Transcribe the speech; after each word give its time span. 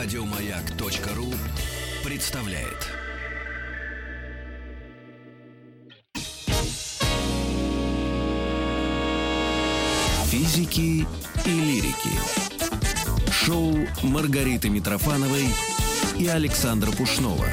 Радиомаяк.ру 0.00 1.26
представляет. 2.04 2.86
Физики 10.26 11.04
и 11.44 11.50
лирики. 11.50 12.10
Шоу 13.32 13.74
Маргариты 14.04 14.70
Митрофановой 14.70 15.48
и 16.16 16.28
Александра 16.28 16.92
Пушнова. 16.92 17.46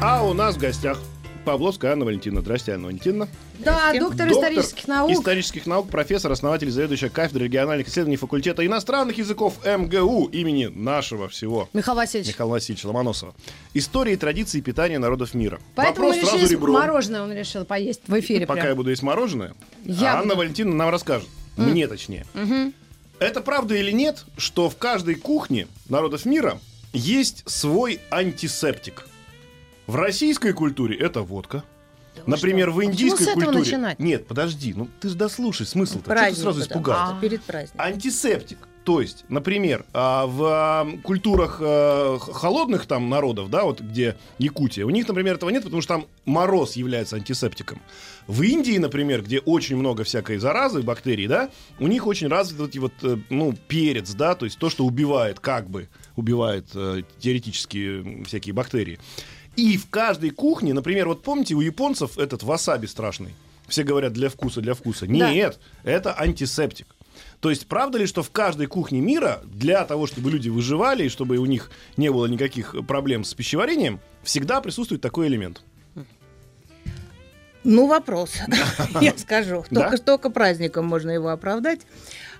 А 0.00 0.22
у 0.22 0.32
нас 0.32 0.54
в 0.54 0.58
гостях 0.58 1.00
Павловская 1.46 1.92
Анна 1.92 2.04
Валентина. 2.04 2.40
Здрасте, 2.40 2.72
Анна 2.72 2.88
Валентиновна. 2.88 3.28
Да, 3.60 3.94
доктор, 3.98 4.28
исторических 4.30 4.88
наук. 4.88 5.12
исторических 5.12 5.64
наук, 5.66 5.88
профессор, 5.88 6.32
основатель, 6.32 6.68
заведующая 6.70 7.08
кафедрой 7.08 7.46
региональных 7.46 7.86
исследований 7.88 8.16
факультета 8.16 8.66
иностранных 8.66 9.16
языков 9.16 9.64
МГУ 9.64 10.26
имени 10.26 10.66
нашего 10.66 11.28
всего. 11.28 11.68
Михаил 11.72 11.96
Васильевич. 11.96 12.32
Михаила 12.34 12.50
Васильевича 12.50 12.86
Ломоносова. 12.88 13.34
История 13.74 14.14
и 14.14 14.16
традиции 14.16 14.60
питания 14.60 14.98
народов 14.98 15.34
мира. 15.34 15.60
Поэтому 15.76 16.08
Вопрос 16.08 16.28
сразу 16.28 16.52
ребром. 16.52 16.74
мороженое 16.74 17.22
он 17.22 17.32
решил 17.32 17.64
поесть 17.64 18.00
в 18.08 18.18
эфире. 18.18 18.44
Пока 18.44 18.62
прям. 18.62 18.70
я 18.70 18.74
буду 18.74 18.90
есть 18.90 19.02
мороженое, 19.04 19.54
Я 19.84 20.14
а 20.14 20.16
Анна 20.16 20.30
буду. 20.30 20.38
Валентиновна 20.38 20.78
нам 20.78 20.90
расскажет. 20.90 21.28
Мне 21.56 21.86
точнее. 21.86 22.26
Это 23.20 23.40
правда 23.40 23.76
или 23.76 23.92
нет, 23.92 24.24
что 24.36 24.68
в 24.68 24.76
каждой 24.76 25.14
кухне 25.14 25.68
народов 25.88 26.26
мира 26.26 26.58
есть 26.92 27.44
свой 27.46 28.00
антисептик? 28.10 29.06
В 29.86 29.94
российской 29.94 30.52
культуре 30.52 30.96
это 30.96 31.22
водка. 31.22 31.64
Например, 32.24 32.70
в 32.70 32.78
А 32.80 32.84
индийской 32.84 33.26
этого 33.26 33.44
культуре... 33.44 33.58
начинать? 33.58 33.98
Нет, 33.98 34.26
подожди, 34.26 34.72
ну 34.74 34.88
ты 35.00 35.10
же 35.10 35.14
дослушай 35.16 35.66
смысл-то. 35.66 36.00
Что 36.00 36.10
ты 36.10 36.16
Праздник, 36.16 36.42
сразу 36.42 36.60
испугался? 36.62 37.12
что 37.12 37.20
перед 37.20 37.42
праздником. 37.42 37.86
Антисептик. 37.86 38.58
То 38.84 39.00
есть, 39.00 39.24
например, 39.28 39.84
а, 39.92 40.26
в 40.26 40.44
а, 40.44 40.88
культурах 41.02 41.58
а, 41.60 42.18
холодных 42.18 42.86
там 42.86 43.10
народов, 43.10 43.50
да, 43.50 43.64
вот 43.64 43.80
где 43.80 44.16
Якутия, 44.38 44.86
у 44.86 44.90
них, 44.90 45.08
например, 45.08 45.34
этого 45.34 45.50
нет, 45.50 45.64
потому 45.64 45.82
что 45.82 45.94
там 45.94 46.06
мороз 46.24 46.76
является 46.76 47.16
антисептиком. 47.16 47.82
В 48.28 48.42
Индии, 48.42 48.78
например, 48.78 49.22
где 49.22 49.40
очень 49.40 49.76
много 49.76 50.04
всякой 50.04 50.38
заразы, 50.38 50.82
бактерий, 50.82 51.26
да, 51.26 51.50
у 51.80 51.88
них 51.88 52.06
очень 52.06 52.28
развит 52.28 52.60
вот 52.60 52.76
вот, 52.76 52.92
э, 53.02 53.18
ну, 53.28 53.56
перец, 53.66 54.14
да, 54.14 54.36
то 54.36 54.44
есть 54.44 54.56
то, 54.56 54.70
что 54.70 54.84
убивает, 54.84 55.40
как 55.40 55.68
бы 55.68 55.88
убивает 56.14 56.66
э, 56.74 57.02
теоретически 57.18 58.22
всякие 58.24 58.54
бактерии. 58.54 59.00
И 59.56 59.76
в 59.76 59.88
каждой 59.88 60.30
кухне, 60.30 60.74
например, 60.74 61.08
вот 61.08 61.22
помните, 61.22 61.54
у 61.54 61.60
японцев 61.60 62.18
этот 62.18 62.42
васаби 62.42 62.86
страшный. 62.86 63.34
Все 63.66 63.82
говорят 63.82 64.12
для 64.12 64.28
вкуса, 64.28 64.60
для 64.60 64.74
вкуса. 64.74 65.06
Да. 65.06 65.32
Нет, 65.32 65.58
это 65.82 66.18
антисептик. 66.18 66.86
То 67.40 67.50
есть, 67.50 67.66
правда 67.66 67.98
ли, 67.98 68.06
что 68.06 68.22
в 68.22 68.30
каждой 68.30 68.66
кухне 68.66 69.00
мира 69.00 69.40
для 69.44 69.84
того, 69.84 70.06
чтобы 70.06 70.30
люди 70.30 70.48
выживали 70.48 71.04
и 71.04 71.08
чтобы 71.08 71.36
у 71.38 71.46
них 71.46 71.70
не 71.96 72.10
было 72.10 72.26
никаких 72.26 72.74
проблем 72.86 73.24
с 73.24 73.34
пищеварением, 73.34 74.00
всегда 74.22 74.60
присутствует 74.60 75.00
такой 75.02 75.28
элемент? 75.28 75.62
Ну, 77.64 77.88
вопрос, 77.88 78.34
я 79.00 79.12
скажу. 79.16 79.64
Да? 79.70 79.90
Только, 79.90 79.98
только 79.98 80.30
праздником 80.30 80.86
можно 80.86 81.10
его 81.10 81.30
оправдать. 81.30 81.80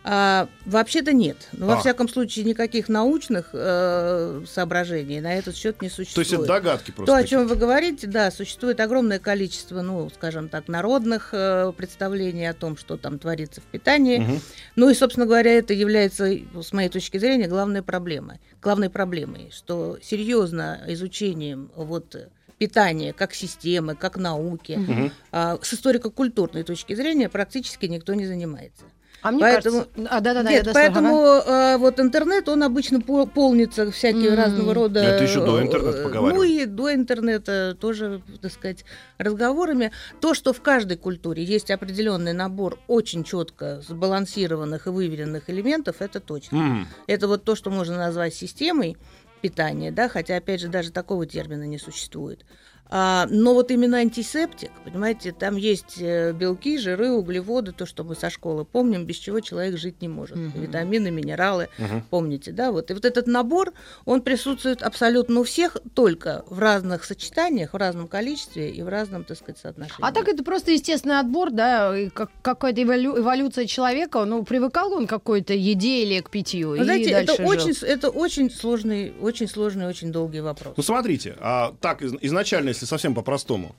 А, 0.09 0.49
вообще-то 0.67 1.13
нет. 1.13 1.49
Но, 1.51 1.67
А. 1.67 1.75
во 1.75 1.81
всяком 1.81 2.09
случае, 2.09 2.45
никаких 2.45 2.89
научных 2.89 3.51
э, 3.53 4.45
соображений 4.49 5.21
на 5.21 5.35
этот 5.35 5.57
счет 5.57 5.83
не 5.83 5.89
То 5.89 5.97
существует. 5.97 6.29
есть 6.29 6.39
это 6.41 6.47
догадки 6.47 6.93
просто. 6.93 7.13
То, 7.13 7.19
о 7.19 7.25
чем 7.25 7.49
вы 7.49 7.57
говорите, 7.57 8.07
да, 8.07 8.31
существует 8.31 8.79
огромное 8.79 9.19
количество, 9.19 9.83
ну, 9.83 10.09
скажем 10.11 10.49
так, 10.49 10.69
народных 10.69 11.31
э, 11.33 11.73
представлений 11.77 12.47
о 12.49 12.55
том, 12.55 12.77
что 12.77 12.97
там 12.97 13.19
творится 13.19 13.61
в 13.61 13.65
питании. 13.65 14.19
Мгм. 14.19 14.41
Ну 14.77 14.91
и, 14.91 14.95
собственно 14.95 15.27
говоря, 15.27 15.51
это 15.53 15.75
является, 15.75 16.39
с 16.63 16.73
моей 16.73 16.89
точки 16.89 17.19
зрения, 17.19 17.49
главной 17.49 17.83
проблемой. 17.83 18.39
Главной 18.63 18.91
проблемой, 18.91 19.51
что 19.53 19.99
серьезно 20.01 20.83
изучением 20.87 21.73
вот 21.75 22.17
питания 22.59 23.13
как 23.13 23.35
системы, 23.35 23.97
как 23.97 24.17
науки, 24.17 24.73
Мгм. 24.79 25.13
а, 25.33 25.59
с 25.61 25.75
историко-культурной 25.75 26.63
точки 26.63 26.95
зрения 26.95 27.29
практически 27.29 27.87
никто 27.87 28.15
не 28.15 28.25
занимается. 28.25 28.85
А 29.27 29.33
мне 29.33 29.41
Поэтому- 29.41 29.79
кажется... 29.85 30.09
А, 30.15 30.21
да-да-да, 30.21 30.51
я 30.51 30.57
Нет, 30.59 30.65
дослушала. 30.67 30.93
поэтому 30.93 31.25
э, 31.27 31.77
вот 31.79 31.99
интернет, 31.99 32.49
он 32.49 32.63
обычно 32.63 33.01
пол- 33.01 33.27
полнится 33.27 33.91
всякие 33.91 34.29
М. 34.31 34.37
разного 34.37 34.73
рода... 34.73 35.01
Это 35.03 35.25
еще 35.25 35.45
до 35.45 35.61
интернета 35.61 35.99
э, 35.99 36.03
поговаривали. 36.05 36.39
Ну 36.39 36.43
и 36.45 36.65
до 36.67 36.95
интернета 36.95 37.77
тоже, 37.81 38.23
так 38.41 38.53
сказать, 38.53 38.85
разговорами. 39.19 39.91
То, 40.21 40.33
что 40.35 40.53
в 40.53 40.61
каждой 40.63 40.97
культуре 40.97 41.43
есть 41.43 41.73
определенный 41.73 42.35
набор 42.35 42.79
очень 42.87 43.25
четко 43.25 43.81
сбалансированных 43.89 44.87
и 44.87 44.91
выверенных 44.91 45.51
элементов, 45.51 45.97
это 46.01 46.21
точно. 46.21 46.59
Мгм. 46.59 46.87
Это 47.09 47.27
вот 47.27 47.43
то, 47.43 47.57
что 47.57 47.71
можно 47.71 47.97
назвать 47.97 48.33
системой 48.35 48.97
питания, 49.43 49.91
да, 49.91 50.09
хотя, 50.09 50.37
опять 50.37 50.61
же, 50.61 50.69
даже 50.69 50.93
такого 50.93 51.27
термина 51.27 51.65
не 51.65 51.79
существует. 51.79 52.45
А, 52.89 53.27
но 53.31 53.55
вот 53.55 53.71
именно 53.71 53.99
антисептик, 53.99 54.71
понимаете, 54.85 55.33
там 55.33 55.57
есть 55.57 55.97
э, 55.99 56.33
белки, 56.33 56.79
жиры, 56.79 57.11
углеводы, 57.11 57.73
то, 57.73 57.85
что 57.85 58.05
мы 58.05 58.15
со 58.15 58.31
школы 58.31 58.65
помним, 58.65 59.05
без 59.07 59.17
чего 59.17 59.41
человек 59.41 59.77
жить 59.77 60.01
не 60.03 60.09
может. 60.09 60.37
Мгм. 60.37 60.61
Витамины, 60.61 61.11
минералы, 61.11 61.69
Мгм. 61.79 62.03
помните, 62.11 62.53
да, 62.53 62.71
вот. 62.71 62.91
И 62.91 62.95
вот 62.95 63.05
этот 63.05 63.27
набор, 63.27 63.73
он 64.05 64.23
присутствует 64.23 64.83
абсолютно 64.83 65.41
у 65.41 65.45
всех, 65.45 65.77
только 65.95 66.45
в 66.49 66.59
разных 66.61 67.05
сочетаниях, 67.05 67.73
в 67.73 67.77
разном 67.77 68.07
количестве 68.07 68.71
и 68.71 68.83
в 68.83 68.89
разном, 68.89 69.25
так 69.25 69.37
сказать, 69.37 69.59
соотношении. 69.59 69.99
А 70.09 70.13
так 70.13 70.29
это 70.29 70.45
просто 70.45 70.71
естественный 70.71 71.19
отбор, 71.19 71.51
да, 71.51 71.99
и 71.99 72.09
как, 72.09 72.31
какая-то 72.43 72.83
эволю- 72.83 73.19
эволюция 73.19 73.67
человека. 73.67 74.25
Ну, 74.25 74.45
привыкал 74.45 74.93
он 74.93 75.07
к 75.07 75.11
какой-то 75.11 75.55
еде 75.55 76.03
или 76.05 76.21
к 76.21 76.31
питью, 76.31 76.71
Вы 76.71 76.79
и 76.81 76.85
знаете, 76.85 77.11
дальше 77.11 77.33
это 77.33 77.43
жил. 77.43 77.49
очень, 77.51 77.75
это 77.87 78.11
очень 78.11 78.51
сложный, 78.51 79.13
очень 79.21 79.49
сложный, 79.49 79.87
очень 79.89 80.13
долгий 80.13 80.41
вопрос. 80.41 80.75
Ну 80.77 80.83
смотрите, 80.85 81.35
а 81.41 81.75
так 81.81 82.03
из- 82.03 82.15
изначально, 82.21 82.76
если 82.77 82.87
совсем 82.87 83.15
по-простому, 83.15 83.75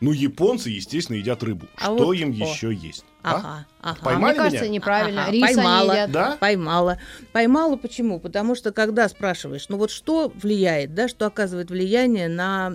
ну 0.00 0.12
японцы, 0.12 0.68
естественно, 0.70 1.16
едят 1.16 1.42
рыбу. 1.42 1.66
А 1.76 1.84
Что 1.84 2.06
вот- 2.06 2.12
им 2.16 2.30
о. 2.30 2.34
еще 2.34 2.72
есть? 2.72 3.04
а? 3.22 3.36
Ага, 3.36 3.66
ага. 3.80 3.98
А 4.00 4.04
Поймали 4.04 4.32
мне 4.32 4.38
кажется, 4.42 4.64
меня? 4.64 4.74
неправильно. 4.74 5.22
Ага, 5.22 5.32
Рис 5.32 5.42
они 5.44 5.54
поймала. 5.54 5.92
едят. 5.92 6.10
Да? 6.10 6.36
Поймала. 6.40 6.98
Поймала 7.32 7.76
почему? 7.76 8.18
Потому 8.20 8.54
что 8.54 8.72
когда 8.72 9.08
спрашиваешь, 9.08 9.68
ну 9.68 9.76
вот 9.76 9.90
что 9.90 10.32
влияет, 10.34 10.94
да, 10.94 11.08
что 11.08 11.26
оказывает 11.26 11.70
влияние 11.70 12.28
на 12.28 12.72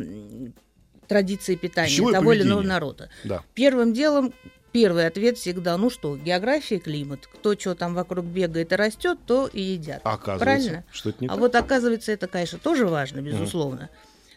традиции 1.07 1.55
питания 1.55 1.89
Пищевое 1.89 2.13
того 2.15 2.33
или 2.33 2.41
иного 2.41 2.59
поведение. 2.59 2.73
народа? 2.73 3.09
Да. 3.23 3.43
Первым 3.53 3.93
делом 3.93 4.33
Первый 4.73 5.07
ответ 5.07 5.37
всегда, 5.39 5.75
ну 5.77 5.89
что, 5.89 6.17
география, 6.17 6.77
климат. 6.77 7.25
Кто 7.25 7.57
что 7.57 7.73
там 7.73 7.95
вокруг 7.95 8.25
бегает 8.25 8.73
и 8.73 8.75
растет, 8.75 9.17
то 9.25 9.47
и 9.47 9.59
едят. 9.61 10.01
А 10.03 10.13
оказывается, 10.13 10.43
Правильно? 10.45 10.83
что 10.91 11.09
это 11.09 11.17
не 11.21 11.27
а 11.27 11.31
так. 11.31 11.39
вот 11.39 11.55
оказывается, 11.55 12.11
это, 12.11 12.27
конечно, 12.27 12.59
тоже 12.59 12.85
важно, 12.85 13.21
безусловно. 13.21 13.89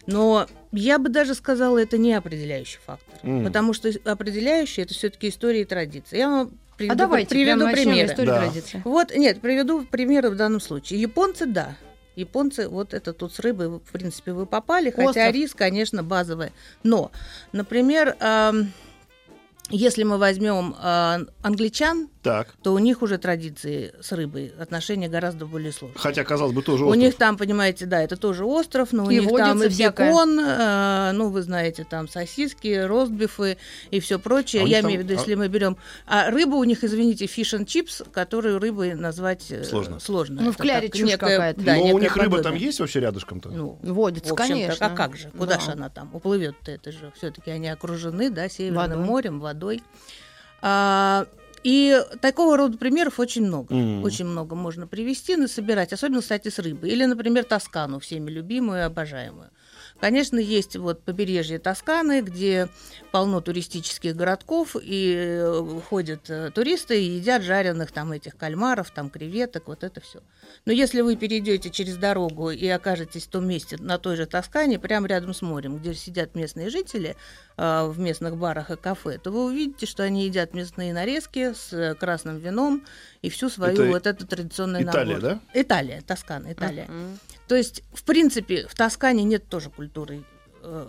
Но 0.06 0.46
я 0.72 0.98
бы 0.98 1.08
даже 1.08 1.34
сказала, 1.34 1.78
это 1.78 1.98
не 1.98 2.14
определяющий 2.14 2.78
фактор. 2.84 3.14
Мгм. 3.22 3.44
Потому 3.44 3.72
что 3.72 3.90
определяющий 4.04 4.82
это 4.82 4.94
все-таки 4.94 5.28
история 5.28 5.62
и 5.62 5.64
традиция. 5.64 6.18
Я 6.18 6.28
вам 6.30 6.50
приведу, 6.76 6.94
А 6.94 6.96
давайте 6.96 7.30
приведу 7.30 7.68
примеры. 7.70 8.08
историю 8.08 8.34
Да. 8.34 8.40
традиции. 8.40 8.82
Вот, 8.84 9.14
нет, 9.14 9.40
приведу 9.40 9.84
примеры 9.84 10.30
в 10.30 10.36
данном 10.36 10.60
случае. 10.60 11.00
Японцы, 11.00 11.46
да. 11.46 11.76
Японцы, 12.16 12.68
вот 12.68 12.92
это 12.92 13.12
тут 13.12 13.32
с 13.34 13.38
рыбой, 13.38 13.68
в 13.68 13.78
принципе, 13.92 14.32
вы 14.32 14.46
попали, 14.46 14.90
хотя 14.90 15.08
Остров. 15.10 15.34
рис, 15.34 15.54
конечно, 15.54 16.02
базовый. 16.02 16.50
Но, 16.82 17.12
например, 17.52 18.16
ам, 18.20 18.72
если 19.70 20.02
мы 20.02 20.18
возьмем 20.18 20.74
а, 20.78 21.20
англичан, 21.42 22.08
Так. 22.22 22.48
то 22.62 22.74
у 22.74 22.78
них 22.78 23.00
уже 23.00 23.16
традиции 23.16 23.94
с 24.02 24.12
рыбой, 24.12 24.52
отношения 24.58 25.08
гораздо 25.08 25.46
более 25.46 25.72
сложные. 25.72 25.98
Хотя, 25.98 26.22
казалось 26.22 26.52
бы, 26.54 26.60
тоже 26.62 26.84
У 26.84 26.88
остров. 26.88 27.02
них 27.02 27.16
там, 27.16 27.38
понимаете, 27.38 27.86
да, 27.86 28.02
это 28.02 28.16
тоже 28.16 28.44
остров, 28.44 28.92
но 28.92 29.04
у 29.06 29.10
И 29.10 29.18
них 29.20 29.30
там 29.34 29.62
и 29.62 29.68
бекон, 29.68 30.38
э, 30.38 31.12
ну, 31.12 31.30
вы 31.30 31.40
знаете, 31.42 31.84
там 31.88 32.08
сосиски, 32.08 32.84
ростбифы 32.84 33.56
и 33.90 34.00
все 34.00 34.18
прочее. 34.18 34.62
А 34.62 34.64
у 34.66 34.68
Я 34.68 34.82
там- 34.82 34.90
имею 34.90 35.00
в 35.00 35.04
виду, 35.04 35.14
а- 35.14 35.18
если 35.20 35.34
мы 35.34 35.48
берем... 35.48 35.78
А 36.06 36.30
рыба 36.30 36.56
у 36.56 36.64
них, 36.64 36.84
извините, 36.84 37.24
fish 37.24 37.58
and 37.58 37.64
chips, 37.64 38.06
которую 38.10 38.58
рыбой 38.58 38.92
назвать 38.94 39.50
э, 39.50 39.64
Сложно. 39.64 39.98
сложно. 39.98 40.42
Ну, 40.42 40.50
в 40.52 40.54
Это 40.56 40.62
кляре 40.62 40.88
как 40.88 40.96
чушь 40.98 41.08
некая- 41.08 41.36
какая-то. 41.36 41.60
да, 41.62 41.74
Но 41.76 41.84
у 41.94 41.98
них 41.98 42.14
рыба 42.18 42.42
там 42.42 42.54
есть 42.54 42.80
вообще 42.80 43.00
рядышком-то? 43.00 43.48
Ну, 43.48 43.78
Водится, 43.82 44.34
общем-то, 44.34 44.52
конечно. 44.52 44.86
А 44.86 44.90
как 44.90 45.16
же? 45.16 45.30
Куда 45.30 45.54
Да. 45.54 45.60
же 45.60 45.70
она 45.72 45.88
там 45.88 46.14
уплывет-то? 46.14 46.70
Это 46.70 46.92
же 46.92 47.12
все-таки 47.16 47.50
они 47.50 47.68
окружены, 47.68 48.28
да, 48.30 48.48
Северным 48.50 48.76
Водой. 48.90 49.04
морем, 49.04 49.40
водой. 49.40 49.82
А, 50.62 51.26
и 51.62 52.00
такого 52.20 52.56
рода 52.56 52.78
примеров 52.78 53.20
очень 53.20 53.44
много. 53.44 53.74
Мгм. 53.74 54.04
Очень 54.04 54.26
много 54.26 54.54
можно 54.54 54.86
привести, 54.86 55.36
насобирать, 55.36 55.92
особенно, 55.92 56.20
кстати, 56.20 56.48
с 56.48 56.58
рыбой. 56.58 56.90
Или, 56.90 57.04
например, 57.04 57.44
Тоскану, 57.44 57.98
всеми 57.98 58.30
любимую 58.30 58.80
и 58.80 58.82
обожаемую. 58.82 59.50
Конечно, 60.00 60.38
есть 60.38 60.76
вот 60.76 61.02
побережье 61.02 61.58
Тосканы, 61.58 62.22
где 62.22 62.68
полно 63.12 63.42
туристических 63.42 64.16
городков, 64.16 64.74
и 64.80 65.14
э, 65.16 65.80
ходят 65.88 66.30
э, 66.30 66.50
туристы 66.54 67.02
и 67.02 67.16
едят 67.16 67.42
жареных 67.42 67.92
там 67.92 68.12
этих 68.12 68.36
кальмаров, 68.36 68.90
там 68.90 69.10
креветок, 69.10 69.68
вот 69.68 69.84
это 69.84 70.00
все. 70.00 70.20
Но 70.64 70.72
если 70.72 71.00
вы 71.00 71.16
перейдете 71.16 71.70
через 71.70 71.96
дорогу 71.96 72.50
и 72.50 72.66
окажетесь 72.68 73.26
в 73.26 73.30
том 73.30 73.46
месте, 73.46 73.76
на 73.78 73.98
той 73.98 74.16
же 74.16 74.26
Тоскане, 74.26 74.78
прямо 74.78 75.06
рядом 75.08 75.34
с 75.34 75.42
морем, 75.42 75.78
где 75.78 75.94
сидят 75.94 76.34
местные 76.34 76.70
жители 76.70 77.16
э, 77.56 77.86
в 77.86 77.98
местных 77.98 78.36
барах 78.36 78.70
и 78.70 78.76
кафе, 78.76 79.18
то 79.18 79.30
вы 79.30 79.46
увидите, 79.46 79.86
что 79.86 80.02
они 80.02 80.24
едят 80.26 80.54
мясные 80.54 80.92
нарезки 80.92 81.52
с 81.54 81.72
э, 81.72 81.94
красным 81.94 82.38
вином 82.38 82.84
и 83.22 83.30
всю 83.30 83.48
свою 83.48 83.74
Это 83.74 83.84
вот 83.86 84.06
эту 84.06 84.26
традиционную 84.26 84.84
Италия, 84.84 85.16
набор. 85.16 85.30
да? 85.30 85.40
Италия, 85.54 86.00
Тоскана, 86.02 86.52
Италия. 86.52 86.86
Мгм. 86.86 87.18
То 87.48 87.56
есть, 87.56 87.82
в 87.92 88.04
принципе, 88.04 88.66
в 88.68 88.74
Тоскане 88.74 89.24
нет 89.24 89.48
тоже 89.48 89.70
культуры 89.70 90.22
э, 90.62 90.86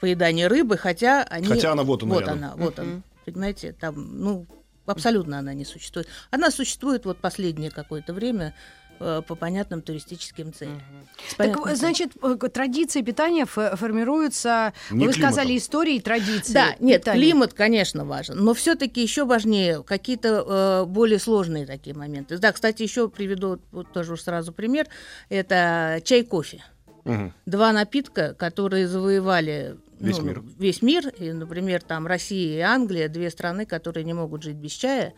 поедания 0.00 0.48
рыбы, 0.48 0.76
хотя 0.76 1.22
они... 1.24 1.46
Хотя 1.46 1.72
она 1.72 1.82
вот 1.82 2.02
она 2.02 2.14
Вот 2.14 2.20
рядом. 2.20 2.38
она, 2.38 2.54
вот 2.56 2.78
она. 2.78 3.02
Понимаете, 3.24 3.72
там, 3.72 4.20
ну, 4.20 4.46
абсолютно 4.86 5.38
она 5.38 5.54
не 5.54 5.64
существует. 5.64 6.08
Она 6.30 6.50
существует 6.50 7.04
вот 7.04 7.18
последнее 7.18 7.70
какое-то 7.70 8.12
время 8.14 8.54
э, 8.98 9.22
по 9.26 9.34
понятным 9.34 9.82
туристическим 9.82 10.52
целям. 10.52 10.80
С 11.28 11.34
Так, 11.34 11.54
целям. 11.54 11.76
значит, 11.76 12.12
э, 12.22 12.36
традиции 12.52 13.02
питания 13.02 13.44
формируются, 13.46 14.72
Не 14.90 15.06
вы 15.06 15.12
сказали, 15.12 15.46
климатом. 15.48 15.56
истории, 15.56 15.98
традиции. 16.00 16.52
Да, 16.52 16.74
нет, 16.80 17.02
питания. 17.02 17.20
климат, 17.20 17.52
конечно, 17.54 18.04
важен, 18.04 18.36
но 18.38 18.54
все-таки 18.54 19.02
еще 19.02 19.24
важнее 19.24 19.82
какие-то 19.82 20.44
э, 20.46 20.84
более 20.86 21.18
сложные 21.18 21.66
такие 21.66 21.94
моменты. 21.94 22.38
Да, 22.38 22.52
кстати, 22.52 22.82
еще 22.82 23.08
приведу 23.08 23.60
вот 23.72 23.92
тоже 23.92 24.16
сразу 24.16 24.52
пример. 24.52 24.86
Это 25.28 26.00
чай, 26.04 26.22
кофе. 26.24 26.64
Мгм. 27.04 27.32
Два 27.46 27.72
напитка, 27.72 28.34
которые 28.34 28.88
завоевали 28.88 29.76
Весь 29.98 30.18
ну, 30.18 30.24
мир. 30.24 30.42
весь 30.58 30.82
мир. 30.82 31.08
И, 31.08 31.32
например, 31.32 31.82
там 31.82 32.06
Россия 32.06 32.58
и 32.58 32.60
Англия, 32.60 33.08
две 33.08 33.30
страны, 33.30 33.66
которые 33.66 34.04
не 34.04 34.14
могут 34.14 34.42
жить 34.42 34.56
без 34.56 34.72
чая. 34.72 35.14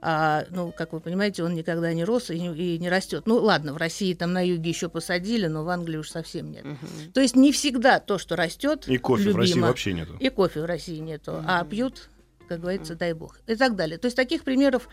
А, 0.00 0.44
ну, 0.50 0.70
как 0.70 0.92
вы 0.92 1.00
понимаете, 1.00 1.42
он 1.42 1.54
никогда 1.54 1.92
не 1.92 2.04
рос 2.04 2.30
и 2.30 2.38
не, 2.38 2.54
и 2.54 2.78
не 2.78 2.88
растет. 2.88 3.24
Ну, 3.26 3.36
ладно, 3.36 3.72
в 3.72 3.78
России 3.78 4.14
там 4.14 4.32
на 4.32 4.46
юге 4.46 4.70
еще 4.70 4.88
посадили, 4.88 5.46
но 5.46 5.64
в 5.64 5.68
Англии 5.68 5.96
уж 5.96 6.10
совсем 6.10 6.52
нет. 6.52 6.64
То 7.14 7.20
есть 7.20 7.34
не 7.34 7.52
всегда 7.52 7.98
то, 7.98 8.18
что 8.18 8.36
растет, 8.36 8.86
И 8.86 8.98
кофе 8.98 9.24
в 9.24 9.26
любимо, 9.26 9.40
России 9.40 9.60
вообще 9.60 9.92
нету. 9.94 10.16
и 10.20 10.28
кофе 10.28 10.60
в 10.60 10.66
России 10.66 10.98
нету, 10.98 11.42
а 11.44 11.64
пьют, 11.64 12.08
как 12.48 12.60
говорится, 12.60 12.94
дай 12.94 13.12
бог. 13.12 13.40
И 13.46 13.56
так 13.56 13.74
далее. 13.74 13.98
То 13.98 14.06
есть 14.06 14.16
таких 14.16 14.44
примеров 14.44 14.88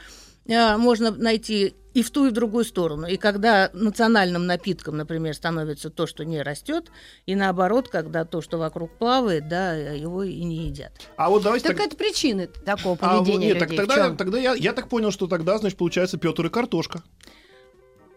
можно 0.48 1.12
найти 1.12 1.76
и 1.94 2.04
в 2.04 2.12
ту, 2.12 2.26
и 2.28 2.30
в 2.30 2.34
другую 2.34 2.66
сторону. 2.66 3.08
И 3.08 3.16
когда 3.16 3.70
национальным 3.74 4.46
напитком, 4.46 4.98
например, 4.98 5.34
становится 5.34 5.90
то, 5.90 6.06
что 6.06 6.26
не 6.26 6.42
растет, 6.42 6.92
и 7.26 7.36
наоборот, 7.36 7.88
когда 7.88 8.26
то, 8.26 8.42
что 8.42 8.58
вокруг 8.58 8.92
плавает, 8.98 9.48
да, 9.48 9.74
его 9.74 10.24
и 10.24 10.44
не 10.44 10.68
едят. 10.68 10.92
А 11.16 11.30
вот 11.30 11.44
давайте 11.44 11.68
Так 11.70 11.78
так- 11.78 11.88
это 11.88 11.96
причины 11.96 12.48
такого 12.48 12.98
А, 13.00 13.18
вот 13.18 13.26
поведения 13.26 13.54
нет, 13.54 13.60
так 13.60 13.70
людей. 13.72 13.86
В 13.86 13.88
тогда, 13.88 14.16
тогда 14.16 14.38
я, 14.38 14.54
я 14.56 14.74
так 14.74 14.90
понял, 14.90 15.12
что 15.12 15.28
тогда, 15.28 15.58
значит, 15.58 15.78
получается 15.78 16.18
Петр 16.18 16.46
и 16.46 16.50
картошка. 16.50 17.02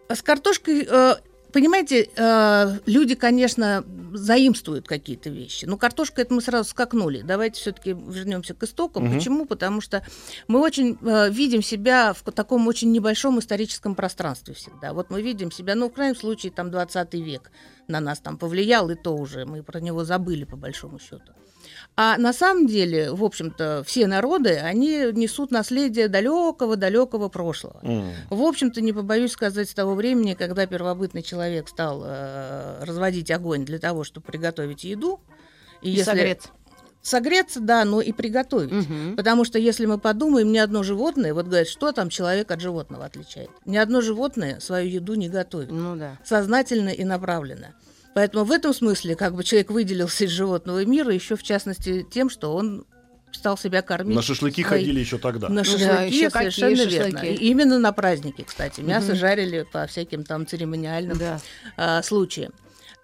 А 0.09 0.15
С 0.15 0.21
картошкой, 0.21 0.85
э, 0.89 1.13
понимаете, 1.51 2.09
э, 2.15 2.79
люди, 2.85 3.15
конечно, 3.15 3.83
заимствуют 4.13 4.87
какие-то 4.87 5.29
вещи. 5.29 5.65
Но 5.65 5.77
картошка 5.77 6.21
это 6.21 6.33
мы 6.33 6.41
сразу 6.41 6.69
скакнули. 6.69 7.21
Давайте 7.21 7.59
все-таки 7.59 7.91
вернемся 7.91 8.53
к 8.53 8.63
истокам. 8.63 9.05
Мгм. 9.05 9.15
Почему? 9.15 9.45
Потому 9.45 9.81
что 9.81 10.03
мы 10.47 10.61
очень 10.61 10.97
э, 11.01 11.29
видим 11.29 11.61
себя 11.61 12.13
в 12.13 12.31
таком 12.31 12.67
очень 12.67 12.91
небольшом 12.91 13.39
историческом 13.39 13.95
пространстве 13.95 14.53
всегда. 14.53 14.93
Вот 14.93 15.09
мы 15.09 15.21
видим 15.21 15.51
себя, 15.51 15.75
ну, 15.75 15.89
в 15.89 15.93
крайнем 15.93 16.15
случае, 16.15 16.51
там 16.51 16.71
20 16.71 17.13
век 17.15 17.51
на 17.89 17.99
нас 17.99 18.19
там 18.19 18.37
повлиял, 18.37 18.89
и 18.89 18.95
то 18.95 19.15
уже 19.15 19.45
мы 19.45 19.63
про 19.63 19.79
него 19.79 20.03
забыли 20.03 20.45
по 20.45 20.55
большому 20.55 20.99
счету. 20.99 21.33
А 21.95 22.17
на 22.17 22.31
самом 22.31 22.67
деле, 22.67 23.11
в 23.11 23.23
общем-то, 23.23 23.83
все 23.85 24.07
народы, 24.07 24.57
они 24.57 25.11
несут 25.11 25.51
наследие 25.51 26.07
далекого-далекого 26.07 27.27
прошлого. 27.27 27.79
М. 27.83 28.11
В 28.29 28.41
общем-то, 28.41 28.79
не 28.79 28.93
побоюсь 28.93 29.33
сказать, 29.33 29.69
с 29.69 29.73
того 29.73 29.95
времени, 29.95 30.33
когда 30.33 30.65
первобытный 30.65 31.23
человек 31.23 31.67
стал 31.67 32.03
э, 32.05 32.83
разводить 32.85 33.31
огонь 33.31 33.65
для 33.65 33.79
того, 33.79 34.05
чтобы 34.05 34.25
приготовить 34.27 34.85
еду. 34.85 35.19
И 35.81 36.01
согреться. 36.03 36.49
Согреться, 37.01 37.59
да, 37.61 37.85
но 37.85 38.01
и 38.01 38.11
приготовить. 38.11 38.71
Мгм. 38.71 39.15
Потому 39.15 39.45
что 39.45 39.57
если 39.57 39.85
мы 39.85 39.97
подумаем, 39.97 40.51
ни 40.51 40.57
одно 40.57 40.83
животное, 40.83 41.33
вот 41.33 41.45
говорят, 41.47 41.67
что 41.67 41.91
там 41.91 42.09
человек 42.09 42.51
от 42.51 42.59
животного 42.59 43.05
отличает. 43.05 43.49
Ни 43.65 43.77
одно 43.77 44.01
животное 44.01 44.59
свою 44.59 44.89
еду 44.89 45.15
не 45.15 45.29
готовит. 45.29 45.71
Ну 45.71 45.95
да. 45.95 46.17
Сознательно 46.25 46.89
и 46.89 47.03
направленно. 47.05 47.73
Поэтому 48.15 48.43
в 48.43 48.51
этом 48.51 48.73
смысле 48.73 49.15
как 49.15 49.33
бы 49.33 49.43
человек 49.43 49.71
выделился 49.71 50.25
из 50.25 50.31
животного 50.31 50.83
мира 50.85 51.13
еще 51.13 51.35
в 51.37 51.43
частности 51.43 52.05
тем, 52.11 52.29
что 52.29 52.53
он 52.53 52.85
стал 53.31 53.57
себя 53.57 53.81
кормить. 53.81 54.15
На 54.15 54.21
шашлыки 54.21 54.63
свои- 54.63 54.79
ходили 54.81 54.99
еще 54.99 55.17
тогда. 55.19 55.47
На 55.47 55.57
Да, 55.57 55.63
шашлыки, 55.63 56.15
ещё 56.15 56.29
какие 56.31 56.49
совершенно 56.49 56.89
верно. 56.89 57.11
шашлыки? 57.19 57.33
И 57.35 57.47
именно 57.49 57.79
на 57.79 57.91
праздники, 57.93 58.43
кстати. 58.45 58.81
Мясо 58.81 59.09
Мгм. 59.09 59.15
жарили 59.17 59.65
по 59.71 59.85
всяким 59.87 60.23
там 60.25 60.45
церемониальным 60.47 61.17
Да. 61.17 61.39
а, 61.77 62.01
случаям. 62.01 62.51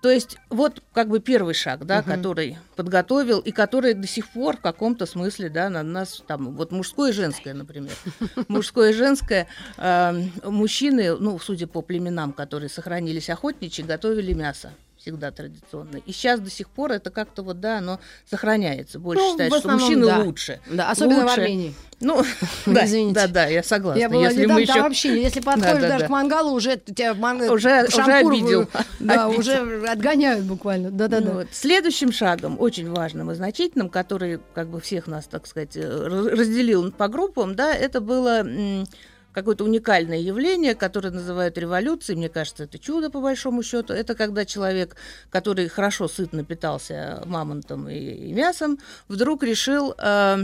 То 0.05 0.11
есть 0.11 0.37
вот 0.51 0.83
как 0.93 1.07
бы 1.07 1.19
первый 1.19 1.55
шаг, 1.55 1.83
да, 1.87 2.01
Мгм. 2.03 2.11
который 2.11 2.57
подготовил 2.75 3.39
и 3.39 3.51
который 3.51 3.95
до 3.95 4.05
сих 4.05 4.27
пор 4.29 4.57
в 4.57 4.61
каком-то 4.61 5.07
смысле, 5.07 5.49
да, 5.49 5.67
на 5.67 5.81
нас 5.81 6.21
там 6.27 6.55
вот 6.55 6.71
мужское 6.71 7.09
и 7.09 7.11
женское, 7.11 7.55
например, 7.55 7.93
мужское 8.47 8.91
и 8.91 8.93
женское 8.93 9.47
а, 9.79 10.15
мужчины, 10.43 11.17
ну 11.17 11.39
судя 11.39 11.65
по 11.65 11.81
племенам, 11.81 12.33
которые 12.33 12.69
сохранились 12.69 13.31
охотничьи, 13.31 13.83
готовили 13.83 14.33
мясо 14.33 14.73
всегда 15.05 15.29
традиционно. 15.29 15.97
И 15.97 16.11
сейчас 16.11 16.39
до 16.39 16.49
сих 16.49 16.67
пор 16.67 16.91
это 16.91 17.11
как-то 17.11 17.43
вот, 17.43 17.59
да, 17.59 17.77
оно 17.77 17.99
сохраняется. 18.27 18.97
Больше 18.97 19.21
Ну, 19.21 19.31
считают, 19.33 19.53
в 19.53 19.59
что 19.59 19.69
мужчины 19.69 20.05
да. 20.07 20.19
лучше. 20.23 20.59
Да, 20.67 20.89
особенно 20.89 21.19
в 21.21 21.23
Лучше. 21.25 21.41
Армении. 21.41 21.75
Ну, 21.99 22.23
да, 22.65 22.85
Извините. 22.85 23.13
да, 23.13 23.27
да, 23.27 23.45
я 23.45 23.61
согласна. 23.61 23.99
Я 23.99 24.09
была 24.09 24.23
Если 24.23 24.41
мы 24.47 24.47
там 24.47 24.57
еще 24.57 24.81
вообще, 24.81 25.21
если 25.21 25.39
подходишь 25.41 25.73
Да, 25.73 25.79
да, 25.79 25.87
даже 25.89 25.99
да. 25.99 26.07
к 26.07 26.09
мангалу, 26.09 26.51
уже 26.53 26.77
тебя 26.77 27.13
ман- 27.13 27.39
Уже- 27.41 27.83
уже 27.83 27.91
шампур 27.91 28.31
вы- 28.33 28.39
обидел. 28.39 28.67
Да, 28.99 29.25
Обидел. 29.27 29.39
уже 29.39 29.87
отгоняют 29.87 30.45
буквально. 30.45 30.89
Да-да-да. 30.89 31.31
Вот. 31.33 31.47
Следующим 31.51 32.11
шагом, 32.11 32.59
очень 32.59 32.89
важным 32.91 33.29
и 33.29 33.35
значительным, 33.35 33.89
который 33.89 34.39
как 34.55 34.69
бы 34.69 34.81
всех 34.81 35.05
нас, 35.05 35.25
так 35.27 35.45
сказать, 35.45 35.77
э, 35.77 36.07
раз- 36.07 36.25
разделил 36.25 36.91
по 36.91 37.07
группам, 37.09 37.55
да, 37.55 37.71
это 37.75 38.01
было 38.01 38.43
какое-то 39.35 39.65
уникальное 39.65 40.17
явление, 40.17 40.75
которое 40.75 41.11
называют 41.11 41.57
революцией. 41.57 42.17
Мне 42.17 42.29
кажется, 42.29 42.63
это 42.63 42.79
чудо, 42.79 43.09
по 43.09 43.19
большому 43.19 43.63
счету. 43.63 43.93
Это 43.93 44.15
когда 44.15 44.45
человек, 44.45 44.95
который 45.29 45.67
хорошо 45.67 46.07
сытно 46.07 46.45
питался 46.45 47.21
мамонтом 47.25 47.89
и, 47.89 47.97
и 47.97 48.33
мясом, 48.33 48.79
вдруг 49.09 49.43
решил 49.43 49.93
э, 49.97 50.37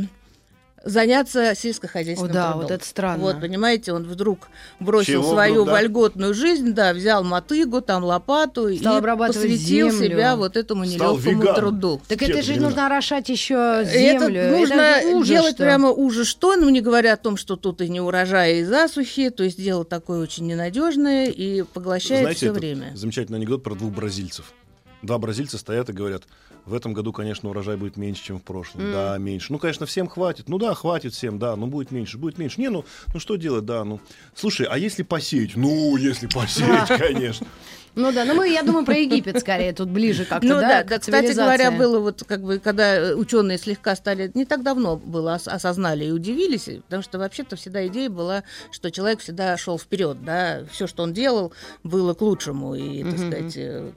заняться 0.84 1.52
О, 1.52 1.56
сельскохозяйственным 1.56 2.34
да, 2.34 2.52
трудом. 2.52 2.62
вот 2.64 2.72
это 2.72 2.86
странно. 2.86 3.24
Вот, 3.24 3.40
понимаете, 3.40 3.94
он 3.94 4.04
вдруг 4.04 4.48
бросил 4.80 5.22
Чего 5.22 5.34
свою 5.34 5.54
вдруг, 5.54 5.68
да? 5.68 5.74
вольготную 5.74 6.34
жизнь, 6.34 6.74
да, 6.74 6.94
взял 6.94 7.24
мотыгу, 7.24 7.82
там 7.82 8.04
лопату 8.04 8.76
Стал 8.76 9.00
и 9.00 9.18
посвятил 9.18 9.92
землю. 9.92 10.08
себя 10.10 10.36
вот 10.36 10.58
этому 10.58 10.86
Стал 10.86 11.18
нелегкому 11.18 11.56
труду. 11.56 12.02
Так 12.08 12.20
Те 12.20 12.26
это 12.26 12.42
же 12.42 12.60
нужно 12.60 12.86
орошать 12.88 13.30
еще 13.30 13.84
землю. 13.86 14.40
Это 14.40 14.58
нужно 14.58 15.02
же 15.02 15.08
ужас, 15.16 15.28
делать 15.28 15.56
что. 15.56 15.64
прямо 15.64 15.90
ужас 15.90 16.28
что, 16.28 16.56
ну 16.56 16.70
не 16.70 16.82
говоря 16.82 17.14
о 17.14 17.18
том, 17.18 17.38
что 17.38 17.56
тут 17.56 17.82
и 17.82 17.90
не 17.90 18.00
урожай, 18.02 18.60
и 18.60 18.64
засухи, 18.64 19.30
то 19.30 19.44
есть 19.44 19.62
дело 19.62 19.84
такое 19.86 20.20
очень 20.22 20.48
ненадежное 20.48 21.28
и 21.28 21.64
поглощает 21.64 22.22
Знаете, 22.22 22.40
все 22.40 22.52
время. 22.52 22.92
замечательный 22.96 23.38
анекдот 23.38 23.64
про 23.64 23.76
двух 23.76 23.92
бразильцев. 23.94 24.54
Два 25.02 25.18
бразильца 25.18 25.58
стоят 25.58 25.90
и 25.90 25.94
говорят, 25.94 26.24
в 26.66 26.74
этом 26.74 26.94
году, 26.94 27.12
конечно, 27.12 27.50
урожай 27.50 27.76
будет 27.78 27.98
меньше, 27.98 28.24
чем 28.24 28.40
в 28.40 28.44
прошлом. 28.44 28.86
М. 28.86 28.92
Да, 28.92 29.18
меньше. 29.18 29.52
Ну, 29.52 29.60
конечно, 29.60 29.86
всем 29.86 30.08
хватит. 30.08 30.48
Ну 30.50 30.58
да, 30.58 30.74
хватит 30.74 31.14
всем, 31.14 31.40
да, 31.40 31.56
но 31.56 31.68
будет 31.68 31.92
меньше, 31.92 32.18
будет 32.18 32.38
меньше. 32.38 32.62
Не, 32.62 32.70
ну, 32.70 32.86
ну 33.14 33.20
что 33.20 33.36
делать, 33.36 33.66
да, 33.66 33.84
ну. 33.84 34.00
Слушай, 34.36 34.68
а 34.70 34.78
если 34.78 35.04
посеять? 35.04 35.56
Ну, 35.56 35.96
если 35.98 36.28
посеять, 36.28 36.88
конечно. 36.98 37.48
Ну 37.94 38.14
да, 38.14 38.24
ну 38.24 38.36
мы, 38.36 38.48
я 38.50 38.64
думаю, 38.64 38.86
про 38.86 38.96
Египет 38.96 39.40
скорее 39.40 39.74
тут 39.74 39.90
ближе 39.90 40.24
как-то, 40.24 40.48
Ну 40.48 40.62
да, 40.62 40.84
да, 40.84 40.98
кстати 41.00 41.34
говоря, 41.34 41.72
было 41.72 42.00
вот 42.00 42.24
как 42.26 42.42
бы, 42.42 42.58
когда 42.60 43.14
ученые 43.18 43.58
слегка 43.58 43.98
стали, 43.98 44.32
не 44.34 44.46
так 44.46 44.64
давно 44.64 44.96
было, 44.96 45.34
ос- 45.36 45.50
осознали 45.50 46.06
и 46.06 46.12
удивились, 46.12 46.70
потому 46.86 47.04
что 47.04 47.20
вообще-то 47.20 47.58
всегда 47.58 47.86
идея 47.88 48.10
была, 48.10 48.44
что 48.72 48.92
человек 48.92 49.20
всегда 49.20 49.58
шел 49.58 49.78
вперед, 49.78 50.24
да, 50.24 50.62
все, 50.72 50.88
что 50.88 51.04
он 51.04 51.12
делал, 51.12 51.52
было 51.84 52.14
к 52.14 52.22
лучшему 52.22 52.76
и, 52.76 53.04
так 53.04 53.18
сказать, 53.18 53.58
э, 53.58 53.92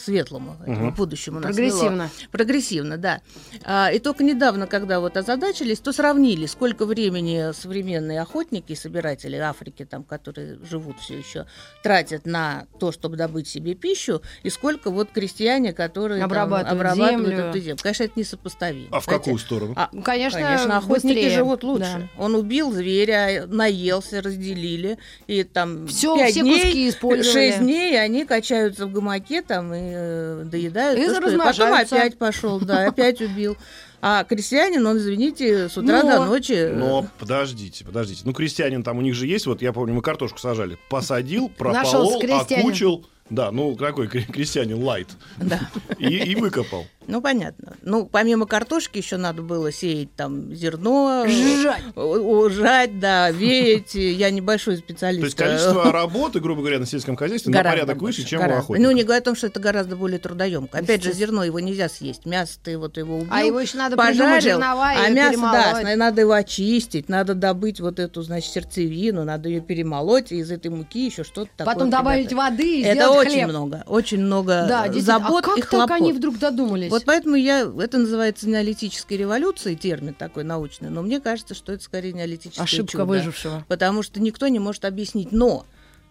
светлому, 0.00 0.56
этому 0.62 0.86
Мгм. 0.86 0.94
будущему 0.94 1.40
нас 1.40 1.56
вело. 1.56 1.70
Прогрессивно. 1.70 2.10
Прогрессивно, 2.30 2.96
да. 2.98 3.20
А, 3.64 3.90
и 3.92 3.98
только 3.98 4.24
недавно, 4.24 4.66
когда 4.66 5.00
вот 5.00 5.16
озадачились, 5.16 5.80
то 5.80 5.92
сравнили, 5.92 6.46
сколько 6.46 6.86
времени 6.86 7.52
современные 7.52 8.20
охотники 8.20 8.72
и 8.72 8.76
собиратели 8.76 9.36
Африки, 9.36 9.84
там, 9.84 10.02
которые 10.04 10.58
живут 10.68 10.98
все 11.00 11.18
еще, 11.18 11.46
тратят 11.82 12.26
на 12.26 12.66
то, 12.78 12.92
чтобы 12.92 13.16
добыть 13.16 13.48
себе 13.48 13.74
пищу, 13.74 14.22
и 14.42 14.50
сколько 14.50 14.90
вот 14.90 15.10
крестьяне, 15.10 15.72
которые 15.72 16.20
там 16.20 16.26
Обрабатывают 16.30 16.72
обрабатывают 16.94 17.28
землю. 17.28 17.44
эту 17.50 17.58
землю. 17.60 17.78
Конечно, 17.82 18.02
это 18.04 18.12
несопоставимо. 18.20 18.88
А 18.90 19.00
в 19.00 19.04
Знаете, 19.04 19.24
какую 19.24 19.38
сторону? 19.38 19.72
а, 19.76 19.88
Ну, 19.92 20.02
конечно, 20.02 20.40
Конечно, 20.40 20.76
охотники 20.78 21.14
быстрее. 21.14 21.30
живут 21.30 21.62
лучше. 21.64 22.08
Он 22.18 22.34
убил 22.34 22.72
зверя, 22.72 23.46
наелся, 23.46 24.20
разделили, 24.22 24.98
и 25.26 25.42
там 25.44 25.86
пять 25.86 25.94
все 25.94 26.32
дней, 26.42 26.62
куски 26.62 26.88
использовали. 26.88 27.32
шесть 27.50 27.58
дней 27.60 28.00
они 28.00 28.24
качаются 28.24 28.86
в 28.86 28.92
гамаке 28.92 29.42
там 29.42 29.72
и 29.74 29.85
э, 29.94 30.42
доедают. 30.44 30.98
И 30.98 31.04
то, 31.06 31.10
что- 31.14 31.20
Потом 31.22 31.38
размножаются. 31.40 31.96
опять 31.96 32.18
пошел, 32.18 32.60
да, 32.60 32.86
опять 32.88 33.20
убил. 33.20 33.56
А 34.02 34.24
крестьянин, 34.24 34.86
он, 34.86 34.98
извините, 34.98 35.68
с 35.68 35.76
утра 35.76 36.02
Но- 36.02 36.08
до 36.18 36.24
ночи... 36.26 36.52
э, 36.52 36.74
Но 36.74 37.06
подождите, 37.18 37.84
подождите. 37.84 38.22
Ну, 38.24 38.32
крестьянин 38.32 38.82
там 38.82 38.98
у 38.98 39.00
них 39.00 39.14
же 39.14 39.26
есть, 39.26 39.46
вот 39.46 39.62
я 39.62 39.72
помню, 39.72 39.94
мы 39.94 40.02
картошку 40.02 40.38
сажали. 40.38 40.78
Посадил, 40.90 41.48
прополол, 41.48 42.20
окучил. 42.20 43.06
Да, 43.30 43.50
ну 43.50 43.74
какой 43.74 44.06
кре- 44.06 44.30
крестьянин 44.30 44.80
лайт. 44.84 45.08
Да. 45.38 45.58
И, 45.98 46.06
и 46.14 46.34
выкопал. 46.36 46.86
Ну, 47.08 47.20
понятно. 47.20 47.74
Ну, 47.82 48.06
помимо 48.06 48.46
картошки 48.46 48.98
еще 48.98 49.16
надо 49.16 49.42
было 49.42 49.70
сеять 49.72 50.14
там 50.16 50.54
зерно. 50.54 51.24
Жать. 51.26 52.52
Жать, 52.52 52.98
да, 53.00 53.30
веять. 53.30 53.94
Я 53.94 54.30
небольшой 54.30 54.76
специалист. 54.76 55.20
То 55.20 55.26
есть 55.26 55.36
количество 55.36 55.92
работы, 55.92 56.40
грубо 56.40 56.60
говоря, 56.60 56.78
на 56.78 56.86
сельском 56.86 57.16
хозяйстве 57.16 57.50
на 57.52 57.58
Гораздо 57.58 57.76
порядок 57.80 57.98
больше, 57.98 58.20
выше, 58.20 58.30
чем 58.30 58.38
у 58.40 58.42
гораздо. 58.42 58.62
охотника. 58.64 58.88
Ну, 58.88 58.94
не 58.94 59.02
говоря 59.04 59.18
о 59.20 59.24
том, 59.24 59.36
что 59.36 59.46
это 59.46 59.60
гораздо 59.60 59.96
более 59.96 60.18
трудоемко. 60.18 60.78
Опять 60.78 61.02
же, 61.02 61.12
зерно 61.12 61.44
его 61.44 61.60
нельзя 61.60 61.88
съесть. 61.88 62.26
Мясо 62.26 62.58
ты 62.62 62.76
вот 62.78 62.96
его 62.96 63.16
убил, 63.18 63.28
А 63.30 63.42
его 63.42 63.60
еще 63.60 63.76
надо 63.78 63.96
пожарил, 63.96 64.60
а 64.62 65.08
мясо, 65.10 65.40
да, 65.40 65.72
перемолоть. 65.74 65.96
надо 65.96 66.20
его 66.22 66.32
очистить, 66.32 67.08
надо 67.08 67.34
добыть 67.34 67.80
вот 67.80 67.98
эту, 67.98 68.22
значит, 68.22 68.52
сердцевину, 68.52 69.24
надо 69.24 69.48
ее 69.48 69.60
перемолоть, 69.60 70.32
и 70.32 70.36
из 70.38 70.50
этой 70.50 70.68
муки 70.70 71.06
еще 71.06 71.24
что-то 71.24 71.50
такое. 71.56 71.74
Потом 71.74 71.90
добавить 71.90 72.32
воды 72.32 72.80
и 72.80 72.82
Это 72.82 72.94
сделать 72.96 73.26
очень 73.28 73.38
хлеб. 73.38 73.48
много, 73.48 73.84
очень 73.86 74.20
много 74.20 74.66
Да, 74.68 74.88
действительно. 74.88 75.18
забот 75.20 75.44
а 75.44 75.48
как 75.48 75.58
и 75.58 75.60
так 75.62 75.70
хлопот. 75.70 75.90
они 75.92 76.12
вдруг 76.12 76.38
додумались? 76.38 76.90
Вот 76.96 77.04
поэтому 77.06 77.36
я, 77.36 77.70
это 77.80 77.98
называется 77.98 78.48
неолитической 78.48 79.16
революцией, 79.16 79.76
термин 79.76 80.14
такой 80.14 80.44
научный, 80.44 80.90
но 80.90 81.02
мне 81.02 81.20
кажется, 81.20 81.54
что 81.54 81.72
это 81.72 81.82
скорее 81.82 82.12
неолитическое 82.12 82.64
Ошибка 82.64 82.92
чудо. 82.92 83.04
выжившего. 83.04 83.64
Потому 83.68 84.02
что 84.02 84.20
никто 84.20 84.48
не 84.48 84.58
может 84.58 84.84
объяснить, 84.84 85.32
но 85.32 85.64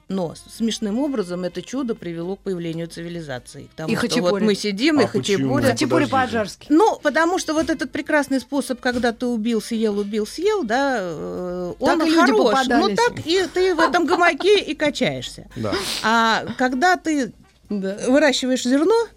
но 0.08 0.36
смешным 0.36 1.00
образом 1.00 1.46
это 1.46 1.63
чудо 1.63 1.96
привело 1.96 2.36
к 2.36 2.42
появлению 2.42 2.86
цивилизации. 2.88 3.63
К 3.74 3.75
тому, 3.75 3.92
И 3.92 3.96
что 3.96 4.01
вот 4.06 4.12
хачапури. 4.12 4.44
мы 4.44 4.54
сидим, 4.54 5.01
и 5.01 5.06
А 5.06 5.08
почему? 5.08 5.56
хачапури. 5.56 5.72
Хачапури 5.72 6.06
по-аджарски. 6.06 6.68
Ну, 6.70 7.00
потому 7.01 7.39
что 7.39 7.56
вот 7.56 7.72
этот 7.72 7.92
прекрасный 7.92 8.39
способ, 8.39 8.80
когда 8.80 9.13
ты 9.13 9.25
убил, 9.25 9.63
съел, 9.63 9.98
убил, 9.98 10.27
съел, 10.27 10.63
да, 10.63 10.98
э, 11.01 11.74
он 11.80 11.98
Так 11.98 12.08
и 12.08 12.12
люди 12.12 12.20
хорош. 12.32 12.51
попадались. 12.51 12.88
Ну 12.88 12.96
так 12.96 13.25
и 13.25 13.48
ты 13.51 13.74
в 13.74 13.80
этом 13.80 14.06
гамаке 14.06 14.60
и 14.60 14.75
качаешься. 14.75 15.48
Да. 15.56 15.74
А 16.04 16.46
когда 16.60 16.98
ты 16.98 17.34
Да. 17.72 17.98
выращиваешь 18.08 18.62
зерно, 18.63 18.94
э, 19.06 19.08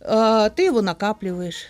ты 0.00 0.62
его 0.64 0.82
накапливаешь. 0.82 1.66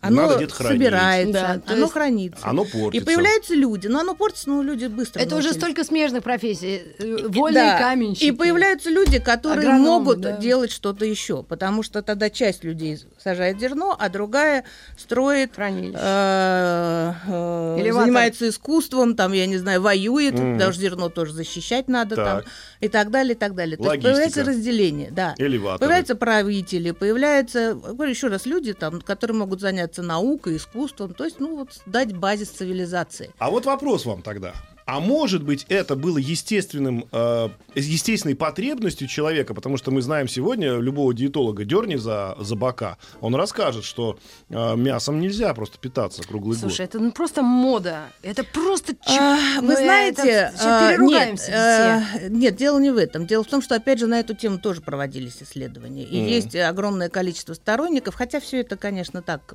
Оно 0.00 0.28
Надо 0.28 0.48
собирается, 0.54 1.32
Да, 1.32 1.72
оно 1.72 1.80
есть 1.82 1.92
хранится. 1.92 2.38
Оно 2.48 2.62
И 2.62 2.70
портится. 2.70 3.04
появляются 3.04 3.54
люди. 3.56 3.88
Но 3.88 3.98
оно 3.98 4.14
портится, 4.14 4.48
но 4.48 4.62
люди 4.62 4.86
быстро 4.86 5.20
Это 5.20 5.34
уже 5.34 5.52
столько 5.52 5.82
смежных 5.82 6.22
профессий. 6.22 6.82
Э, 7.00 7.26
Вольные 7.26 7.64
Да. 7.72 7.78
каменщики. 7.80 8.26
И 8.26 8.30
появляются 8.30 8.90
люди, 8.90 9.18
которые 9.18 9.66
Агрономы, 9.66 9.82
могут 9.98 10.20
да. 10.20 10.36
делать 10.36 10.70
что-то 10.70 11.04
еще, 11.04 11.42
потому 11.42 11.82
что 11.82 12.02
тогда 12.02 12.30
часть 12.30 12.62
людей 12.62 13.00
сажает 13.20 13.58
зерно, 13.58 13.96
а 13.98 14.08
другая 14.08 14.62
строит, 14.96 15.56
Хранилище. 15.56 15.98
э, 16.00 17.12
э, 17.26 17.92
занимается 17.92 18.48
искусством, 18.48 19.16
там, 19.16 19.32
я 19.32 19.46
не 19.46 19.56
знаю, 19.58 19.82
воюет, 19.82 20.34
Мгм. 20.34 20.54
потому 20.54 20.72
что 20.72 20.80
зерно 20.80 21.08
тоже 21.08 21.32
защищать 21.32 21.88
надо 21.88 22.14
Так. 22.14 22.24
там, 22.44 22.52
и 22.80 22.88
так 22.88 23.10
далее, 23.10 23.34
и 23.34 23.38
так 23.38 23.54
далее. 23.54 23.76
То 23.76 23.82
есть 23.82 23.88
Логистика. 23.88 24.08
появляется 24.10 24.44
разделение, 24.44 25.10
да. 25.10 25.34
Элеваторы. 25.38 25.78
Появляются 25.78 26.14
правители, 26.14 26.90
появляются, 26.92 27.74
говорю 27.74 28.10
еще 28.10 28.28
раз, 28.28 28.46
люди, 28.46 28.72
там, 28.72 29.00
которые 29.00 29.36
могут 29.36 29.60
заняться 29.60 30.02
наукой, 30.02 30.56
искусством, 30.56 31.14
то 31.14 31.24
есть, 31.24 31.40
ну, 31.40 31.56
вот, 31.56 31.80
дать 31.86 32.14
базис 32.14 32.48
цивилизации. 32.48 33.30
А 33.38 33.50
вот 33.50 33.66
вопрос 33.66 34.06
вам 34.06 34.22
тогда. 34.22 34.52
А 34.88 35.00
может 35.00 35.42
быть, 35.42 35.66
это 35.68 35.96
было 35.96 36.16
естественным, 36.16 37.04
э, 37.12 37.50
естественной 37.74 38.34
потребностью 38.34 39.06
человека, 39.06 39.52
потому 39.52 39.76
что 39.76 39.90
мы 39.90 40.00
знаем 40.00 40.28
сегодня 40.28 40.78
любого 40.78 41.12
диетолога 41.12 41.66
дерни 41.66 41.96
за, 41.96 42.34
за 42.40 42.56
бока, 42.56 42.96
он 43.20 43.34
расскажет, 43.34 43.84
что 43.84 44.18
э, 44.48 44.76
мясом 44.76 45.20
нельзя 45.20 45.52
просто 45.52 45.76
питаться 45.76 46.22
круглый 46.22 46.56
Слушай, 46.56 46.86
год. 46.86 46.88
это 46.88 47.00
ну, 47.00 47.12
просто 47.12 47.42
мода. 47.42 48.04
Это 48.22 48.44
просто... 48.44 48.96
А, 49.06 49.60
мы 49.60 49.66
Вы 49.66 49.76
знаете, 49.76 50.22
это 50.54 50.88
а, 50.88 50.96
нет, 50.96 51.38
э, 51.50 52.28
нет, 52.30 52.56
дело 52.56 52.78
не 52.78 52.90
в 52.90 52.96
этом. 52.96 53.26
Дело 53.26 53.44
в 53.44 53.48
том, 53.48 53.60
что 53.60 53.74
опять 53.74 53.98
же 53.98 54.06
на 54.06 54.18
эту 54.20 54.34
тему 54.34 54.58
тоже 54.58 54.80
проводились 54.80 55.42
исследования. 55.42 56.04
И 56.04 56.18
Мгм. 56.18 56.28
есть 56.28 56.56
огромное 56.56 57.10
количество 57.10 57.52
сторонников, 57.52 58.14
хотя 58.14 58.40
все 58.40 58.62
это, 58.62 58.78
конечно, 58.78 59.20
так. 59.20 59.52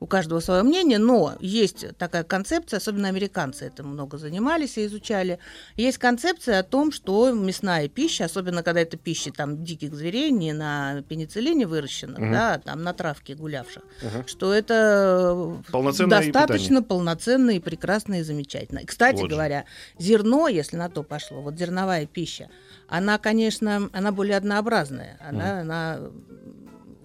Э, 0.00 0.04
У 0.04 0.06
каждого 0.06 0.40
свое 0.40 0.62
мнение, 0.62 0.98
но 0.98 1.34
есть 1.40 1.96
такая 1.98 2.22
концепция, 2.24 2.78
особенно 2.78 3.08
американцы 3.08 3.66
этим 3.66 3.88
много 3.88 4.18
занимались 4.18 4.78
и 4.78 4.86
изучали. 4.86 5.38
Есть 5.76 5.98
концепция 5.98 6.60
о 6.60 6.62
том, 6.62 6.92
что 6.92 7.32
мясная 7.32 7.88
пища, 7.88 8.24
особенно 8.24 8.62
когда 8.62 8.80
это 8.80 8.96
пища 8.96 9.30
там 9.32 9.64
диких 9.64 9.94
зверей, 9.94 10.30
не 10.30 10.52
на 10.52 11.02
пенициллине 11.08 11.66
выращенных, 11.66 12.18
Мгм. 12.18 12.32
да, 12.32 12.54
а 12.54 12.58
там 12.58 12.82
на 12.82 12.92
травке 12.92 13.34
гулявших, 13.34 13.82
Мгм. 14.02 14.26
что 14.26 14.52
это 14.54 15.62
Полноценное 15.72 16.20
достаточно 16.20 16.82
полноценно 16.82 17.50
и 17.50 17.58
прекрасно 17.58 18.20
и 18.20 18.22
замечательно. 18.22 18.78
И, 18.80 18.86
кстати 18.86 19.16
Вот 19.20 19.30
же. 19.30 19.36
говоря, 19.36 19.64
зерно, 19.98 20.48
если 20.48 20.76
на 20.76 20.88
то 20.88 21.02
пошло, 21.02 21.42
вот 21.42 21.58
зерновая 21.58 22.06
пища, 22.06 22.48
она, 22.88 23.18
конечно, 23.18 23.90
она 23.92 24.12
более 24.12 24.36
однообразная, 24.36 25.18
она, 25.20 25.60
она 25.60 26.00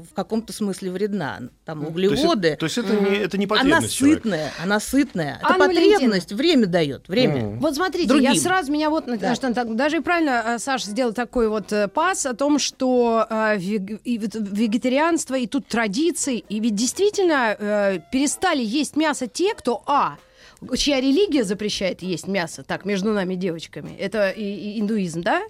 в 0.09 0.13
каком-то 0.13 0.53
смысле 0.53 0.91
вредна. 0.91 1.39
Там 1.65 1.79
То 1.81 1.99
есть, 1.99 2.11
углеводы. 2.11 2.55
то 2.57 2.65
есть 2.65 2.77
это, 2.77 2.93
не, 2.95 3.17
это 3.17 3.37
не 3.37 3.45
она 3.45 3.55
потребность 3.55 3.95
человека. 3.95 4.21
сытная, 4.23 4.51
она 4.61 4.79
сытная. 4.79 5.39
Это 5.43 5.53
потребность, 5.55 6.31
время 6.31 6.65
дает, 6.67 7.07
время. 7.07 7.57
Вот 7.59 7.75
смотрите, 7.75 8.07
Другим. 8.07 8.31
я 8.31 8.39
сразу 8.39 8.71
меня 8.71 8.89
вот, 8.89 9.05
Да. 9.05 9.35
что 9.35 9.53
так, 9.53 9.75
даже 9.75 9.97
и 9.97 9.99
правильно 10.01 10.43
э, 10.45 10.59
Саша 10.59 10.87
сделал 10.89 11.13
такой 11.13 11.47
вот 11.49 11.71
э, 11.71 11.87
пас 11.87 12.25
о 12.25 12.33
том, 12.33 12.59
что 12.59 13.25
э, 13.29 13.57
вег- 13.57 14.01
и 14.03 14.17
вот 14.19 14.31
вегетарианство 14.35 15.35
и 15.35 15.47
тут 15.47 15.67
традиции, 15.67 16.37
и 16.49 16.59
ведь 16.59 16.75
действительно 16.75 17.55
э, 17.57 17.99
перестали 18.11 18.63
есть 18.63 18.95
мясо 18.95 19.27
те, 19.27 19.53
кто 19.55 19.83
а 19.85 20.17
чья 20.77 21.01
религия 21.01 21.43
запрещает 21.43 22.01
есть 22.01 22.27
мясо, 22.27 22.63
так 22.63 22.85
между 22.85 23.11
нами 23.11 23.35
девочками, 23.35 23.95
это 23.97 24.29
и, 24.29 24.41
и 24.43 24.79
индуизм, 24.79 25.21
да? 25.21 25.41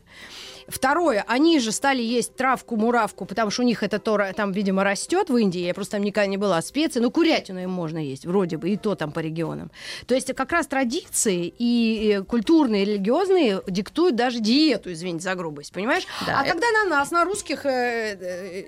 Второе, 0.67 1.23
они 1.27 1.59
же 1.59 1.71
стали 1.71 2.01
есть 2.01 2.35
травку, 2.35 2.75
муравку, 2.75 3.25
потому 3.25 3.51
что 3.51 3.63
у 3.63 3.65
них 3.65 3.83
это 3.83 3.99
то, 3.99 4.19
там, 4.35 4.51
видимо, 4.51 4.83
растет 4.83 5.29
в 5.29 5.37
Индии. 5.37 5.61
Я 5.61 5.73
просто 5.73 5.93
там 5.93 6.03
никогда 6.03 6.27
не 6.27 6.37
была. 6.37 6.61
Специи, 6.61 6.99
ну, 6.99 7.11
курятину 7.11 7.59
им 7.61 7.69
можно 7.71 7.97
есть, 7.97 8.25
вроде 8.25 8.57
бы, 8.57 8.69
и 8.69 8.77
то 8.77 8.95
там 8.95 9.11
по 9.11 9.19
регионам. 9.19 9.71
То 10.07 10.15
есть 10.15 10.33
как 10.33 10.51
раз 10.51 10.67
традиции 10.67 11.53
и 11.57 12.21
культурные, 12.27 12.83
и 12.83 12.85
религиозные 12.85 13.61
диктуют 13.67 14.15
даже 14.15 14.39
диету, 14.39 14.91
извините 14.91 15.23
за 15.23 15.35
грубость, 15.35 15.71
понимаешь? 15.73 16.03
Да, 16.25 16.39
а 16.39 16.43
это- 16.43 16.51
когда 16.53 16.67
на 16.71 16.85
нас, 16.89 17.11
на 17.11 17.25
русских, 17.25 17.65
э, 17.65 18.17
э, 18.19 18.63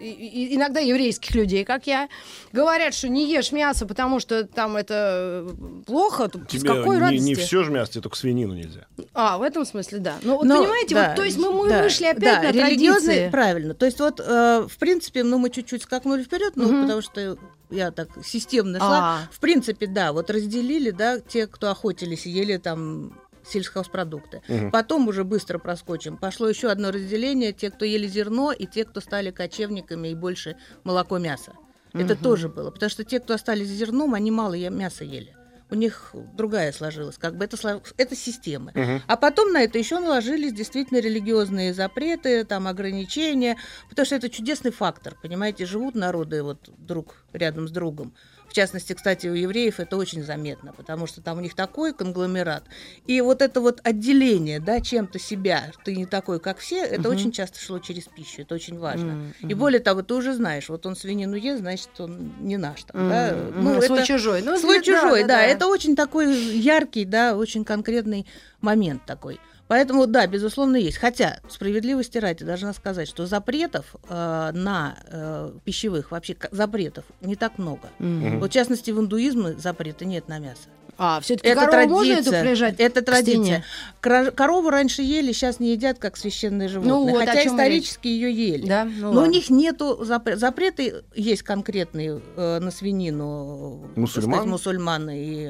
иногда 0.55 0.79
еврейских 0.79 1.33
людей, 1.35 1.63
как 1.65 1.87
я, 1.87 2.07
говорят, 2.51 2.93
что 2.93 3.07
не 3.09 3.29
ешь 3.31 3.51
мясо, 3.51 3.85
потому 3.85 4.19
что 4.19 4.43
там 4.45 4.75
это 4.77 5.45
э, 5.47 5.53
плохо, 5.85 6.27
то 6.27 6.39
с 6.39 6.47
Тебе 6.47 6.69
какой 6.69 6.95
не, 6.95 7.01
радости? 7.01 7.23
не 7.23 7.35
все 7.35 7.63
же 7.63 7.71
мясо, 7.71 7.93
тебе 7.93 8.01
только 8.03 8.17
свинину 8.17 8.53
нельзя. 8.53 8.85
А, 9.13 9.37
в 9.37 9.41
этом 9.41 9.65
смысле, 9.65 9.99
да. 9.99 10.15
Ну, 10.21 10.35
вот 10.37 10.45
Но, 10.45 10.61
понимаете, 10.61 10.95
да, 10.95 11.07
вот, 11.09 11.15
то 11.17 11.23
есть 11.23 11.37
мы, 11.37 11.51
мы 11.51 11.69
да, 11.69 11.83
вышли 11.85 12.05
опять 12.05 12.21
да, 12.21 12.41
на 12.41 12.51
религиозные, 12.51 13.31
правильно. 13.31 13.73
То 13.73 13.85
есть 13.85 13.99
вот, 13.99 14.19
э, 14.19 14.67
в 14.69 14.77
принципе, 14.77 15.23
ну, 15.23 15.37
мы 15.37 15.49
чуть-чуть 15.49 15.83
скакнули 15.83 16.23
вперед, 16.23 16.53
ну, 16.55 16.67
Мгм. 16.67 16.81
потому 16.83 17.01
что 17.01 17.37
я 17.69 17.91
так 17.91 18.09
системно 18.23 18.79
шла. 18.79 18.99
А. 19.01 19.27
В 19.31 19.39
принципе, 19.39 19.87
да, 19.87 20.13
вот 20.13 20.29
разделили, 20.29 20.91
да, 20.91 21.19
те, 21.19 21.47
кто 21.47 21.69
охотились 21.71 22.25
и 22.25 22.29
ели 22.29 22.57
там 22.57 23.13
сельхозпродукты. 23.47 24.41
Мгм. 24.47 24.71
Потом 24.71 25.07
уже 25.07 25.23
быстро 25.23 25.57
проскочим. 25.59 26.17
Пошло 26.17 26.47
еще 26.49 26.69
одно 26.69 26.91
разделение: 26.91 27.53
те, 27.53 27.71
кто 27.71 27.85
ели 27.85 28.07
зерно, 28.07 28.51
и 28.51 28.65
те, 28.65 28.85
кто 28.85 29.01
стали 29.01 29.31
кочевниками 29.31 30.09
и 30.09 30.15
больше 30.15 30.57
молоко 30.83 31.17
мясо. 31.17 31.53
Это 31.93 32.15
Мгм. 32.15 32.23
тоже 32.23 32.49
было, 32.49 32.71
потому 32.71 32.89
что 32.89 33.03
те, 33.03 33.19
кто 33.19 33.33
остались 33.35 33.67
зерном, 33.67 34.13
они 34.13 34.29
мало 34.29 34.55
мяса 34.69 35.05
ели. 35.05 35.35
У 35.71 35.75
них 35.75 36.11
другая 36.13 36.71
сложилась, 36.71 37.17
как 37.17 37.35
бы 37.37 37.45
это, 37.45 37.81
это 37.97 38.15
системы. 38.15 38.71
Мгм. 38.75 39.01
А 39.07 39.17
потом 39.17 39.51
на 39.51 39.63
это 39.63 39.79
еще 39.79 39.99
наложились 39.99 40.53
действительно 40.53 40.99
религиозные 40.99 41.73
запреты, 41.73 42.43
там 42.43 42.67
ограничения, 42.67 43.57
потому 43.89 44.05
что 44.05 44.15
это 44.15 44.29
чудесный 44.29 44.71
фактор, 44.71 45.15
понимаете, 45.21 45.65
живут 45.65 45.95
народы 45.95 46.43
вот 46.43 46.69
друг 46.77 47.15
рядом 47.33 47.67
с 47.67 47.71
другом. 47.71 48.13
В 48.55 48.57
частности, 48.57 48.93
кстати, 48.93 49.27
у 49.27 49.33
евреев 49.33 49.81
это 49.81 49.97
очень 49.97 50.23
заметно, 50.23 50.71
потому 50.71 51.07
что 51.07 51.21
там 51.21 51.39
у 51.39 51.41
них 51.41 51.55
такой 51.55 51.93
конгломерат. 51.93 52.63
И 53.05 53.19
вот 53.19 53.41
это 53.41 53.59
вот 53.59 53.81
отделение, 53.83 54.61
да, 54.61 54.79
чем-то 54.79 55.19
себя, 55.19 55.73
ты 55.83 55.93
не 55.93 56.05
такой, 56.05 56.39
как 56.39 56.59
все, 56.59 56.77
это 56.81 57.09
Мгм. 57.09 57.17
очень 57.17 57.31
часто 57.33 57.59
шло 57.59 57.79
через 57.79 58.05
пищу, 58.05 58.43
это 58.43 58.55
очень 58.55 58.79
важно. 58.79 59.33
М, 59.43 59.49
И 59.49 59.53
более 59.55 59.81
того, 59.81 60.03
ты 60.03 60.13
уже 60.13 60.33
знаешь, 60.33 60.69
вот 60.69 60.85
он 60.85 60.95
свинину 60.95 61.35
ест, 61.35 61.59
значит, 61.59 61.99
он 61.99 62.37
не 62.39 62.55
наш 62.55 62.85
там, 62.85 63.01
М, 63.01 63.09
да. 63.09 63.29
м, 63.75 63.81
свой-чужой. 63.81 64.41
Ну, 64.41 64.57
свой 64.57 64.77
да, 64.77 64.83
чужой, 64.83 65.21
да, 65.23 65.27
да, 65.27 65.33
да. 65.33 65.43
Это 65.43 65.67
очень 65.67 65.97
такой 65.97 66.57
яркий, 66.57 67.03
да, 67.03 67.35
очень 67.35 67.65
конкретный 67.65 68.25
момент 68.61 69.03
такой. 69.05 69.41
Поэтому, 69.67 70.05
да, 70.05 70.27
безусловно, 70.27 70.75
есть. 70.75 70.97
Хотя, 70.97 71.39
справедливости 71.49 72.17
ради, 72.17 72.45
должна 72.45 72.73
сказать, 72.73 73.07
что 73.07 73.25
запретов 73.25 73.95
э, 74.07 74.51
на 74.53 74.97
э, 75.07 75.51
пищевых, 75.63 76.11
вообще 76.11 76.35
запретов 76.51 77.05
не 77.21 77.35
так 77.35 77.57
много. 77.57 77.89
Мгм. 77.99 78.39
Вот, 78.39 78.51
в 78.51 78.53
частности, 78.53 78.91
в 78.91 78.99
индуизме 78.99 79.53
запрета 79.53 80.05
нет 80.05 80.27
на 80.27 80.37
мясо. 80.37 80.69
А, 80.97 81.19
все-таки 81.19 81.49
Это 81.49 81.65
корову 81.67 81.89
можно 81.89 82.13
традиция. 82.15 82.41
прижать 82.43 82.75
Это 82.79 83.01
традиция. 83.01 83.63
Корову 84.01 84.69
раньше 84.69 85.01
ели, 85.01 85.31
сейчас 85.33 85.59
не 85.59 85.71
едят, 85.73 85.97
как 85.99 86.15
священное 86.15 86.69
животное. 86.69 86.93
вот 87.13 87.21
о 87.21 87.25
Хотя 87.25 87.45
исторически 87.45 88.07
ее 88.07 88.31
ели. 88.31 88.65
Да? 88.67 88.85
Ну, 88.85 88.91
Но 89.01 89.09
у 89.11 89.13
ладно. 89.15 89.31
них 89.31 89.49
нету 89.49 89.99
запре- 90.03 90.37
запреты 90.37 91.03
есть 91.15 91.43
конкретные 91.43 92.21
э, 92.37 92.59
на 92.59 92.71
свинину 92.71 93.89
Мусульман? 93.95 94.31
сказать, 94.33 94.45
мусульман 94.49 95.09
и 95.09 95.47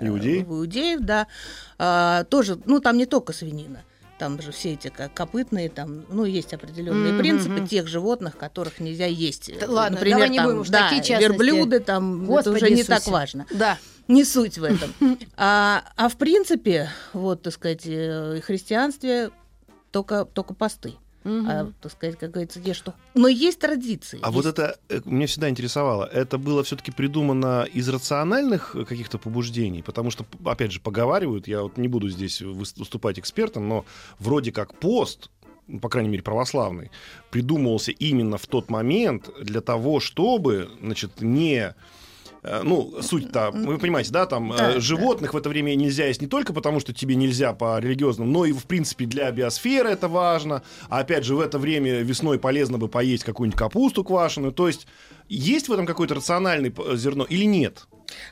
э, 0.00 0.06
Иудеев? 0.06 0.46
иудеев, 0.48 1.00
да. 1.00 1.26
А, 1.78 2.24
тоже, 2.24 2.58
ну 2.66 2.80
там 2.80 2.96
не 2.98 3.06
только 3.06 3.32
свинина. 3.32 3.82
Там 4.18 4.42
же 4.42 4.50
все 4.50 4.72
эти 4.72 4.88
как 4.88 5.14
копытные, 5.14 5.68
там, 5.68 6.04
ну, 6.10 6.24
есть 6.24 6.52
определенные 6.52 7.12
Мгм, 7.12 7.18
принципы 7.20 7.66
тех 7.68 7.86
животных, 7.86 8.36
которых 8.36 8.80
нельзя 8.80 9.06
есть. 9.06 9.48
Да 9.60 9.66
ладно, 9.70 9.94
Например, 9.96 10.16
давай 10.18 10.30
не 10.30 10.36
там, 10.38 10.46
будем 10.46 10.60
уж 10.62 10.68
да, 10.70 10.88
такие 10.88 11.02
частности. 11.04 11.22
верблюды, 11.40 11.78
там, 11.78 12.16
это 12.24 12.26
Господи 12.26 12.56
уже 12.56 12.66
не 12.70 12.80
Иисусе. 12.80 12.88
так 12.94 13.06
важно. 13.06 13.46
Да. 13.52 13.78
Не 14.08 14.24
суть 14.24 14.58
в 14.58 14.64
этом. 14.64 14.90
А, 15.36 15.84
а 15.96 16.08
в 16.08 16.16
принципе, 16.16 16.90
вот, 17.12 17.42
так 17.42 17.52
сказать, 17.52 17.86
э, 17.86 18.40
в 18.40 18.44
христианстве 18.44 19.30
только, 19.92 20.24
только 20.24 20.52
посты. 20.52 20.94
Мгм. 21.24 21.48
А, 21.48 21.72
так 21.80 21.92
сказать, 21.92 22.18
как 22.18 22.30
говорится, 22.30 22.58
ешь 22.58 22.76
что. 22.76 22.94
Но 23.14 23.28
есть 23.28 23.58
традиции. 23.60 24.18
А 24.22 24.30
вот 24.30 24.46
есть. 24.46 24.58
это 24.58 24.78
э, 24.88 25.00
меня 25.04 25.26
всегда 25.26 25.48
интересовало. 25.48 26.04
Это 26.06 26.38
было 26.38 26.64
все-таки 26.64 26.90
придумано 26.90 27.68
из 27.72 27.88
рациональных 27.88 28.74
э, 28.74 28.84
каких-то 28.84 29.18
побуждений, 29.18 29.82
потому 29.82 30.10
что, 30.10 30.24
опять 30.44 30.72
же, 30.72 30.80
поговаривают. 30.80 31.46
Я 31.46 31.62
вот 31.62 31.76
не 31.76 31.88
буду 31.88 32.08
здесь 32.08 32.40
выс- 32.40 32.78
выступать 32.78 33.18
экспертом, 33.18 33.68
но 33.68 33.84
вроде 34.18 34.52
как 34.52 34.74
пост, 34.74 35.30
ну, 35.66 35.80
по 35.80 35.88
крайней 35.88 36.08
мере 36.08 36.22
православный, 36.22 36.90
придумывался 37.30 37.92
именно 37.92 38.38
в 38.38 38.46
тот 38.46 38.70
момент 38.70 39.28
для 39.40 39.60
того, 39.60 40.00
чтобы, 40.00 40.70
значит, 40.80 41.20
не 41.20 41.74
ну, 42.42 42.94
суть-то, 43.00 43.50
вы 43.52 43.78
понимаете, 43.78 44.12
да, 44.12 44.26
там 44.26 44.50
Да, 44.56 44.70
э, 44.70 44.74
да. 44.74 44.80
животных 44.80 45.34
в 45.34 45.36
это 45.36 45.48
время 45.48 45.74
нельзя 45.74 46.06
есть 46.06 46.20
не 46.20 46.28
только 46.28 46.52
потому, 46.52 46.80
что 46.80 46.92
тебе 46.92 47.14
нельзя 47.14 47.52
по 47.52 47.78
религиозному, 47.78 48.30
но 48.30 48.44
и, 48.44 48.52
в 48.52 48.64
принципе, 48.64 49.06
для 49.06 49.30
биосферы 49.30 49.90
это 49.90 50.08
важно. 50.08 50.62
А 50.88 51.00
опять 51.00 51.24
же, 51.24 51.34
в 51.34 51.40
это 51.40 51.58
время 51.58 52.00
весной 52.00 52.38
полезно 52.38 52.78
бы 52.78 52.88
поесть 52.88 53.24
какую-нибудь 53.24 53.58
капусту 53.58 54.04
квашеную. 54.04 54.52
То 54.52 54.68
есть 54.68 54.86
есть 55.28 55.68
в 55.68 55.72
этом 55.72 55.86
какое-то 55.86 56.14
рациональное 56.14 56.72
зерно 56.94 57.24
или 57.24 57.44
нет? 57.44 57.86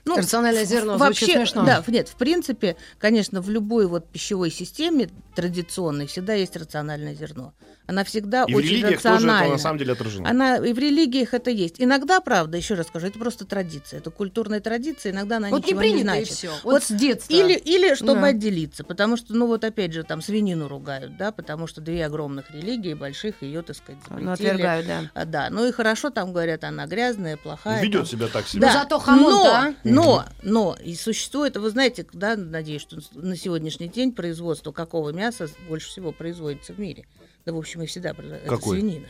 Ну, 0.06 0.16
Рациональное 0.16 0.64
зерно 0.64 0.96
Вообще, 0.96 1.26
звучит 1.26 1.36
смешно. 1.36 1.66
да, 1.66 1.84
нет, 1.86 2.08
в 2.08 2.16
принципе, 2.16 2.76
конечно, 2.98 3.42
в 3.42 3.50
любой 3.50 3.86
вот 3.86 4.08
пищевой 4.10 4.50
системе 4.50 5.10
традиционной 5.34 6.06
всегда 6.06 6.32
есть 6.32 6.56
рациональное 6.56 7.14
зерно. 7.14 7.52
Она 7.87 8.02
всегда 8.05 8.45
И 8.49 8.52
в 8.52 8.57
очень 8.57 8.81
тоже 8.83 8.95
рациональна. 8.95 9.43
это 9.45 9.52
на 9.52 9.59
самом 9.59 9.78
деле 9.78 9.93
отражено. 9.93 10.28
Она 10.28 10.57
и 10.57 10.73
в 10.73 10.78
религиях 10.78 11.35
это 11.35 11.50
есть. 11.50 11.76
Иногда, 11.78 12.21
правда, 12.21 12.57
еще 12.57 12.75
раз 12.75 12.88
скажу, 12.88 13.07
это 13.07 13.19
просто 13.19 13.45
традиция, 13.45 13.99
это 13.99 14.11
культурная 14.11 14.61
традиция. 14.61 15.12
Иногда 15.12 15.37
она 15.37 15.50
Вот 15.50 15.62
не 15.64 15.69
ничего 15.69 15.81
принято 15.81 16.00
и 16.00 16.02
значит. 16.25 16.28
все. 16.35 16.50
Вот, 16.64 16.73
Вот 16.73 16.83
с 16.83 16.88
детства. 16.90 17.33
Или, 17.33 17.55
или 17.55 17.95
чтобы 17.95 18.21
Да. 18.23 18.26
отделиться, 18.28 18.83
потому 18.83 19.16
что, 19.16 19.35
ну 19.35 19.47
вот 19.47 19.62
опять 19.64 19.93
же, 19.93 20.02
там 20.02 20.21
свинину 20.21 20.66
ругают, 20.69 21.16
да, 21.16 21.31
потому 21.31 21.66
что 21.69 21.81
две 21.81 22.05
огромных 22.07 22.50
религии, 22.50 22.95
больших, 22.95 23.43
ее, 23.43 23.62
так 23.62 23.76
сказать, 23.76 24.00
Ну, 24.11 24.16
запретили. 24.31 24.49
отвергают, 24.49 24.87
да. 24.87 25.11
А, 25.14 25.25
да, 25.25 25.49
ну 25.50 25.64
и 25.66 25.71
хорошо, 25.73 26.11
там 26.11 26.33
говорят, 26.33 26.64
она 26.64 26.87
грязная, 26.87 27.37
плохая. 27.37 27.81
Ведет 27.83 28.02
там. 28.02 28.07
себя 28.11 28.26
так 28.26 28.49
себе. 28.49 28.62
Да. 28.62 28.73
зато 28.73 28.99
хамон-то, 28.99 29.57
а? 29.57 29.75
но, 29.85 29.93
но, 29.93 30.25
но, 30.43 30.76
и 30.83 30.95
существует, 30.97 31.57
вы 31.57 31.71
знаете, 31.71 32.05
да, 32.12 32.35
надеюсь, 32.37 32.83
что 32.83 32.99
на 33.14 33.37
сегодняшний 33.37 33.88
день 33.88 34.11
производство 34.12 34.73
какого 34.73 35.11
мяса 35.11 35.49
больше 35.69 35.88
всего 35.88 36.11
производится 36.11 36.73
в 36.73 36.81
мире? 36.81 37.05
Да, 37.46 37.52
в 37.52 37.58
общем, 37.58 37.80
и 37.82 37.86
всегда 37.86 38.10
это 38.10 38.48
Какое? 38.48 38.80
свинина. 38.80 39.08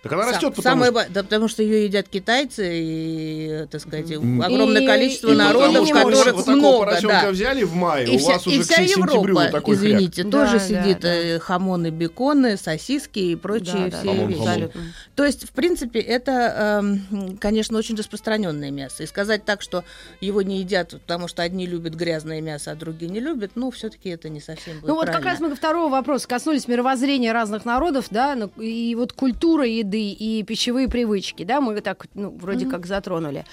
Так 0.00 0.12
она 0.12 0.22
Сам- 0.22 0.32
растет, 0.34 0.54
потому 0.54 0.84
самое 0.84 0.92
что... 1.04 1.12
да, 1.12 1.22
потому 1.24 1.48
что 1.48 1.62
ее 1.64 1.84
едят 1.86 2.08
китайцы 2.08 2.64
и, 2.72 3.66
так 3.68 3.80
сказать, 3.80 4.08
М. 4.12 4.40
огромное 4.40 4.82
И- 4.82 4.86
количество 4.86 5.32
и 5.32 5.34
народов, 5.36 5.88
потому 5.88 6.10
которых 6.10 6.34
вот 6.36 6.44
такого 6.44 6.56
много, 6.58 6.78
поросенка 6.84 7.20
да. 7.22 7.30
взяли 7.30 7.62
в 7.64 7.74
мае, 7.74 8.06
И 8.06 8.14
у 8.16 8.18
вся, 8.18 8.32
вас 8.34 8.46
и 8.46 8.50
уже 8.50 8.62
вся 8.62 8.74
к 8.76 8.78
сентябрю 8.86 9.14
Европа, 9.22 9.48
такой 9.50 9.76
хряк. 9.76 9.92
извините, 9.94 10.22
Да, 10.22 10.30
тоже 10.30 10.52
да, 10.52 10.58
сидит 10.60 11.00
да. 11.00 11.14
э, 11.14 11.38
хамоны, 11.40 11.90
беконы, 11.90 12.56
сосиски 12.56 13.18
и 13.18 13.34
прочие 13.36 13.88
Да, 13.90 13.98
все 13.98 14.06
да, 14.06 14.10
Хамон, 14.12 14.26
вещи. 14.28 14.38
хамон. 14.38 14.48
абсолютно. 14.52 14.80
То 15.16 15.24
есть, 15.24 15.44
в 15.48 15.50
принципе, 15.50 15.98
это, 15.98 16.80
эм, 16.80 17.36
конечно, 17.38 17.76
очень 17.76 17.96
распространенное 17.96 18.70
мясо. 18.70 19.02
И 19.02 19.06
сказать 19.06 19.44
так, 19.44 19.62
что 19.62 19.82
его 20.20 20.42
не 20.42 20.60
едят, 20.60 20.90
потому 20.92 21.26
что 21.26 21.42
одни 21.42 21.66
любят 21.66 21.94
грязное 21.94 22.40
мясо, 22.40 22.70
а 22.70 22.76
другие 22.76 23.10
не 23.10 23.18
любят, 23.18 23.52
ну, 23.56 23.72
все-таки 23.72 24.10
это 24.10 24.28
не 24.28 24.40
совсем 24.40 24.74
будет 24.78 24.88
Ну 24.88 24.94
вот 24.94 25.06
как 25.06 25.22
правильно. 25.22 25.30
раз 25.32 25.40
мы 25.50 25.56
второго 25.56 25.90
вопроса 25.90 26.28
коснулись 26.28 26.68
мировоззрения 26.68 27.32
разных 27.32 27.64
народов, 27.64 28.06
да, 28.10 28.36
ну, 28.36 28.48
и 28.62 28.94
вот 28.94 29.12
культура 29.12 29.66
еды 29.66 29.97
и 30.00 30.42
пищевые 30.42 30.88
привычки, 30.88 31.42
да, 31.44 31.60
мы 31.60 31.80
так, 31.80 32.06
ну, 32.14 32.30
вроде 32.30 32.66
как 32.66 32.86
затронули. 32.86 33.44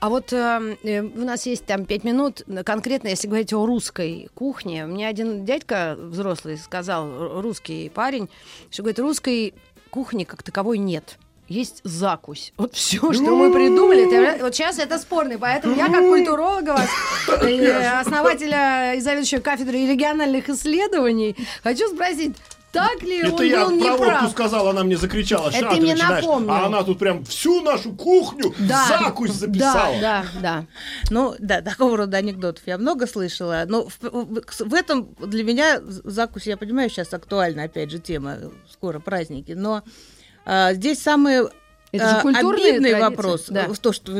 А 0.00 0.08
вот 0.08 0.32
э, 0.32 0.76
э, 0.82 1.02
у 1.02 1.24
нас 1.24 1.46
есть 1.46 1.64
там 1.66 1.84
пять 1.84 2.04
минут, 2.04 2.42
конкретно, 2.64 3.08
если 3.08 3.28
говорить 3.28 3.52
о 3.52 3.64
русской 3.66 4.28
кухне. 4.34 4.86
Мне 4.86 5.06
один 5.08 5.44
дядька 5.44 5.96
взрослый 5.98 6.58
сказал, 6.58 7.40
русский 7.40 7.88
парень, 7.88 8.28
что, 8.70 8.82
говорит, 8.82 8.98
русской 8.98 9.54
кухни 9.90 10.24
как 10.24 10.42
таковой 10.42 10.78
нет. 10.78 11.18
Есть 11.48 11.80
закусь. 11.84 12.52
Вот 12.56 12.74
все, 12.74 12.98
что 13.12 13.36
мы 13.36 13.52
придумали. 13.52 14.32
это- 14.34 14.44
вот 14.44 14.54
сейчас 14.54 14.78
это 14.78 14.98
спорный, 14.98 15.38
поэтому 15.38 15.76
я 15.76 15.86
как 15.88 16.00
культуролога 16.08 16.70
вас, 16.70 16.88
э, 17.42 18.00
основателя 18.00 18.94
и 18.94 19.00
заведующего 19.00 19.40
кафедрой 19.40 19.86
региональных 19.86 20.48
исследований, 20.48 21.36
хочу 21.62 21.88
спросить, 21.88 22.36
так 22.72 23.02
ли 23.02 23.18
Это 23.20 23.34
он 23.34 23.42
я 23.44 23.66
был 23.66 23.78
про 23.78 23.90
водку 23.90 24.04
неправ? 24.04 24.30
сказал, 24.30 24.68
она 24.68 24.82
мне 24.82 24.96
закричала, 24.96 25.48
Это 25.50 25.58
«Ща 25.58 25.70
ты 25.70 25.80
мне 25.80 25.92
начинаешь». 25.92 26.24
напомнил. 26.24 26.50
А 26.50 26.66
она 26.66 26.82
тут 26.82 26.98
прям 26.98 27.24
всю 27.24 27.60
нашу 27.60 27.92
кухню 27.92 28.54
Да, 28.58 28.86
закусь 29.02 29.32
записала. 29.32 29.94
Да, 30.00 30.24
да, 30.34 30.40
да. 30.40 30.66
Ну, 31.10 31.34
да, 31.38 31.60
такого 31.60 31.96
рода 31.96 32.16
анекдотов 32.16 32.62
я 32.66 32.78
много 32.78 33.06
слышала. 33.06 33.64
Но 33.66 33.88
в, 33.88 33.98
в- 34.00 34.60
в 34.60 34.74
этом 34.74 35.14
для 35.18 35.44
меня 35.44 35.80
закусь, 35.84 36.46
я 36.46 36.56
понимаю, 36.56 36.88
сейчас 36.90 37.12
актуальна, 37.14 37.64
опять 37.64 37.90
же, 37.90 37.98
тема, 37.98 38.38
скоро 38.70 38.98
праздники, 39.00 39.52
но 39.52 39.82
а, 40.44 40.72
здесь 40.72 41.00
самое 41.00 41.48
Это 41.92 42.08
же 42.08 42.16
а, 42.16 42.22
культурные 42.22 42.70
обидный 42.72 42.90
традиции. 42.92 43.10
вопрос, 43.16 43.44
Да. 43.48 43.66
э, 43.66 43.74
то, 43.80 43.92
что 43.92 44.12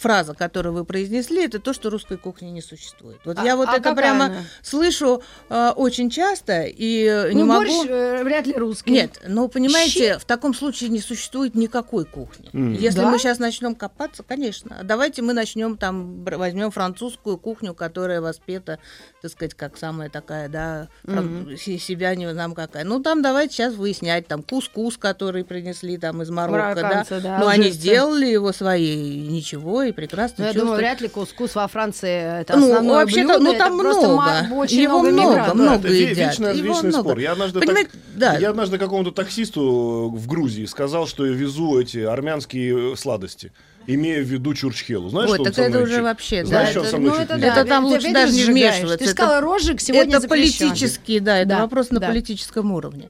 фраза, 0.00 0.34
которую 0.34 0.72
вы 0.74 0.84
произнесли, 0.84 1.44
это 1.44 1.60
то, 1.60 1.72
что 1.72 1.88
русской 1.88 2.16
кухни 2.18 2.48
не 2.48 2.60
существует. 2.60 3.20
Вот 3.24 3.38
А- 3.38 3.44
я 3.44 3.56
вот 3.56 3.68
а 3.68 3.76
это 3.76 3.94
прямо 3.94 4.24
она? 4.26 4.42
слышу 4.62 5.22
а, 5.48 5.72
очень 5.76 6.10
часто 6.10 6.62
и 6.64 7.04
э, 7.04 7.32
не 7.32 7.42
Ну, 7.42 7.46
могу. 7.46 7.60
борщ 7.66 7.88
э, 7.88 8.24
вряд 8.24 8.46
ли 8.48 8.54
русский. 8.54 8.90
Нет, 8.90 9.20
ну 9.28 9.48
понимаете, 9.48 10.18
в 10.18 10.24
таком 10.24 10.54
случае 10.54 10.90
не 10.90 10.98
существует 11.00 11.54
никакой 11.54 12.04
кухни. 12.04 12.50
Мгм. 12.52 12.72
Если 12.72 12.98
Да? 13.00 13.08
мы 13.10 13.18
сейчас 13.20 13.38
начнем 13.38 13.76
копаться, 13.76 14.24
конечно. 14.24 14.78
А 14.80 14.82
Давайте 14.82 15.22
мы 15.22 15.32
начнем 15.32 15.76
там 15.76 16.24
возьмем 16.24 16.72
французскую 16.72 17.38
кухню, 17.38 17.74
которая 17.74 18.20
воспета, 18.20 18.80
так 19.22 19.30
сказать, 19.30 19.54
как 19.54 19.76
самая 19.78 20.10
такая, 20.10 20.48
да, 20.48 20.88
фран- 21.04 21.56
се- 21.56 21.78
себя 21.78 22.12
не 22.16 22.26
нам 22.32 22.54
какая. 22.54 22.82
Ну 22.84 23.00
там 23.00 23.22
давайте 23.22 23.54
сейчас 23.54 23.74
выяснять, 23.74 24.26
там 24.26 24.42
кускус, 24.42 24.96
который 24.96 25.44
принесли 25.44 25.96
там 25.96 26.22
из 26.22 26.30
Марокко, 26.30 26.80
да. 26.80 27.04
Да, 27.22 27.38
Ну 27.38 27.46
они 27.46 27.70
сделали 27.70 28.26
его 28.26 28.52
свои, 28.52 28.96
ничего, 28.96 29.82
и 29.82 29.92
прекрасно 29.92 30.36
Ну, 30.38 30.44
я 30.44 30.48
чувствуют. 30.52 30.64
думаю, 30.66 30.78
вряд 30.78 31.00
ли 31.00 31.08
кускус 31.08 31.54
во 31.54 31.66
Франции 31.68 32.40
это 32.40 32.56
Ну, 32.56 32.66
основное 32.66 32.94
вообще-то, 32.96 33.38
блюдо. 33.38 33.52
ну, 33.52 33.58
там 33.58 33.78
просто 33.78 34.08
много. 34.08 34.54
очень 34.54 34.80
Его 34.80 34.98
много 35.02 35.12
много, 35.12 35.54
много 35.54 35.74
это 35.88 35.88
едят. 35.88 36.16
вечный, 36.16 36.56
Его 36.56 36.68
вечный 36.74 36.88
много. 36.90 37.08
спор. 37.10 37.18
Я 37.18 37.32
однажды, 37.32 37.58
так- 37.60 37.66
Понимаете, 37.68 37.90
да. 38.16 38.36
я 38.38 38.50
однажды 38.50 38.78
какому-то 38.78 39.10
таксисту 39.12 40.10
в 40.14 40.26
Грузии 40.26 40.64
сказал, 40.66 41.06
что 41.06 41.26
я 41.26 41.32
везу 41.32 41.78
эти 41.80 41.98
армянские 41.98 42.92
э, 42.92 42.96
сладости, 42.96 43.52
имея 43.86 44.22
в 44.22 44.26
виду 44.26 44.54
чурчхелу. 44.54 45.08
Знаешь, 45.08 45.30
Ой, 45.30 45.36
что 45.36 45.42
он 45.44 45.52
так 45.52 45.58
это 45.70 45.82
уже 45.82 45.94
чуть- 45.94 46.02
вообще, 46.02 46.44
Знаешь, 46.44 46.66
да, 46.68 46.70
что 46.72 46.80
он 46.80 46.86
это- 46.86 46.98
мной 46.98 47.10
ну, 47.16 47.22
это 47.24 47.38
да, 47.38 47.46
Это 47.46 47.64
там 47.68 47.84
ты 47.84 47.90
лучше 47.90 48.08
опять 48.08 48.12
даже 48.14 48.32
не 48.34 48.44
вмешиваться. 48.44 48.98
Ты 48.98 49.06
сказала, 49.08 49.40
розжиг 49.40 49.80
сегодня 49.80 50.12
это 50.16 50.20
запрещен. 50.20 50.68
политический, 50.68 51.20
да, 51.20 51.38
это 51.38 51.48
Да, 51.48 51.58
вопрос 51.60 51.90
на 51.90 52.00
да. 52.00 52.08
политическом 52.08 52.72
уровне. 52.72 53.08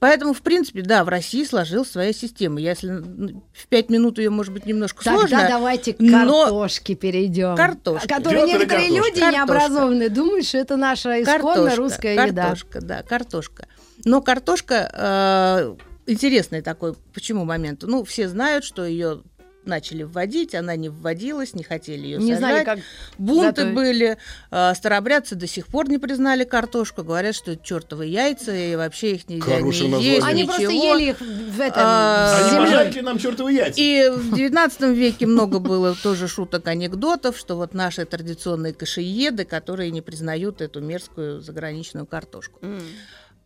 Поэтому, 0.00 0.32
в 0.32 0.40
принципе, 0.42 0.80
да, 0.82 1.04
в 1.04 1.08
России 1.08 1.44
сложилась 1.44 1.90
своя 1.90 2.12
система. 2.12 2.58
Если 2.60 2.88
н- 2.88 3.42
в 3.52 3.66
пять 3.68 3.90
минут 3.90 4.18
ее, 4.18 4.30
может 4.30 4.52
быть, 4.52 4.64
немножко 4.66 5.04
Тогда 5.04 5.18
сложно. 5.28 5.46
давайте 5.48 5.92
к 5.92 6.00
но- 6.00 6.46
картошке 6.46 6.94
перейдем. 6.94 7.54
Картошка. 7.54 8.08
Которые 8.08 8.46
некоторые 8.46 8.88
картошка? 8.88 8.94
люди 9.08 9.20
Картошка. 9.20 9.30
необразованные 9.32 10.08
думают, 10.08 10.46
что 10.46 10.56
это 10.58 10.76
наша 10.76 11.22
исконно 11.22 11.38
Картошка, 11.54 11.76
русская 11.76 12.12
еда. 12.26 12.42
картошка, 12.42 12.80
да, 12.80 13.02
картошка. 13.02 13.66
Но 14.06 14.22
картошка 14.22 15.76
э, 16.06 16.10
интересный 16.10 16.62
такой, 16.62 16.94
почему 17.12 17.44
момент? 17.44 17.82
Ну, 17.82 18.02
все 18.04 18.26
знают, 18.28 18.64
что 18.64 18.86
ее 18.86 19.22
начали 19.64 20.02
вводить, 20.02 20.54
она 20.54 20.76
не 20.76 20.88
вводилась, 20.88 21.54
не 21.54 21.62
хотели 21.62 22.06
ее 22.06 22.18
Не 22.18 22.34
знали, 22.34 22.64
как 22.64 22.78
Бунты 23.18 23.46
готовить. 23.64 23.74
были, 23.74 24.18
э, 24.50 24.74
старобрядцы 24.74 25.34
до 25.34 25.46
сих 25.46 25.66
пор 25.66 25.88
не 25.88 25.98
признали 25.98 26.44
картошку, 26.44 27.02
говорят, 27.04 27.34
что 27.34 27.52
это 27.52 27.64
чертовы 27.64 28.06
яйца, 28.06 28.54
и 28.54 28.74
вообще 28.76 29.14
их 29.16 29.28
нельзя 29.28 29.56
Хорошее 29.58 29.84
не 29.84 29.90
название. 29.90 30.14
есть, 30.14 30.26
Они 30.26 30.42
ничего. 30.42 30.54
просто 30.56 30.72
ели 30.72 31.10
их 31.10 31.20
в 31.20 31.60
этом 31.60 31.82
А, 31.84 32.48
Они 32.48 32.58
пожарили 32.58 33.00
нам 33.00 33.18
чертовы 33.18 33.52
яйца. 33.52 33.80
И 33.80 34.08
в 34.08 34.32
XIX 34.34 34.94
веке 34.94 35.26
много 35.26 35.58
было 35.58 35.94
тоже 35.94 36.26
шуток, 36.28 36.66
анекдотов, 36.66 37.36
что 37.36 37.56
вот 37.56 37.74
наши 37.74 38.04
традиционные 38.04 38.72
кашееды, 38.72 39.44
которые 39.44 39.90
не 39.90 40.00
признают 40.00 40.60
эту 40.60 40.80
мерзкую 40.80 41.40
заграничную 41.40 42.06
картошку. 42.06 42.60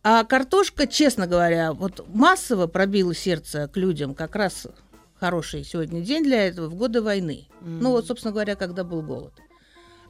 А 0.07 0.23
картошка, 0.23 0.85
честно 0.85 1.25
говоря, 1.25 1.73
вот 1.73 2.05
массово 2.07 2.67
пробила 2.67 3.15
сердце 3.15 3.67
к 3.67 3.75
людям 3.75 4.13
как 4.13 4.35
раз 4.35 4.67
хороший 5.19 5.63
сегодня 5.63 6.01
день 6.01 6.23
для 6.23 6.47
этого 6.47 6.67
в 6.67 6.75
годы 6.75 7.01
войны. 7.01 7.47
Ну 7.61 7.91
вот, 7.91 8.05
собственно 8.07 8.31
говоря, 8.31 8.55
когда 8.55 8.83
был 8.83 9.01
голод. 9.01 9.33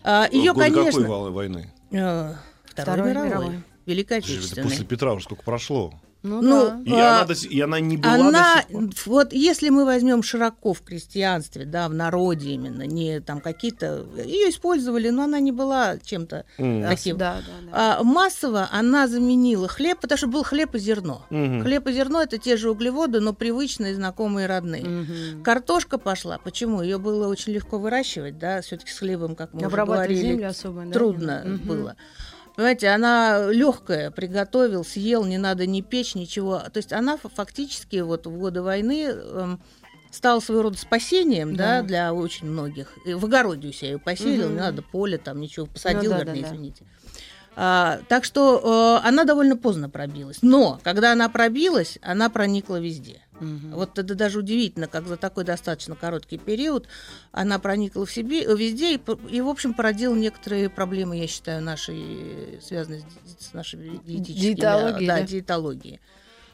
А, 0.03 0.27
Ее, 0.31 0.51
В 0.51 0.55
годы 0.55 0.69
какой 0.69 0.85
конечно, 0.85 1.07
вал- 1.09 1.31
войны? 1.31 1.73
э, 1.91 2.33
Второй 2.65 2.93
Второй 2.95 3.09
мировой, 3.11 3.29
мировой. 3.29 3.63
Великой 3.85 4.17
Отечественной. 4.19 4.63
После 4.69 4.85
Петра 4.85 5.13
уже 5.13 5.25
сколько 5.25 5.43
прошло. 5.43 5.93
Ну, 6.25 6.41
Ну, 6.41 6.67
да. 6.69 6.81
И, 6.85 6.99
А, 6.99 7.21
она, 7.21 7.33
и 7.49 7.59
она 7.61 7.79
не 7.79 7.97
была 7.97 8.13
Она, 8.15 8.55
до 8.55 8.61
сих 8.61 8.67
пор. 8.69 8.83
вот 9.05 9.33
если 9.33 9.69
мы 9.69 9.85
возьмем 9.85 10.23
широко 10.23 10.73
в 10.73 10.81
крестьянстве, 10.81 11.65
да, 11.65 11.88
в 11.88 11.93
народе 11.93 12.49
именно, 12.51 12.81
не 12.88 13.19
там 13.19 13.41
какие-то, 13.41 14.05
ее 14.17 14.49
использовали, 14.49 15.09
но 15.09 15.23
она 15.23 15.39
не 15.39 15.51
была 15.51 15.97
чем-то 16.03 16.45
М. 16.57 16.81
таким. 16.83 17.17
Да, 17.17 17.35
да, 17.45 17.71
да. 17.71 17.97
А 17.99 18.03
массово 18.03 18.67
она 18.71 19.07
заменила 19.07 19.67
хлеб, 19.67 19.99
потому 20.01 20.17
что 20.17 20.27
был 20.27 20.43
хлеб 20.43 20.73
и 20.73 20.79
зерно. 20.79 21.25
Мгм. 21.29 21.61
Хлеб 21.61 21.88
и 21.88 21.93
зерно 21.93 22.21
это 22.23 22.39
те 22.39 22.57
же 22.57 22.71
углеводы, 22.71 23.19
но 23.19 23.33
привычные, 23.33 23.93
знакомые, 23.93 24.47
родные. 24.47 24.83
Мгм. 24.83 25.43
Картошка 25.43 25.97
пошла. 25.99 26.39
Почему? 26.39 26.81
Ее 26.81 26.97
было 26.97 27.27
очень 27.27 27.53
легко 27.53 27.77
выращивать, 27.77 28.39
да, 28.39 28.61
все-таки 28.61 28.91
с 28.91 28.97
хлебом, 28.97 29.35
как 29.35 29.53
мы 29.53 29.59
уже 29.59 29.67
Обрабатывать 29.67 30.07
говорили, 30.09 30.31
землю 30.31 30.47
особо, 30.49 30.85
да? 30.85 30.91
трудно 30.91 31.41
Мгм. 31.45 31.67
было. 31.67 31.95
Понимаете, 32.55 32.87
она 32.89 33.51
легкая, 33.51 34.11
приготовил, 34.11 34.85
съел, 34.85 35.25
не 35.25 35.37
надо 35.37 35.65
ни 35.65 35.81
печь, 35.81 36.15
ничего. 36.15 36.59
То 36.59 36.77
есть 36.77 36.93
она 36.93 37.17
фа- 37.17 37.29
фактически 37.29 37.97
вот 37.97 38.25
в 38.27 38.37
годы 38.37 38.61
войны 38.61 39.03
эм, 39.07 39.61
стала 40.09 40.39
своего 40.39 40.63
рода 40.63 40.77
спасением, 40.77 41.55
да, 41.55 41.81
Да. 41.81 41.87
для 41.87 42.13
очень 42.13 42.47
многих. 42.47 42.93
И 43.05 43.13
в 43.13 43.25
огороде 43.25 43.67
у 43.67 43.71
себя 43.73 43.91
ее 43.91 43.99
поселил, 43.99 44.45
Мгм. 44.45 44.53
не 44.55 44.61
надо 44.61 44.81
поле, 44.81 45.17
там 45.17 45.41
ничего 45.41 45.65
посадил, 45.65 46.11
да, 46.11 46.19
вернее, 46.19 46.43
да, 46.43 46.49
да. 46.49 46.55
извините. 46.55 46.85
А, 47.55 47.99
так 48.09 48.25
что 48.25 49.01
э, 49.03 49.07
она 49.07 49.23
довольно 49.23 49.55
поздно 49.55 49.89
пробилась. 49.89 50.39
Но 50.41 50.79
когда 50.83 51.13
она 51.13 51.29
пробилась, 51.29 51.97
она 52.01 52.29
проникла 52.29 52.79
везде. 52.79 53.21
Мгм. 53.39 53.71
Вот 53.73 53.97
это 53.99 54.15
даже 54.15 54.39
удивительно, 54.39 54.87
как 54.87 55.07
за 55.07 55.17
такой 55.17 55.43
достаточно 55.43 55.95
короткий 55.95 56.37
период 56.37 56.87
она 57.31 57.59
проникла 57.59 58.05
в 58.05 58.11
себе 58.11 58.45
везде 58.45 58.95
и, 58.95 59.01
и, 59.29 59.41
в 59.41 59.47
общем, 59.49 59.73
породила 59.73 60.15
некоторые 60.15 60.69
проблемы, 60.69 61.17
я 61.17 61.27
считаю, 61.27 61.61
нашей, 61.61 62.59
связанные 62.61 63.01
с, 63.01 63.49
с 63.49 63.53
нашей 63.53 63.99
диетическими, 64.05 64.53
Диетологией, 64.53 65.07
да, 65.07 65.17
да. 65.17 65.23
диетологией. 65.23 65.99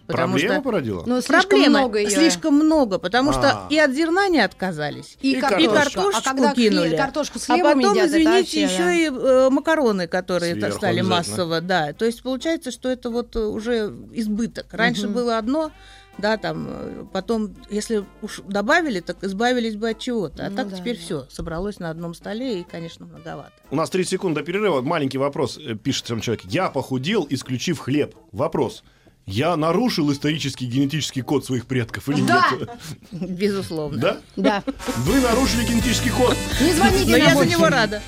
Проблема 0.07 0.61
породила? 0.61 1.03
Ну, 1.05 1.21
слишком 1.21 1.49
Проблема 1.49 1.79
много 1.79 1.99
её. 1.99 2.09
слишком 2.09 2.55
много, 2.55 2.97
потому 2.99 3.31
что 3.31 3.49
А. 3.51 3.67
и 3.69 3.77
от 3.77 3.91
зерна 3.91 4.27
не 4.27 4.39
отказались, 4.39 5.17
И, 5.21 5.33
И 5.33 5.39
картошку. 5.39 5.73
картошечку 5.73 6.17
А 6.17 6.33
когда 6.33 6.53
кинули. 6.53 6.95
картошку 6.97 7.39
с 7.39 7.49
а 7.49 7.57
потом, 7.57 7.79
едят, 7.79 8.07
извините, 8.09 8.29
вообще, 8.39 8.61
еще 8.63 8.77
да. 8.83 8.93
и 8.93 9.05
э, 9.09 9.49
макароны, 9.49 10.07
которые 10.07 10.55
Сверху 10.55 10.77
стали 10.77 11.01
массово, 11.01 11.61
да. 11.61 11.93
То 11.93 12.05
есть 12.05 12.21
получается, 12.23 12.71
что 12.71 12.89
это 12.89 13.09
вот 13.09 13.35
э, 13.35 13.39
уже 13.39 13.93
избыток. 14.13 14.67
Раньше 14.71 15.05
Мгм. 15.05 15.13
было 15.13 15.37
одно, 15.37 15.71
да, 16.17 16.37
там, 16.37 16.67
э, 16.69 17.05
потом, 17.13 17.55
если 17.69 18.03
уж 18.21 18.41
добавили, 18.47 18.99
так 18.99 19.23
избавились 19.23 19.75
бы 19.75 19.89
от 19.91 19.99
чего-то. 19.99 20.45
А 20.45 20.49
Ну 20.49 20.55
так 20.57 20.69
да, 20.69 20.77
теперь 20.77 20.97
да. 20.97 21.01
все 21.03 21.25
собралось 21.29 21.79
на 21.79 21.89
одном 21.89 22.13
столе 22.13 22.59
и, 22.59 22.63
конечно, 22.63 23.05
многовато. 23.05 23.51
У 23.69 23.75
нас 23.75 23.89
30 23.89 24.09
секунд 24.11 24.35
до 24.35 24.43
перерыва. 24.43 24.81
Маленький 24.81 25.17
вопрос. 25.17 25.57
Пишет 25.83 26.05
там 26.07 26.19
человек. 26.19 26.43
Я 26.45 26.69
похудел, 26.69 27.25
исключив 27.29 27.79
хлеб. 27.79 28.15
Вопрос. 28.31 28.83
Я 29.31 29.55
нарушил 29.55 30.11
исторический 30.11 30.65
генетический 30.65 31.21
код 31.21 31.45
своих 31.45 31.65
предков 31.65 32.09
или 32.09 32.21
Да. 32.21 32.49
нет? 32.51 32.69
Безусловно. 33.11 33.97
Да? 33.97 34.17
Да. 34.35 34.63
Вы 34.97 35.21
нарушили 35.21 35.63
генетический 35.65 36.11
код. 36.11 36.35
Не 36.59 36.73
звоните 36.73 37.05
Но 37.11 37.17
нам 37.17 37.27
я 37.29 37.35
за 37.37 37.45
него 37.45 37.67
рада. 37.69 38.01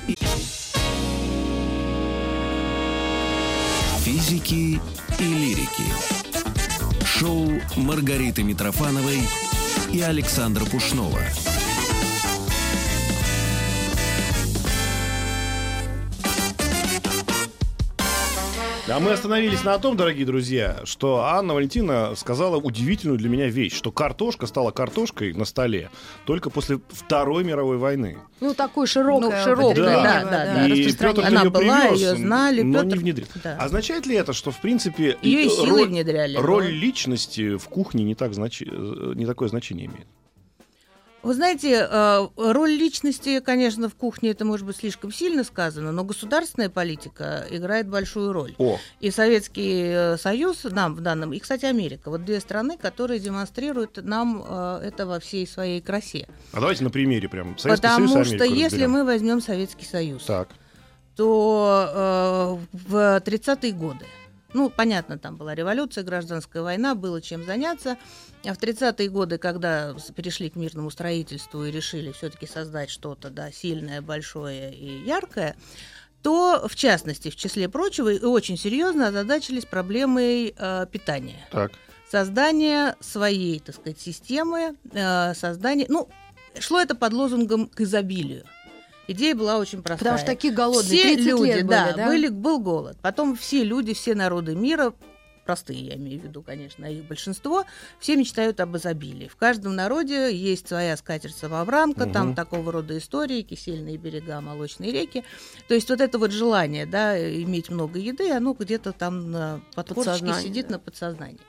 Физики 4.04 4.78
и 5.18 5.24
лирики. 5.24 5.84
Шоу 7.06 7.52
Маргариты 7.76 8.42
Митрофановой 8.42 9.20
и 9.92 10.00
Александра 10.02 10.66
Пушнова. 10.66 11.20
А 18.86 19.00
мы 19.00 19.12
остановились 19.12 19.64
на 19.64 19.78
том, 19.78 19.96
дорогие 19.96 20.26
друзья, 20.26 20.80
что 20.84 21.20
Анна 21.20 21.54
Валентина 21.54 22.12
сказала 22.16 22.56
удивительную 22.58 23.18
для 23.18 23.30
меня 23.30 23.46
вещь, 23.48 23.72
что 23.74 23.90
картошка 23.90 24.46
стала 24.46 24.72
картошкой 24.72 25.32
на 25.32 25.46
столе 25.46 25.90
только 26.26 26.50
после 26.50 26.80
Второй 26.90 27.44
мировой 27.44 27.78
войны. 27.78 28.18
Ну, 28.40 28.52
такое 28.52 28.86
широкое. 28.86 29.30
Ну, 29.38 29.42
широкое, 29.42 29.66
употребление, 29.68 30.02
да, 30.02 30.24
да, 30.24 30.54
да. 30.54 30.66
и. 30.68 30.92
Петр 30.92 31.20
Она 31.24 31.42
ее 31.44 31.50
была, 31.50 31.80
привез, 31.80 32.00
её 32.00 32.16
знали, 32.16 32.60
но 32.60 32.80
Пётр- 32.82 32.86
не 32.88 32.98
внедрил. 32.98 33.26
да. 33.42 33.56
Означает 33.56 34.04
ли 34.06 34.16
это, 34.16 34.34
что, 34.34 34.50
в 34.50 34.60
принципе, 34.60 35.16
Ее 35.22 35.48
роль, 35.66 35.88
внедряли. 35.88 36.36
роль 36.36 36.64
но- 36.64 36.70
личности 36.70 37.56
в 37.56 37.64
кухне 37.68 38.04
не, 38.04 38.14
так 38.14 38.34
значи- 38.34 38.68
э, 38.70 39.12
не 39.16 39.24
такое 39.24 39.48
значение 39.48 39.86
имеет? 39.86 40.06
Вы 41.24 41.34
знаете, 41.34 41.88
э, 41.90 42.28
роль 42.36 42.70
личности, 42.72 43.40
конечно, 43.40 43.88
в 43.88 43.94
кухне 43.94 44.30
это 44.30 44.44
может 44.44 44.66
быть 44.66 44.76
слишком 44.76 45.10
сильно 45.10 45.42
сказано, 45.42 45.90
но 45.90 46.04
государственная 46.04 46.68
политика 46.68 47.46
играет 47.50 47.88
большую 47.88 48.32
роль. 48.32 48.54
О, 48.58 48.78
И 49.00 49.10
Советский 49.10 49.84
э, 49.86 50.16
Союз 50.18 50.64
нам 50.64 50.94
в 50.94 51.00
данном, 51.00 51.32
и, 51.32 51.38
кстати, 51.38 51.64
Америка, 51.64 52.10
вот 52.10 52.24
две 52.24 52.40
страны, 52.40 52.76
которые 52.76 53.20
демонстрируют 53.20 53.98
нам 54.04 54.44
э, 54.46 54.80
это 54.84 55.06
во 55.06 55.18
всей 55.18 55.46
своей 55.46 55.80
красе. 55.80 56.28
а 56.52 56.60
давайте 56.60 56.84
на 56.84 56.90
примере 56.90 57.28
прям. 57.28 57.56
Советский 57.56 57.82
Потому 57.82 58.08
Союз 58.08 58.32
и 58.32 58.36
что 58.36 58.44
если 58.44 58.62
разберем. 58.64 58.90
мы 58.90 59.04
возьмем 59.04 59.40
Советский 59.40 59.86
Союз, 59.86 60.24
Так. 60.24 60.48
то 61.16 62.58
э, 62.72 62.76
в 62.88 63.20
30-е 63.24 63.72
годы, 63.72 64.04
ну, 64.54 64.70
понятно, 64.70 65.18
там 65.18 65.36
была 65.36 65.54
революция, 65.54 66.04
гражданская 66.04 66.62
война, 66.62 66.94
было 66.94 67.20
чем 67.20 67.44
заняться. 67.44 67.98
А 68.44 68.54
в 68.54 68.58
30-е 68.58 69.08
годы, 69.10 69.36
когда 69.36 69.94
перешли 70.14 70.48
к 70.48 70.56
мирному 70.56 70.90
строительству 70.90 71.64
и 71.64 71.70
решили 71.70 72.12
все-таки 72.12 72.46
создать 72.46 72.88
что-то 72.88 73.30
да, 73.30 73.50
сильное, 73.50 74.00
большое 74.00 74.72
и 74.72 75.02
яркое, 75.04 75.56
то, 76.22 76.66
в 76.68 76.74
частности, 76.74 77.30
в 77.30 77.36
числе 77.36 77.68
прочего, 77.68 78.08
и 78.08 78.24
очень 78.24 78.56
серьезно 78.56 79.08
озадачились 79.08 79.66
проблемой 79.66 80.54
э, 80.56 80.86
питания. 80.90 81.46
Так. 81.50 81.72
Создание 82.10 82.94
своей, 83.00 83.58
так 83.58 83.74
сказать, 83.74 84.00
системы, 84.00 84.76
э, 84.92 85.34
создание... 85.34 85.86
Ну, 85.90 86.08
шло 86.58 86.80
это 86.80 86.94
под 86.94 87.12
лозунгом 87.12 87.66
к 87.66 87.80
изобилию. 87.80 88.44
Идея 89.06 89.34
была 89.34 89.58
очень 89.58 89.82
простая. 89.82 89.98
Потому 89.98 90.18
что 90.18 90.26
такие 90.26 90.52
голодные, 90.52 90.98
Все 90.98 91.14
30 91.14 91.26
люди, 91.26 91.46
лет 91.50 91.66
да, 91.66 91.84
были, 91.86 91.96
да? 91.96 92.06
были, 92.06 92.28
был 92.28 92.60
голод. 92.60 92.96
Потом 93.02 93.36
все 93.36 93.62
люди, 93.64 93.92
все 93.92 94.14
народы 94.14 94.54
мира, 94.54 94.94
простые 95.44 95.80
я 95.86 95.96
имею 95.96 96.20
в 96.20 96.24
виду, 96.24 96.42
конечно, 96.42 96.86
их 96.86 97.04
большинство, 97.04 97.64
все 98.00 98.16
мечтают 98.16 98.60
об 98.60 98.76
изобилии. 98.76 99.28
В 99.28 99.36
каждом 99.36 99.76
народе 99.76 100.34
есть 100.34 100.68
своя 100.68 100.96
скатерть-самобранка, 100.96 102.06
там 102.06 102.28
Мгм. 102.28 102.34
такого 102.34 102.72
рода 102.72 102.96
истории, 102.96 103.42
кисельные 103.42 103.96
берега, 103.96 104.40
молочные 104.40 104.90
реки. 104.90 105.22
То 105.68 105.74
есть 105.74 105.90
вот 105.90 106.00
это 106.00 106.18
вот 106.18 106.30
желание, 106.32 106.86
да, 106.86 107.18
иметь 107.42 107.68
много 107.70 107.98
еды, 107.98 108.30
оно 108.30 108.54
где-то 108.58 108.92
там 108.92 109.30
на 109.30 109.60
подкорочке 109.74 110.10
Подсознании, 110.12 110.46
сидит 110.46 110.66
да. 110.68 110.72
на 110.74 110.78
подсознании. 110.78 111.40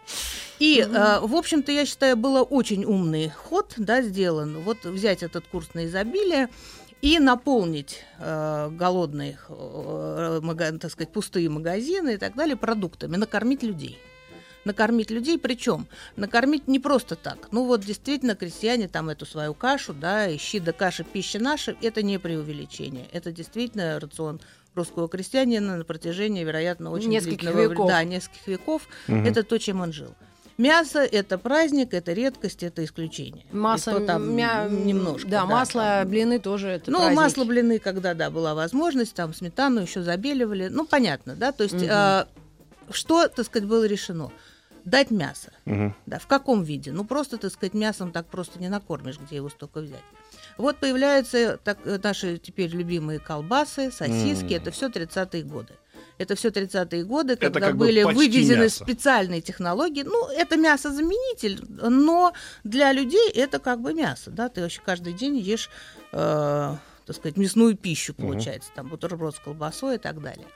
И, 0.59 0.79
э, 0.79 1.19
в 1.21 1.35
общем-то, 1.35 1.71
я 1.71 1.85
считаю, 1.85 2.15
было 2.15 2.41
очень 2.41 2.85
умный 2.85 3.29
ход, 3.29 3.73
да, 3.77 4.01
сделан. 4.01 4.59
Вот 4.59 4.83
взять 4.85 5.23
этот 5.23 5.45
курс 5.47 5.69
на 5.73 5.85
изобилие 5.85 6.49
и 7.01 7.19
наполнить 7.19 8.03
э, 8.19 8.69
голодные, 8.71 9.37
э, 9.49 10.39
мага- 10.41 10.77
так 10.77 10.91
сказать, 10.91 11.11
пустые 11.11 11.49
магазины 11.49 12.15
и 12.15 12.17
так 12.17 12.35
далее 12.35 12.55
продуктами, 12.55 13.15
накормить 13.15 13.63
людей. 13.63 13.99
Накормить 14.63 15.11
людей, 15.11 15.37
причем 15.37 15.87
накормить 16.15 16.67
не 16.67 16.79
просто 16.79 17.15
так. 17.15 17.49
Ну 17.51 17.65
вот 17.65 17.81
действительно 17.81 18.35
крестьяне 18.35 18.87
там 18.87 19.09
эту 19.09 19.25
свою 19.27 19.53
кашу, 19.53 19.93
да, 19.93 20.33
ищи 20.35 20.59
да 20.59 20.71
каша 20.71 21.03
пища 21.03 21.37
наша, 21.37 21.75
это 21.81 22.01
не 22.01 22.17
преувеличение. 22.17 23.05
Это 23.11 23.31
действительно 23.31 23.99
рацион 23.99 24.41
русского 24.73 25.07
крестьянина 25.07 25.77
на 25.77 25.85
протяжении, 25.85 26.43
вероятно, 26.43 26.89
очень 26.89 27.09
Нескольких 27.09 27.41
длительного 27.41 27.71
веков. 27.71 27.87
Да, 27.87 28.03
нескольких 28.03 28.47
веков. 28.47 28.87
Мгм. 29.07 29.25
Это 29.25 29.43
то, 29.43 29.57
чем 29.59 29.81
он 29.81 29.93
жил. 29.93 30.15
Мясо– 30.57 30.99
это 31.11 31.37
праздник, 31.37 31.93
это 31.93 32.13
редкость, 32.13 32.63
это 32.63 32.83
исключение. 32.85 33.45
Масло, 33.51 33.99
там 33.99 34.33
мя- 34.35 34.69
немножко. 34.69 35.27
Да, 35.27 35.45
масло, 35.45 35.81
там. 35.81 36.09
блины 36.09 36.39
тоже 36.39 36.69
это 36.69 36.89
Ну, 36.91 36.99
праздники. 36.99 37.17
масло, 37.19 37.43
блины, 37.43 37.79
когда, 37.79 38.13
да, 38.13 38.29
была 38.29 38.53
возможность, 38.55 39.13
там 39.15 39.33
сметану 39.33 39.81
еще 39.81 40.01
забеливали. 40.01 40.69
Ну, 40.69 40.85
понятно, 40.85 41.35
да, 41.35 41.51
то 41.51 41.63
есть 41.63 41.75
Мгм. 41.75 41.87
а, 41.89 42.27
что, 42.89 43.27
так 43.27 43.45
сказать, 43.45 43.67
было 43.67 43.83
решено? 43.85 44.31
Дать 44.85 45.11
мясо. 45.11 45.51
Мгм. 45.65 45.93
Да, 46.05 46.19
в 46.19 46.27
каком 46.27 46.63
виде? 46.63 46.91
Ну, 46.93 47.03
просто, 47.03 47.37
так 47.37 47.51
сказать, 47.51 47.73
мясом 47.73 48.11
так 48.13 48.27
просто 48.27 48.59
не 48.59 48.69
накормишь, 48.69 49.19
где 49.19 49.37
его 49.37 49.49
столько 49.49 49.79
взять. 49.81 50.03
Вот 50.57 50.77
появляются 50.77 51.57
так, 51.61 51.79
э, 51.85 51.99
наши 52.01 52.37
теперь 52.37 52.69
любимые 52.69 53.19
колбасы, 53.19 53.91
сосиски, 53.91 54.53
М. 54.53 54.61
это 54.61 54.71
все 54.71 54.87
30-е 54.89 55.43
годы. 55.43 55.73
Это 56.17 56.35
все 56.35 56.49
30-е 56.49 57.03
годы, 57.03 57.35
когда 57.35 57.59
как 57.59 57.77
бы 57.77 57.85
были 57.85 58.03
почти 58.03 58.17
вывезены 58.17 58.63
мясо. 58.63 58.83
специальные 58.83 59.41
технологии. 59.41 60.03
Ну, 60.03 60.27
это 60.29 60.55
мясозаменитель, 60.55 61.61
но 61.69 62.33
для 62.63 62.91
людей 62.93 63.29
это 63.31 63.59
как 63.59 63.81
бы 63.81 63.93
мясо, 63.93 64.31
да, 64.31 64.49
ты 64.49 64.61
вообще 64.61 64.81
каждый 64.85 65.13
день 65.13 65.37
ешь, 65.37 65.69
э, 66.13 66.75
так 67.05 67.15
сказать, 67.15 67.37
мясную 67.37 67.75
пищу, 67.75 68.13
получается, 68.13 68.69
там 68.75 68.87
бутерброд 68.87 69.35
с 69.35 69.39
колбасой 69.39 69.95
и 69.95 69.99
так 69.99 70.21
далее. 70.21 70.47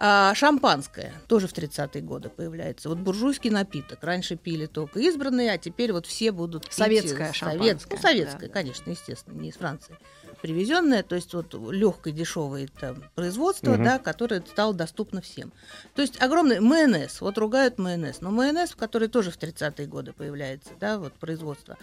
А 0.00 0.32
шампанское 0.34 1.12
тоже 1.26 1.48
в 1.48 1.52
30-е 1.52 2.02
годы 2.02 2.28
появляется. 2.28 2.88
Вот 2.88 2.98
буржуйский 2.98 3.50
напиток. 3.50 3.98
Раньше 4.02 4.36
пили 4.36 4.66
только 4.66 5.00
избранные, 5.00 5.50
а 5.52 5.58
теперь 5.58 5.92
вот 5.92 6.06
все 6.06 6.30
будут 6.30 6.64
пить 6.66 6.72
Советское 6.72 7.32
советское. 7.32 7.32
шампанское, 7.50 7.96
Ну, 7.96 8.02
советское, 8.02 8.46
да. 8.46 8.52
конечно, 8.52 8.90
естественно, 8.90 9.34
не 9.40 9.48
из 9.48 9.56
Франции 9.56 9.96
привезенное, 10.40 11.02
то 11.02 11.16
есть 11.16 11.34
вот 11.34 11.52
легкое 11.72 12.12
дешевое 12.12 12.68
там, 12.80 13.02
производство, 13.16 13.72
Мгм. 13.72 13.82
да, 13.82 13.98
которое 13.98 14.40
стало 14.42 14.72
доступно 14.72 15.20
всем. 15.20 15.52
То 15.96 16.02
есть 16.02 16.22
огромный 16.22 16.60
майонез, 16.60 17.20
вот 17.20 17.36
ругают 17.38 17.78
майонез, 17.78 18.20
но 18.20 18.30
майонез, 18.30 18.76
который 18.76 19.08
тоже 19.08 19.32
в 19.32 19.36
30-е 19.36 19.86
годы 19.88 20.12
появляется, 20.12 20.70
да, 20.78 20.98
вот 21.00 21.14
производство. 21.14 21.76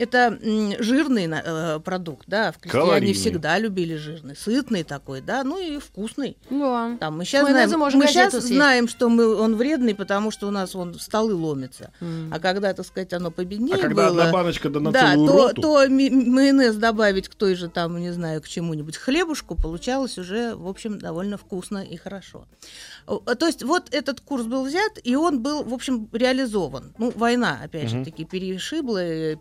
Это 0.00 0.38
жирный 0.78 1.28
э, 1.30 1.78
продукт, 1.80 2.24
да, 2.26 2.52
в 2.52 2.58
крестьяне 2.58 2.86
Калорийный. 2.86 3.12
всегда 3.12 3.58
любили 3.58 3.96
жирный, 3.96 4.34
сытный 4.34 4.82
такой, 4.82 5.20
да, 5.20 5.44
ну 5.44 5.60
и 5.60 5.78
вкусный. 5.78 6.38
Да. 6.48 6.96
Там 6.98 7.18
мы 7.18 7.26
сейчас 7.26 7.42
майонезом 7.42 7.80
знаем, 7.80 7.98
мы 7.98 8.08
съесть. 8.08 8.46
знаем, 8.46 8.88
что 8.88 9.10
мы, 9.10 9.34
он 9.36 9.56
вредный, 9.56 9.94
потому 9.94 10.30
что 10.30 10.48
у 10.48 10.50
нас 10.50 10.74
он 10.74 10.94
столы 10.98 11.34
ломятся. 11.34 11.92
М. 12.00 12.32
А 12.32 12.38
когда, 12.38 12.72
так 12.72 12.86
сказать, 12.86 13.12
оно 13.12 13.30
победнее 13.30 13.74
А 13.74 13.78
когда 13.78 14.08
было, 14.08 14.22
одна 14.22 14.32
баночка 14.32 14.70
да 14.70 14.80
на 14.80 14.90
да, 14.90 15.12
целую 15.12 15.28
то, 15.28 15.48
роту, 15.48 15.60
то 15.60 15.88
майонез 15.90 16.76
добавить 16.76 17.28
к 17.28 17.34
той 17.34 17.54
же, 17.54 17.68
там, 17.68 17.98
не 18.00 18.10
знаю, 18.12 18.40
к 18.40 18.48
чему-нибудь 18.48 18.96
хлебушку, 18.96 19.54
получалось 19.54 20.16
уже, 20.16 20.54
в 20.54 20.66
общем, 20.66 20.98
довольно 20.98 21.36
вкусно 21.36 21.78
и 21.84 21.98
хорошо. 21.98 22.46
О, 23.06 23.18
То 23.18 23.46
есть 23.46 23.62
вот 23.62 23.92
этот 23.92 24.22
курс 24.22 24.44
был 24.46 24.64
взят, 24.64 24.98
и 25.04 25.14
он 25.14 25.40
был, 25.42 25.62
в 25.62 25.74
общем, 25.74 26.08
реализован. 26.12 26.94
Ну, 26.96 27.12
война, 27.14 27.60
опять 27.62 27.90
же 27.90 27.96
Мгм. 27.96 28.04
таки, 28.06 28.24
перешибла, 28.24 29.02
э, 29.02 29.36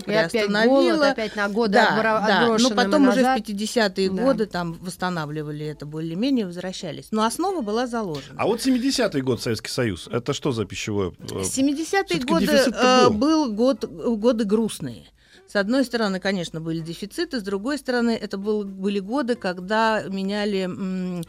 перебила, 0.00 0.22
И 0.22 0.24
опять 0.26 0.66
голод, 0.68 1.02
опять 1.12 1.36
на 1.36 1.48
годы 1.48 1.72
да, 1.74 1.90
отбро- 1.96 2.26
да. 2.26 2.46
Но 2.46 2.68
мы 2.68 2.74
потом 2.74 3.02
уже 3.08 3.20
в 3.20 3.22
назад. 3.22 3.38
50-е 3.40 4.10
Да. 4.10 4.22
годы 4.22 4.46
там 4.46 4.72
восстанавливали 4.80 5.66
это 5.66 5.86
более-менее, 5.86 6.46
возвращались. 6.46 7.08
Но 7.10 7.24
основа 7.24 7.60
была 7.60 7.86
заложена. 7.86 8.34
А 8.38 8.46
вот 8.46 8.60
70-й 8.60 9.20
год 9.20 9.42
Советский 9.42 9.70
Союз, 9.70 10.08
это 10.10 10.32
что 10.32 10.52
за 10.52 10.64
пищевое? 10.64 11.12
э, 11.20 11.42
70-е 11.42 11.84
Всё-таки 11.84 12.24
годы 12.24 12.46
э, 12.52 13.08
был. 13.10 13.18
был 13.46 13.52
год, 13.52 13.84
годы 13.84 14.44
грустные. 14.44 15.04
С 15.46 15.56
одной 15.56 15.84
стороны, 15.84 16.18
конечно, 16.18 16.60
были 16.62 16.80
дефициты, 16.80 17.38
с 17.38 17.42
другой 17.42 17.76
стороны, 17.76 18.12
это 18.12 18.38
был, 18.38 18.64
были 18.64 19.00
годы, 19.00 19.34
когда 19.34 20.02
меняли 20.08 20.60
м, 20.60 21.22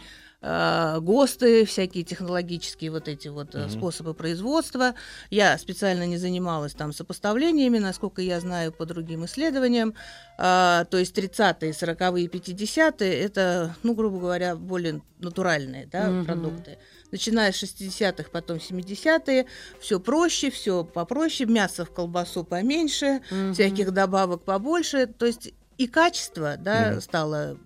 э, 0.44 1.00
ГОСТы, 1.00 1.66
всякие 1.66 2.04
технологические 2.04 2.92
вот 2.92 3.08
эти 3.08 3.30
вот 3.30 3.54
Мгм. 3.56 3.70
способы 3.70 4.14
производства. 4.14 4.94
Я 5.30 5.58
специально 5.58 6.06
не 6.06 6.18
занималась 6.18 6.74
там 6.74 6.92
сопоставлениями, 6.94 7.80
насколько 7.80 8.22
я 8.22 8.40
знаю 8.40 8.72
по 8.74 8.86
другим 8.86 9.26
исследованиям. 9.26 9.96
А, 10.38 10.86
то 10.86 10.98
есть 10.98 11.16
30-е, 11.18 11.72
40-е, 11.72 12.28
50-е 12.28 13.14
это, 13.14 13.76
ну, 13.84 13.96
грубо 13.96 14.20
говоря, 14.20 14.56
более 14.56 15.02
натуральные 15.20 15.88
да, 15.88 16.10
Мгм. 16.12 16.26
продукты. 16.26 16.78
Начиная 17.12 17.52
с 17.52 17.56
60-х, 17.64 18.30
потом 18.32 18.60
70-е, 18.60 19.46
все 19.80 20.00
проще, 20.00 20.50
все 20.52 20.84
попроще, 20.84 21.50
мясо 21.50 21.86
в 21.86 21.94
колбасу 21.94 22.44
поменьше, 22.44 23.22
Мгм. 23.32 23.54
всяких 23.54 23.92
добавок 23.92 24.44
побольше. 24.44 25.08
То 25.08 25.26
есть 25.26 25.54
и 25.78 25.88
качество 25.88 26.56
да, 26.58 26.92
Мгм. 26.92 27.02
стало 27.02 27.58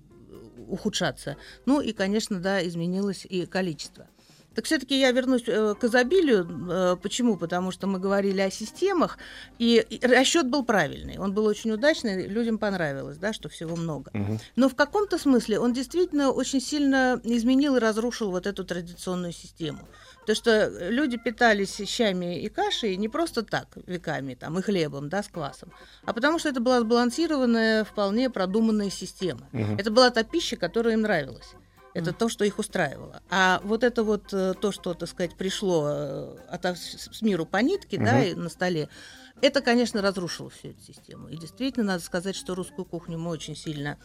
ухудшаться. 0.68 1.38
Ну 1.66 1.82
и, 1.82 1.94
конечно, 1.94 2.40
да, 2.40 2.66
изменилось 2.66 3.26
и 3.26 3.46
количество. 3.46 4.08
Так 4.58 4.66
все-таки 4.66 5.00
я 5.00 5.12
вернусь 5.12 5.44
э, 5.46 5.76
к 5.80 5.84
изобилию. 5.84 6.48
Э, 6.68 6.96
почему? 7.00 7.38
Потому 7.38 7.70
что 7.70 7.86
мы 7.86 8.00
говорили 8.00 8.42
о 8.42 8.50
системах, 8.50 9.20
и, 9.60 9.86
расчет 10.02 10.50
был 10.50 10.66
правильный. 10.66 11.20
Он 11.20 11.32
был 11.32 11.46
очень 11.46 11.70
удачный, 11.70 12.26
людям 12.26 12.58
понравилось, 12.58 13.18
да, 13.18 13.34
что 13.34 13.50
всего 13.50 13.76
много. 13.76 14.10
Мгм. 14.16 14.40
Но 14.56 14.68
в 14.68 14.74
каком-то 14.74 15.20
смысле 15.20 15.60
он 15.60 15.74
действительно 15.74 16.32
очень 16.32 16.60
сильно 16.60 17.22
изменил 17.24 17.76
и 17.76 17.80
разрушил 17.80 18.32
вот 18.32 18.48
эту 18.48 18.66
традиционную 18.66 19.32
систему. 19.32 19.88
Потому 20.28 20.36
что 20.36 20.90
люди 20.90 21.16
питались 21.16 21.82
щами 21.88 22.42
и 22.42 22.50
кашей 22.50 22.98
не 22.98 23.08
просто 23.08 23.44
так 23.44 23.70
веками, 23.88 24.34
там, 24.34 24.60
и 24.60 24.62
хлебом, 24.62 25.08
да, 25.08 25.24
с 25.24 25.30
квасом, 25.30 25.72
а 26.04 26.12
потому 26.12 26.38
что 26.38 26.50
это 26.50 26.60
была 26.60 26.82
сбалансированная, 26.82 27.86
вполне 27.86 28.30
продуманная 28.30 28.90
система. 28.90 29.48
Мгм. 29.54 29.78
Это 29.78 29.90
была 29.90 30.10
та 30.10 30.24
пища, 30.24 30.58
которая 30.58 30.96
им 30.96 31.02
нравилась. 31.02 31.54
Это 31.94 32.12
то, 32.12 32.28
что 32.28 32.44
их 32.44 32.60
устраивало. 32.60 33.22
А 33.30 33.62
вот 33.64 33.84
это 33.84 34.04
вот 34.04 34.34
э, 34.34 34.54
то, 34.54 34.72
что, 34.74 34.94
так 34.94 35.10
сказать, 35.10 35.36
пришло 35.36 35.88
э, 35.88 36.36
от, 36.50 36.66
с 36.66 37.22
миру 37.22 37.46
по 37.46 37.58
нитке, 37.58 37.98
да, 37.98 38.18
Мгм. 38.18 38.24
и 38.24 38.34
на 38.36 38.50
столе, 38.50 38.90
это, 39.42 39.62
конечно, 39.62 40.02
разрушило 40.02 40.50
всю 40.50 40.72
эту 40.72 40.82
систему. 40.82 41.30
И 41.30 41.38
действительно, 41.38 41.86
надо 41.86 42.04
сказать, 42.04 42.36
что 42.36 42.54
русскую 42.54 42.86
кухню 42.86 43.18
мы 43.18 43.32
очень 43.32 43.56
сильно 43.56 43.98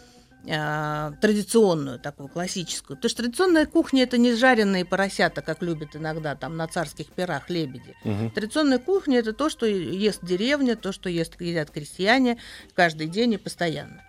традиционную, 0.44 1.98
такую 2.00 2.28
классическую. 2.28 2.96
Потому 2.96 3.10
что 3.10 3.22
традиционная 3.22 3.66
кухня 3.66 4.02
это 4.02 4.18
не 4.18 4.34
жареные 4.34 4.84
поросята, 4.84 5.40
как 5.42 5.62
любят 5.62 5.94
иногда 5.94 6.34
там 6.34 6.56
на 6.56 6.66
царских 6.66 7.08
пирах 7.08 7.48
лебеди. 7.48 7.94
Мгм. 8.04 8.30
Традиционная 8.30 8.78
кухня 8.78 9.18
это 9.18 9.32
то, 9.32 9.48
что 9.48 9.66
ест 9.66 10.24
деревня, 10.24 10.76
то, 10.76 10.92
что 10.92 11.08
ест, 11.08 11.40
едят 11.40 11.70
крестьяне 11.70 12.38
каждый 12.74 13.06
день 13.06 13.34
и 13.34 13.36
постоянно. 13.36 14.02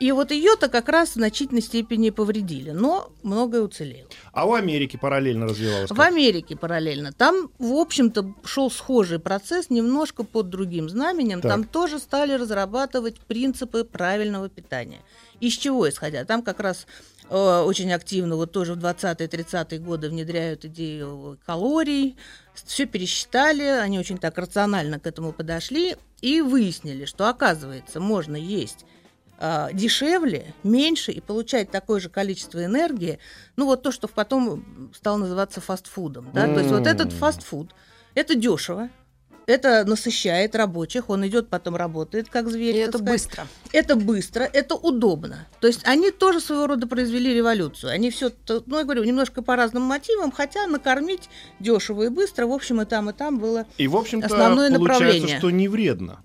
И 0.00 0.10
вот 0.12 0.32
ее-то 0.32 0.68
как 0.68 0.88
раз 0.88 1.10
в 1.10 1.14
значительной 1.14 1.62
степени 1.62 2.10
повредили, 2.10 2.70
но 2.70 3.12
многое 3.22 3.62
уцелело. 3.62 4.08
А 4.32 4.44
у 4.46 4.54
Америки 4.54 4.96
параллельно 4.96 5.46
развивалось. 5.46 5.90
В 5.90 5.94
как? 5.94 6.08
Америке 6.08 6.56
параллельно. 6.56 7.12
Там, 7.12 7.50
в 7.58 7.74
общем-то, 7.74 8.34
шел 8.44 8.70
схожий 8.70 9.20
процесс, 9.20 9.70
немножко 9.70 10.24
под 10.24 10.50
другим 10.50 10.88
знаменем. 10.88 11.40
Так. 11.40 11.52
Там 11.52 11.64
тоже 11.64 11.98
стали 12.00 12.32
разрабатывать 12.32 13.20
принципы 13.20 13.84
правильного 13.84 14.48
питания. 14.48 15.00
Из 15.40 15.52
чего 15.52 15.88
исходя? 15.88 16.24
Там 16.24 16.42
как 16.42 16.58
раз 16.58 16.86
э, 17.30 17.62
очень 17.64 17.92
активно, 17.92 18.36
вот 18.36 18.50
тоже 18.50 18.74
в 18.74 18.78
20-30-е 18.78 19.78
годы 19.78 20.08
внедряют 20.08 20.64
идею 20.64 21.38
калорий. 21.46 22.16
Все 22.54 22.86
пересчитали, 22.86 23.62
они 23.62 23.98
очень 23.98 24.18
так 24.18 24.38
рационально 24.38 24.98
к 24.98 25.06
этому 25.06 25.32
подошли 25.32 25.96
и 26.20 26.40
выяснили, 26.40 27.04
что, 27.04 27.28
оказывается, 27.28 28.00
можно 28.00 28.36
есть 28.36 28.84
а, 29.46 29.70
дешевле, 29.74 30.54
меньше 30.62 31.12
и 31.12 31.20
получать 31.20 31.70
такое 31.70 32.00
же 32.00 32.08
количество 32.08 32.64
энергии, 32.64 33.18
ну 33.56 33.66
вот 33.66 33.82
то, 33.82 33.92
что 33.92 34.08
потом 34.08 34.90
стало 34.94 35.18
называться 35.18 35.60
фастфудом, 35.60 36.30
да, 36.32 36.46
то 36.46 36.60
есть 36.60 36.70
вот 36.70 36.86
этот 36.86 37.12
фастфуд, 37.12 37.74
это 38.14 38.36
дешево, 38.36 38.88
это 39.46 39.84
насыщает 39.84 40.54
рабочих, 40.54 41.10
он 41.10 41.26
идет 41.26 41.50
потом 41.50 41.76
работает 41.76 42.30
как 42.30 42.48
зверь. 42.48 42.74
И 42.74 42.78
это 42.78 42.96
сказать. 42.96 43.12
быстро. 43.12 43.46
Это 43.72 43.96
быстро, 43.96 44.44
это 44.44 44.76
удобно. 44.76 45.46
То 45.60 45.66
есть 45.66 45.82
они 45.84 46.10
тоже 46.10 46.40
своего 46.40 46.66
рода 46.66 46.86
произвели 46.86 47.34
революцию. 47.34 47.92
Они 47.92 48.10
все, 48.10 48.30
ну 48.48 48.78
я 48.78 48.84
говорю, 48.84 49.04
немножко 49.04 49.42
по 49.42 49.56
разным 49.56 49.82
мотивам, 49.82 50.32
хотя 50.32 50.66
накормить 50.66 51.28
дешево 51.60 52.04
и 52.04 52.08
быстро, 52.08 52.46
в 52.46 52.52
общем, 52.52 52.80
и 52.80 52.86
там, 52.86 53.10
и 53.10 53.12
там 53.12 53.38
было. 53.38 53.66
И, 53.76 53.88
в 53.88 53.96
общем-то, 53.96 54.24
основное 54.24 54.70
получается, 54.70 55.04
направление. 55.04 55.38
что 55.38 55.50
не 55.50 55.68
вредно. 55.68 56.22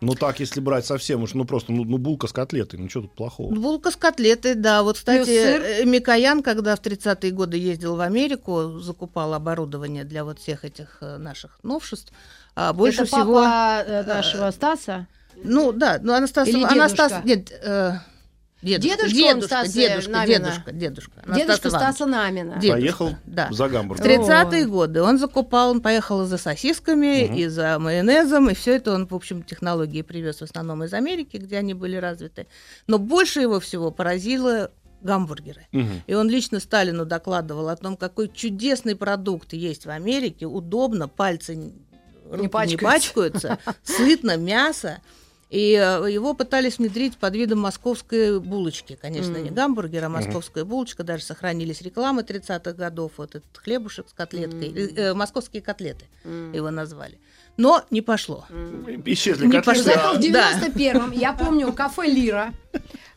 Ну 0.00 0.14
так, 0.14 0.40
если 0.40 0.60
брать 0.60 0.86
совсем 0.86 1.22
уж, 1.22 1.34
ну 1.34 1.44
просто, 1.44 1.72
ну, 1.72 1.84
ну, 1.84 1.98
булка 1.98 2.26
с 2.26 2.32
котлетой, 2.32 2.78
ну 2.78 2.88
что 2.88 3.02
тут 3.02 3.14
плохого? 3.14 3.54
Булка 3.54 3.90
с 3.90 3.96
котлетой, 3.96 4.54
да. 4.54 4.82
Вот, 4.82 4.96
кстати, 4.96 5.26
сыр. 5.26 5.62
э, 5.62 5.84
Микоян, 5.84 6.42
когда 6.42 6.74
в 6.74 6.80
30-е 6.80 7.30
годы 7.32 7.58
ездил 7.58 7.96
в 7.96 8.00
Америку, 8.00 8.80
закупал 8.80 9.34
оборудование 9.34 10.04
для 10.04 10.24
вот 10.24 10.38
всех 10.38 10.64
этих 10.64 10.98
э, 11.02 11.18
наших 11.18 11.58
новшеств, 11.62 12.12
а 12.54 12.72
больше 12.72 13.02
это 13.02 13.06
всего... 13.06 13.42
папа 13.42 13.84
э, 13.86 14.04
нашего 14.04 14.50
Стаса. 14.50 15.06
Ну, 15.42 15.72
да, 15.72 15.98
ну, 16.02 16.14
Анастас... 16.14 16.48
Или 16.48 16.64
Анастас... 16.64 17.24
Нет, 17.24 17.50
э, 17.50 17.92
дедушка, 18.62 18.96
Дедушка 18.98 19.06
он 19.06 19.34
дедушка, 19.34 19.46
Стаса 19.46 19.72
дедушка, 19.72 20.10
Намина. 20.10 20.38
дедушка, 20.38 20.72
дедушка. 20.72 21.12
Дедушка 21.26 21.68
Иванович. 21.68 21.82
Стаса 21.82 22.06
Намина. 22.06 22.52
Дедушка, 22.56 22.72
Поехал 22.72 23.10
да. 23.24 23.48
за 23.50 23.68
В 23.68 23.70
Гамбург. 23.72 24.00
О. 24.00 24.02
30-е 24.04 24.66
годы 24.66 25.02
он 25.02 25.18
закупал, 25.18 25.70
он 25.70 25.80
поехал 25.80 26.24
за 26.26 26.36
сосисками, 26.38 27.24
Мгм. 27.26 27.34
и 27.36 27.46
за 27.46 27.78
майонезом, 27.78 28.50
и 28.50 28.54
все 28.54 28.76
это 28.76 28.92
он, 28.92 29.06
в 29.06 29.14
общем, 29.14 29.42
технологии 29.42 30.02
привез 30.02 30.38
в 30.40 30.42
основном 30.42 30.84
из 30.84 30.92
Америки, 30.92 31.36
где 31.38 31.58
они 31.58 31.74
были 31.74 31.96
развиты. 31.96 32.46
Но 32.86 32.98
больше 32.98 33.40
его 33.40 33.60
всего 33.60 33.90
поразило 33.90 34.70
гамбургеры. 35.02 35.66
Мгм. 35.72 36.02
И 36.06 36.14
он 36.14 36.28
лично 36.28 36.60
Сталину 36.60 37.06
докладывал 37.06 37.70
о 37.70 37.76
том, 37.76 37.96
какой 37.96 38.28
чудесный 38.28 38.94
продукт 38.96 39.52
есть 39.54 39.86
в 39.86 39.90
Америке, 39.90 40.44
удобно, 40.46 41.08
пальцы 41.08 41.54
не 41.56 42.48
пачкаются. 42.48 42.84
пачкаются, 42.86 43.58
сытно, 43.82 44.36
мясо. 44.36 44.98
И 45.50 45.72
э, 45.72 46.08
его 46.10 46.32
пытались 46.34 46.78
внедрить 46.78 47.16
под 47.16 47.34
видом 47.34 47.58
московской 47.58 48.38
булочки. 48.38 48.96
Конечно, 49.00 49.36
не 49.36 49.48
М. 49.48 49.54
гамбургер, 49.54 50.04
а 50.04 50.08
московская 50.08 50.64
булочка. 50.64 51.02
Даже 51.02 51.24
сохранились 51.24 51.82
рекламы 51.82 52.22
30-х 52.22 52.72
годов. 52.72 53.12
Вот 53.16 53.34
этот 53.34 53.56
хлебушек 53.56 54.08
с 54.08 54.12
котлеткой. 54.12 54.68
М. 54.68 54.76
Э, 54.76 54.88
э, 54.94 55.14
московские 55.14 55.60
котлеты 55.60 56.04
М. 56.24 56.52
его 56.52 56.70
назвали. 56.70 57.18
Но 57.60 57.84
не 57.90 58.00
пошло. 58.00 58.46
Исчезли 59.04 59.44
Не 59.46 59.52
котлеты, 59.52 59.64
пошло. 59.64 59.82
Зато 59.84 60.18
в 60.18 60.32
Да. 60.32 60.52
91-м, 60.60 61.12
я 61.12 61.32
помню, 61.34 61.72
кафе 61.72 62.06
«Лира». 62.06 62.52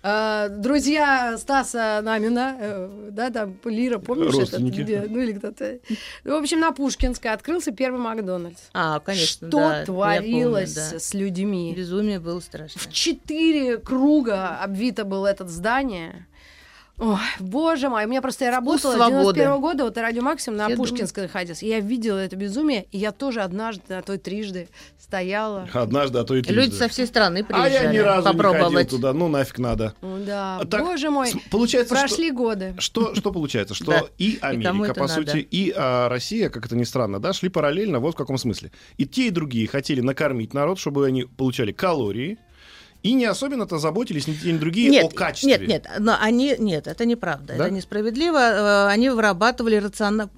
Э, 0.05 0.49
Друзья 0.49 1.37
Стаса 1.37 2.01
Намина, 2.03 2.57
э, 2.59 3.09
да, 3.11 3.29
там 3.29 3.55
Лира, 3.63 3.99
помнишь 3.99 4.33
Родственники. 4.33 4.81
этот? 4.81 5.09
Ну 5.11 5.19
или 5.21 5.31
кто-то. 5.31 5.79
Ну, 6.25 6.35
В 6.37 6.41
общем, 6.41 6.59
на 6.59 6.73
Пушкинской 6.73 7.31
открылся 7.31 7.71
первый 7.71 8.01
Макдональдс. 8.01 8.59
А, 8.73 8.99
конечно, 8.99 9.47
Что 9.47 9.57
да, 9.59 9.85
творилось 9.85 10.73
помню, 10.73 10.89
да. 10.91 10.99
с 10.99 11.13
людьми? 11.13 11.73
Безумие 11.77 12.19
было 12.19 12.41
страшно. 12.41 12.81
В 12.81 12.91
четыре 12.91 13.77
круга 13.77 14.57
обвито 14.61 15.05
было 15.05 15.27
это 15.27 15.47
здание. 15.47 16.27
Ой, 16.99 17.17
боже 17.39 17.89
мой, 17.89 18.05
у 18.05 18.07
меня 18.07 18.21
просто 18.21 18.45
я 18.45 18.51
работала 18.51 18.93
свободы. 18.93 19.39
91 19.39 19.61
года, 19.61 19.83
вот 19.85 19.97
Радио 19.97 20.21
Максим 20.21 20.55
на 20.55 20.67
Я 20.69 20.75
Пушкинской 20.75 21.23
находилась. 21.23 21.63
И 21.63 21.67
я 21.67 21.79
видела 21.79 22.19
это 22.19 22.35
безумие, 22.35 22.85
и 22.91 22.99
я 22.99 23.11
тоже 23.11 23.41
однажды, 23.41 23.95
а 23.95 24.03
то 24.03 24.13
и 24.13 24.19
трижды 24.19 24.69
стояла. 24.99 25.67
Однажды, 25.73 26.19
а 26.19 26.23
то 26.23 26.35
и 26.35 26.43
трижды. 26.43 26.61
Люди 26.61 26.75
со 26.75 26.87
всей 26.87 27.07
страны 27.07 27.39
А 27.39 27.43
приезжали 27.51 27.85
я 27.87 27.91
ни 27.93 27.97
разу 27.97 28.27
не 28.29 28.33
попробовать. 28.35 28.73
ходил 28.73 28.89
туда, 28.89 29.13
ну 29.13 29.27
нафиг 29.27 29.57
надо. 29.57 29.95
Да, 30.01 30.59
А 30.61 30.65
так, 30.65 30.81
боже 30.83 31.09
мой, 31.09 31.29
с- 31.29 31.37
Получается, 31.49 31.95
прошли 31.95 32.29
годы. 32.29 32.75
что, 32.77 33.07
что, 33.07 33.15
что 33.15 33.31
получается? 33.31 33.73
Что 33.73 34.09
и 34.19 34.37
Америка, 34.41 34.93
по 34.93 35.07
сути, 35.07 35.37
и 35.37 35.73
а, 35.75 36.07
Россия, 36.09 36.49
как 36.49 36.67
это 36.67 36.75
ни 36.75 36.83
странно, 36.83 37.19
да, 37.19 37.33
шли 37.33 37.49
параллельно 37.49 37.99
вот 38.01 38.13
в 38.13 38.17
каком 38.17 38.37
смысле. 38.37 38.71
И 38.97 39.05
те, 39.07 39.27
и 39.27 39.29
другие 39.31 39.67
хотели 39.67 40.01
накормить 40.01 40.53
народ, 40.53 40.77
чтобы 40.77 41.07
они 41.07 41.23
получали 41.23 41.71
калории, 41.71 42.37
и 43.03 43.13
не 43.13 43.25
особенно-то 43.25 43.77
заботились 43.77 44.27
ни 44.27 44.33
те, 44.33 44.51
ни 44.53 44.57
другие 44.57 44.89
нет, 44.89 45.05
о 45.05 45.15
качестве. 45.15 45.51
Нет, 45.57 45.67
нет, 45.67 45.87
но 45.99 46.15
они, 46.19 46.55
нет, 46.57 46.87
это 46.87 47.05
неправда, 47.05 47.53
Да? 47.57 47.65
это 47.65 47.73
несправедливо. 47.73 48.37
Э, 48.37 48.87
Они 48.87 49.09
вырабатывали 49.09 49.75
рационально. 49.75 50.29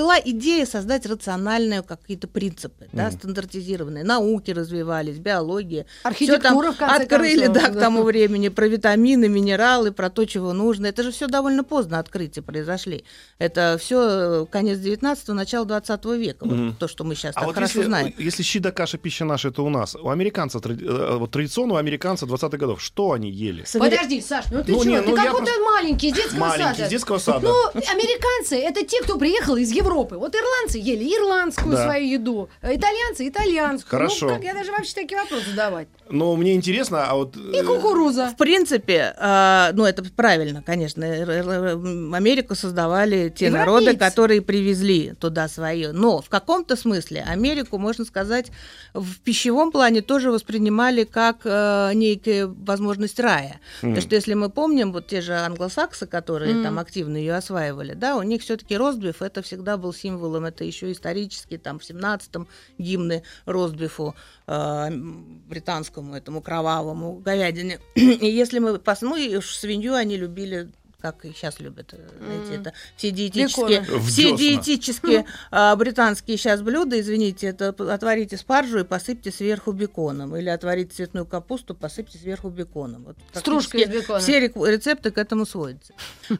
Была 0.00 0.18
идея 0.18 0.64
создать 0.64 1.04
рациональные 1.04 1.82
какие-то 1.82 2.26
принципы, 2.26 2.88
да, 2.92 3.08
Мгм. 3.08 3.12
стандартизированные. 3.18 4.02
Науки 4.02 4.50
развивались, 4.50 5.18
биология. 5.18 5.84
Архитектура, 6.04 6.72
там 6.72 6.74
в 6.74 6.76
конце 6.78 7.02
открыли, 7.04 7.44
концов, 7.44 7.62
да, 7.62 7.68
к 7.68 7.74
да. 7.74 7.80
тому 7.80 8.02
времени, 8.02 8.48
про 8.48 8.66
витамины, 8.66 9.28
минералы, 9.28 9.92
про 9.92 10.08
то, 10.08 10.24
чего 10.24 10.54
нужно. 10.54 10.86
Это 10.86 11.02
же 11.02 11.10
все 11.12 11.26
довольно 11.26 11.64
поздно 11.64 11.98
открытия 11.98 12.40
произошли. 12.40 13.04
Это 13.38 13.76
все 13.78 14.46
конец 14.50 14.78
19-го, 14.78 15.34
начало 15.34 15.66
20 15.66 16.16
века. 16.16 16.46
Вот 16.46 16.54
Мгм. 16.56 16.76
то, 16.78 16.88
что 16.88 17.04
мы 17.04 17.14
сейчас 17.14 17.36
А 17.36 17.40
так 17.40 17.44
вот 17.46 17.54
хорошо 17.54 17.80
если, 17.80 17.86
знаем. 17.88 18.14
если 18.16 18.42
щи 18.42 18.58
да 18.58 18.70
каша, 18.70 18.96
пища 18.96 19.26
наша, 19.26 19.48
это 19.48 19.60
у 19.62 19.68
нас. 19.68 19.94
У 19.96 20.08
американцев, 20.08 20.62
тради- 20.62 20.86
э, 20.86 21.16
вот 21.18 21.30
традиционно 21.30 21.74
у 21.74 21.76
американцев 21.76 22.26
20-х 22.26 22.56
годов, 22.56 22.80
что 22.80 23.12
они 23.12 23.30
ели? 23.30 23.64
Подожди, 23.78 24.22
Саш, 24.22 24.46
ну 24.50 24.64
ты 24.64 24.72
Ну, 24.72 24.80
что? 24.80 24.88
не, 24.88 25.02
ты 25.02 25.08
ну, 25.10 25.16
я 25.16 25.22
как 25.24 25.32
будто 25.32 25.44
просто- 25.44 25.60
маленький 25.62 26.08
из 26.08 26.14
детского 26.16 26.38
Маленький, 26.40 26.70
сада. 26.72 26.84
из 26.84 26.88
детского 26.88 27.18
сада. 27.18 27.46
Ну, 27.48 27.80
американцы 27.92 28.56
это 28.56 28.82
те, 28.86 29.02
кто 29.02 29.18
приехал 29.18 29.56
из 29.56 29.70
Европы. 29.72 29.89
Вот 29.94 30.34
ирландцы 30.34 30.78
ели 30.78 31.04
ирландскую 31.04 31.72
Да. 31.76 31.84
свою 31.84 32.06
еду, 32.06 32.50
а 32.62 32.74
итальянцы 32.74 33.28
итальянскую. 33.28 33.90
Хорошо. 33.90 34.28
Ну, 34.28 34.34
как 34.34 34.44
я 34.44 34.54
даже 34.54 34.70
вообще 34.72 34.94
такие 34.94 35.20
вопросы 35.20 35.50
задавать. 35.50 35.88
Но 36.10 36.36
мне 36.36 36.54
интересно, 36.54 37.06
а 37.08 37.14
вот... 37.14 37.36
И 37.36 37.56
э, 37.56 37.64
кукуруза. 37.64 38.28
В 38.28 38.36
принципе, 38.36 39.14
э, 39.16 39.70
ну 39.74 39.84
это 39.84 40.04
правильно, 40.14 40.62
конечно. 40.62 41.04
Америку 42.16 42.54
создавали 42.54 43.32
те 43.34 43.46
Европейцы. 43.46 43.50
народы, 43.50 43.96
которые 43.96 44.42
привезли 44.42 45.12
туда 45.20 45.48
свое. 45.48 45.92
Но 45.92 46.20
в 46.20 46.28
каком-то 46.28 46.76
смысле 46.76 47.24
Америку, 47.26 47.78
можно 47.78 48.04
сказать, 48.04 48.50
в 48.94 49.20
пищевом 49.20 49.70
плане 49.72 50.02
тоже 50.02 50.30
воспринимали 50.30 51.04
как 51.04 51.38
э, 51.44 51.92
некая 51.94 52.46
возможность 52.46 53.18
рая. 53.20 53.60
Мгм. 53.82 53.92
Потому 53.94 54.00
что 54.00 54.14
если 54.14 54.34
мы 54.34 54.50
помним, 54.50 54.92
вот 54.92 55.06
те 55.06 55.20
же 55.20 55.34
англосаксы, 55.34 56.06
которые 56.06 56.54
Мгм. 56.54 56.64
там 56.64 56.78
активно 56.78 57.16
ее 57.16 57.34
осваивали, 57.34 57.94
да, 57.94 58.16
у 58.16 58.22
них 58.22 58.42
все-таки 58.42 58.76
ростбиф 58.76 59.22
это 59.22 59.42
всегда 59.42 59.76
был 59.76 59.92
символом, 59.92 60.44
это 60.44 60.64
еще 60.64 60.90
исторически, 60.92 61.58
там 61.58 61.78
в 61.78 61.82
17-м 61.88 62.48
гимны 62.78 63.22
ростбифу 63.46 64.14
э, 64.50 64.90
британскому, 65.48 66.14
этому 66.14 66.42
кровавому 66.42 67.14
говядине. 67.24 67.78
И 67.94 68.26
если 68.26 68.58
мы 68.58 68.78
пос... 68.78 69.02
ну 69.02 69.16
свинью 69.40 69.94
они 69.94 70.16
любили 70.16 70.70
как 71.00 71.24
и 71.24 71.32
сейчас 71.32 71.60
любят, 71.60 71.92
э, 71.92 72.08
знаете, 72.18 72.54
это 72.54 72.72
все 72.96 73.10
диетические, 73.10 73.80
Бекона. 73.80 74.00
Все 74.02 74.36
диетические 74.36 75.24
а, 75.50 75.74
британские 75.76 76.36
сейчас 76.36 76.62
блюда, 76.62 77.00
извините, 77.00 77.48
это 77.48 77.68
отварите 77.92 78.36
спаржу 78.36 78.80
и 78.80 78.84
посыпьте 78.84 79.30
сверху 79.30 79.72
беконом, 79.72 80.36
или 80.36 80.48
отварите 80.48 80.94
цветную 80.94 81.26
капусту, 81.26 81.74
посыпьте 81.74 82.18
сверху 82.18 82.48
беконом. 82.50 83.04
Вот 83.04 83.16
Стружкой 83.32 83.82
из 83.82 83.88
бекона. 83.88 84.20
Все 84.20 84.40
рецепты 84.40 85.10
к 85.10 85.18
этому 85.18 85.46
сводятся. 85.46 85.94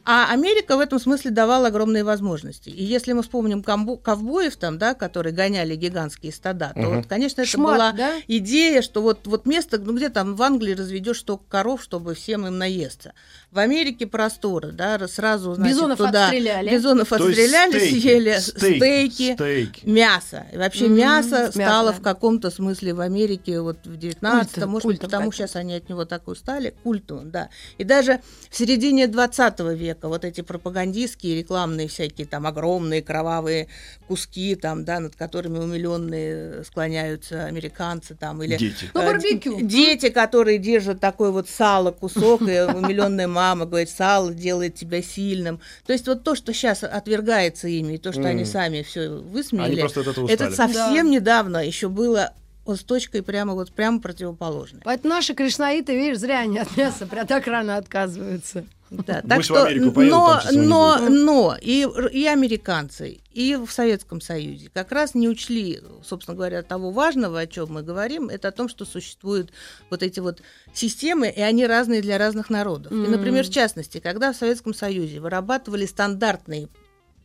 А 0.05 0.31
Америка 0.31 0.77
в 0.77 0.79
этом 0.79 0.99
смысле 0.99 1.31
давала 1.31 1.67
огромные 1.67 2.03
возможности. 2.03 2.69
И 2.69 2.83
если 2.83 3.13
мы 3.13 3.23
вспомним 3.23 3.61
комбо- 3.61 3.97
ковбоев 4.01 4.55
там, 4.55 4.77
да, 4.77 4.93
которые 4.93 5.33
гоняли 5.33 5.75
гигантские 5.75 6.31
стада, 6.31 6.71
то 6.73 6.81
Мгм. 6.81 6.95
вот, 6.97 7.07
конечно, 7.07 7.41
это 7.41 7.49
Шмат, 7.49 7.73
была 7.73 7.91
да? 7.93 8.15
идея, 8.27 8.81
что 8.81 9.01
вот, 9.01 9.25
вот 9.27 9.45
место, 9.45 9.79
ну 9.79 9.95
где 9.95 10.09
там 10.09 10.35
в 10.35 10.41
Англии 10.43 10.73
разведешь 10.73 11.19
столько 11.19 11.43
коров, 11.49 11.81
чтобы 11.81 12.13
всем 12.13 12.45
им 12.47 12.57
наесться. 12.57 13.13
В 13.51 13.59
Америке 13.59 14.07
просторы, 14.51 14.71
да, 14.71 14.97
раз- 14.97 15.13
сразу, 15.13 15.55
значит, 15.55 15.75
Бизонов 15.75 15.97
туда 15.97 16.25
отстреляли. 16.25 16.69
бизонов 16.69 17.09
То 17.09 17.27
есть 17.27 17.39
отстреляли, 17.39 17.71
стейки, 17.79 17.99
съели 18.01 18.37
стейки, 18.39 18.77
стейки, 18.77 19.33
стейки. 19.33 19.85
мясо. 19.85 20.45
И 20.53 20.57
вообще 20.57 20.85
М, 20.85 20.95
мясо 20.95 21.29
мясо, 21.29 21.51
стало 21.51 21.93
в 21.93 22.01
каком-то 22.01 22.49
смысле 22.51 22.93
в 22.93 23.01
Америке 23.01 23.61
вот 23.61 23.85
в 23.85 23.97
19 23.97 24.53
Культом, 24.53 24.69
может 24.69 24.83
культом 24.83 25.05
потому 25.09 25.29
каким-то. 25.31 25.37
сейчас 25.47 25.55
они 25.55 25.73
от 25.75 25.89
него 25.89 26.05
так 26.05 26.27
устали, 26.27 26.73
культом, 26.83 27.31
да. 27.31 27.49
И 27.77 27.83
даже 27.83 28.19
в 28.49 28.57
середине 28.57 29.07
20 29.07 29.73
века 29.75 30.07
вот 30.07 30.25
эти 30.25 30.41
пропагандистские 30.41 31.37
рекламные 31.37 31.87
всякие 31.87 32.27
там 32.27 32.45
огромные 32.47 33.01
кровавые 33.01 33.67
куски 34.07 34.55
там, 34.55 34.83
да, 34.85 34.99
над 34.99 35.15
которыми 35.15 35.59
умиленные 35.59 36.63
склоняются 36.63 37.45
американцы 37.45 38.15
там 38.15 38.41
или 38.43 38.57
Дети. 38.57 38.89
Ну, 38.93 39.01
э, 39.01 39.05
барбекю. 39.05 39.59
Дети, 39.61 40.09
которые 40.09 40.57
держат 40.57 40.99
такой 40.99 41.31
вот 41.31 41.49
сало, 41.49 41.91
кусок, 41.91 42.41
и 42.41 42.45
умиленная 42.61 43.27
мама 43.27 43.65
говорит, 43.65 43.89
сало 43.89 44.33
делает 44.41 44.75
тебя 44.75 45.01
сильным. 45.01 45.61
То 45.85 45.93
есть 45.93 46.07
вот 46.07 46.23
то, 46.23 46.35
что 46.35 46.53
сейчас 46.53 46.83
отвергается 46.83 47.67
ими, 47.67 47.93
и 47.93 47.97
то, 47.97 48.11
что 48.11 48.23
они 48.23 48.41
Мгм. 48.43 48.51
сами 48.51 48.81
все 48.81 49.01
Они 49.01 49.21
высмеяли, 49.21 49.79
просто 49.81 50.01
от 50.01 50.07
этого 50.07 50.27
это 50.27 50.49
устали. 50.49 50.73
совсем 50.73 51.09
недавно 51.11 51.65
еще 51.65 51.87
было 51.87 52.33
вот 52.65 52.79
с 52.79 52.83
точкой 52.83 53.23
прямо 53.23 53.53
вот 53.53 53.71
прямо 53.71 53.99
противоположной. 53.99 54.81
Поэтому 54.83 55.13
наши 55.13 55.33
кришнаиты, 55.33 55.95
видишь, 55.95 56.19
зря 56.19 56.39
они 56.39 56.59
от 56.59 56.75
мяса 56.77 57.05
прям 57.05 57.27
так 57.27 57.47
рано 57.47 57.77
отказываются. 57.77 58.65
Да, 58.91 59.21
Америку 59.21 59.93
поедут, 59.93 60.51
но, 60.51 60.97
но, 60.97 61.09
но 61.09 61.57
и, 61.61 61.87
и 62.11 62.25
американцы, 62.27 63.21
и 63.31 63.55
в 63.55 63.71
Советском 63.71 64.19
Союзе 64.19 64.69
как 64.73 64.91
раз 64.91 65.15
не 65.15 65.29
учли, 65.29 65.79
собственно 66.03 66.35
говоря, 66.35 66.61
того 66.61 66.91
важного, 66.91 67.39
о 67.39 67.47
чем 67.47 67.71
мы 67.71 67.83
говорим, 67.83 68.27
это 68.27 68.49
о 68.49 68.51
том, 68.51 68.67
что 68.67 68.83
существуют 68.83 69.53
вот 69.89 70.03
эти 70.03 70.19
вот 70.19 70.41
системы, 70.73 71.29
и 71.29 71.39
они 71.39 71.65
разные 71.65 72.01
для 72.01 72.17
разных 72.17 72.49
народов. 72.49 72.91
И, 72.91 72.95
например, 72.95 73.45
в 73.45 73.49
частности, 73.49 73.99
когда 73.99 74.33
в 74.33 74.35
Советском 74.35 74.73
Союзе 74.73 75.21
вырабатывали 75.21 75.85
стандартные 75.85 76.67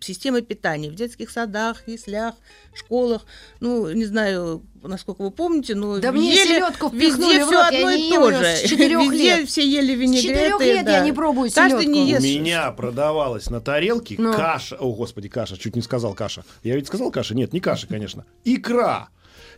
системы 0.00 0.42
питания 0.42 0.90
в 0.90 0.94
детских 0.94 1.30
садах, 1.30 1.86
яслях, 1.88 2.34
школах. 2.74 3.24
Ну, 3.60 3.90
не 3.92 4.04
знаю, 4.04 4.62
насколько 4.82 5.22
вы 5.22 5.30
помните, 5.30 5.74
но 5.74 5.98
Да 5.98 6.12
мне 6.12 6.30
ели 6.34 6.44
селедку 6.46 6.88
везде 6.90 7.44
в 7.44 7.46
все 7.48 7.54
рот, 7.62 7.72
я 7.72 7.78
одно 7.78 7.90
не 7.92 8.08
и 8.08 8.12
то 8.12 8.30
же. 8.30 8.44
с 8.56 8.62
Везде 8.70 9.36
лет. 9.38 9.48
все 9.48 9.66
ели 9.68 9.94
С 9.94 9.98
винегреты. 9.98 10.28
четырех 10.28 10.60
лет 10.60 10.76
я 10.76 10.82
да. 10.82 11.00
не 11.00 11.12
пробую 11.12 11.50
Каждый 11.52 11.86
не 11.86 12.06
селедку. 12.06 12.22
У 12.24 12.26
ест. 12.28 12.40
меня 12.40 12.70
продавалась 12.72 13.50
на 13.50 13.60
тарелке 13.60 14.16
Ну. 14.18 14.32
каша. 14.34 14.76
О, 14.76 14.92
господи, 14.94 15.28
каша, 15.28 15.56
чуть 15.56 15.74
не 15.76 15.82
сказал 15.82 16.14
каша. 16.14 16.44
Я 16.62 16.76
ведь 16.76 16.86
сказал 16.86 17.10
каша? 17.10 17.34
Нет, 17.34 17.52
не 17.52 17.60
каша, 17.60 17.86
конечно. 17.86 18.24
Икра. 18.44 19.08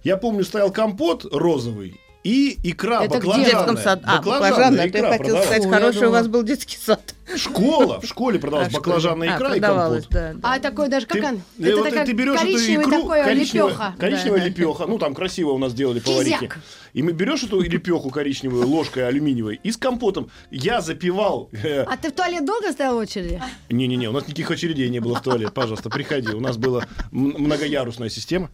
Я 0.05 0.16
помню, 0.16 0.44
стоял 0.44 0.70
компот 0.72 1.27
розовый 1.33 2.01
и 2.24 2.59
икра 2.62 3.05
Это 3.05 3.18
где? 3.18 3.27
В 3.29 3.31
баклажанная. 3.31 3.51
детском 3.51 3.77
саду. 3.79 4.03
А, 4.07 4.16
Баклажанная 4.18 4.51
баклажанная. 4.51 4.90
Ты 4.90 4.98
икра 4.98 5.09
хотел 5.11 5.18
продавалась. 5.24 5.46
сказать, 5.46 5.64
я 5.64 5.70
хороший 5.72 6.09
у 6.09 6.11
вас 6.11 6.29
был 6.29 6.42
детский 6.42 6.77
сад. 6.77 7.14
Школа, 7.37 8.01
в 8.01 8.07
школе 8.07 8.38
продавалась 8.38 8.73
А, 8.73 8.77
баклажанная? 8.77 9.35
А, 9.35 9.37
икра 9.37 9.55
и 9.57 9.61
компот. 9.61 10.07
да, 10.11 10.33
да. 10.35 10.38
А 10.43 10.59
такой 10.61 10.88
даже, 10.88 11.07
как 11.07 11.21
Ты, 11.21 11.27
он? 11.27 11.43
э, 11.59 11.75
вот 11.75 11.85
такая 11.85 12.07
ты 12.07 12.12
берешь 12.12 12.41
эту 12.41 12.47
икру, 12.83 13.07
коричневая, 13.09 13.69
лепеха. 13.69 13.95
коричневая 13.99 14.41
Да, 14.41 14.47
лепеха. 14.47 14.87
Ну, 14.87 14.99
там 14.99 15.14
красиво 15.14 15.51
у 15.51 15.59
нас 15.59 15.75
делали 15.75 16.01
поварики. 16.01 16.35
Кизяк. 16.38 16.59
И 16.95 17.03
мы 17.03 17.12
берешь 17.12 17.43
эту 17.45 17.61
лепеху 17.61 18.09
коричневую 18.11 18.67
ложкой 18.67 19.07
алюминиевой 19.07 19.61
и 19.62 19.71
с 19.71 19.77
компотом. 19.77 20.31
Я 20.51 20.81
запивал. 20.81 21.51
э, 21.53 21.83
А 21.83 21.97
ты 21.99 22.09
в 22.09 22.12
туалет 22.12 22.45
долго 22.47 22.73
стоял 22.73 22.95
в 22.95 22.99
очереди? 22.99 23.41
Не-не-не, 23.69 24.09
у 24.09 24.12
нас 24.12 24.25
никаких 24.25 24.51
очередей 24.51 24.88
не 24.88 25.01
было 25.01 25.17
в 25.17 25.23
туалет. 25.23 25.53
Пожалуйста, 25.53 25.91
приходи. 25.91 26.33
У 26.33 26.41
нас 26.41 26.57
была 26.57 26.87
многоярусная 27.12 28.09
система. 28.09 28.51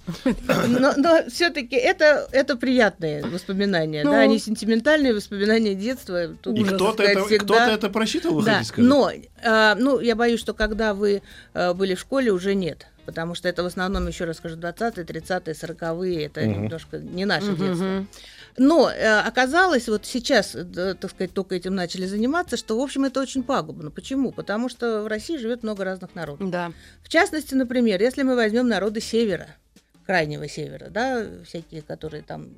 Но, 0.67 1.23
все-таки 1.29 1.77
это, 1.77 2.29
это 2.33 2.57
приятные 2.57 3.25
воспоминания, 3.25 4.03
Ну. 4.05 4.11
да, 4.11 4.19
они 4.21 4.39
сентиментальные 4.39 5.15
воспоминания 5.15 5.75
детства. 5.75 6.29
Тут, 6.43 6.59
И 6.59 6.65
кто-то 6.65 7.03
это, 7.03 7.25
всегда- 7.25 7.45
кто-то 7.45 7.71
это 7.71 7.89
просчитывал, 7.89 8.43
Да, 8.43 8.64
сказать? 8.65 8.89
но, 8.89 9.11
э, 9.11 9.75
ну, 9.77 10.01
я 10.01 10.17
боюсь, 10.17 10.41
что 10.41 10.55
когда 10.55 10.95
вы 10.95 11.23
э, 11.55 11.75
были 11.75 11.95
в 11.95 12.01
школе, 12.01 12.33
уже 12.33 12.55
нет. 12.55 12.87
Потому 13.07 13.35
что 13.35 13.49
это 13.51 13.63
в 13.63 13.67
основном, 13.67 14.07
еще 14.09 14.25
раз 14.25 14.39
скажу, 14.39 14.57
20-е, 14.57 15.05
30-е, 15.05 15.55
40-е, 15.55 16.25
это 16.25 16.41
Мгм. 16.41 16.63
немножко 16.63 16.99
не 16.99 17.27
наше 17.27 17.49
детство. 17.55 17.85
Мгм. 17.85 18.09
Но 18.57 18.91
э, 18.91 19.21
оказалось, 19.21 19.89
вот 19.89 20.07
сейчас, 20.07 20.55
э, 20.55 20.95
так 20.99 21.11
сказать, 21.11 21.33
только 21.33 21.55
этим 21.55 21.75
начали 21.75 22.07
заниматься, 22.07 22.57
что, 22.57 22.79
в 22.79 22.83
общем, 22.83 23.05
это 23.05 23.21
очень 23.21 23.43
пагубно. 23.43 23.91
Почему? 23.91 24.33
Потому 24.33 24.69
что 24.71 25.03
в 25.03 25.07
России 25.07 25.37
живет 25.37 25.63
много 25.63 25.85
разных 25.85 26.15
народов. 26.15 26.51
Да. 26.51 26.73
В 27.03 27.09
частности, 27.09 27.55
например, 27.55 28.01
если 28.01 28.23
мы 28.23 28.37
возьмем 28.37 28.69
народы 28.69 29.01
севера, 29.03 29.49
крайнего 30.07 30.49
севера, 30.49 30.89
да, 30.89 31.27
всякие, 31.45 31.83
которые 31.83 32.23
там 32.23 32.49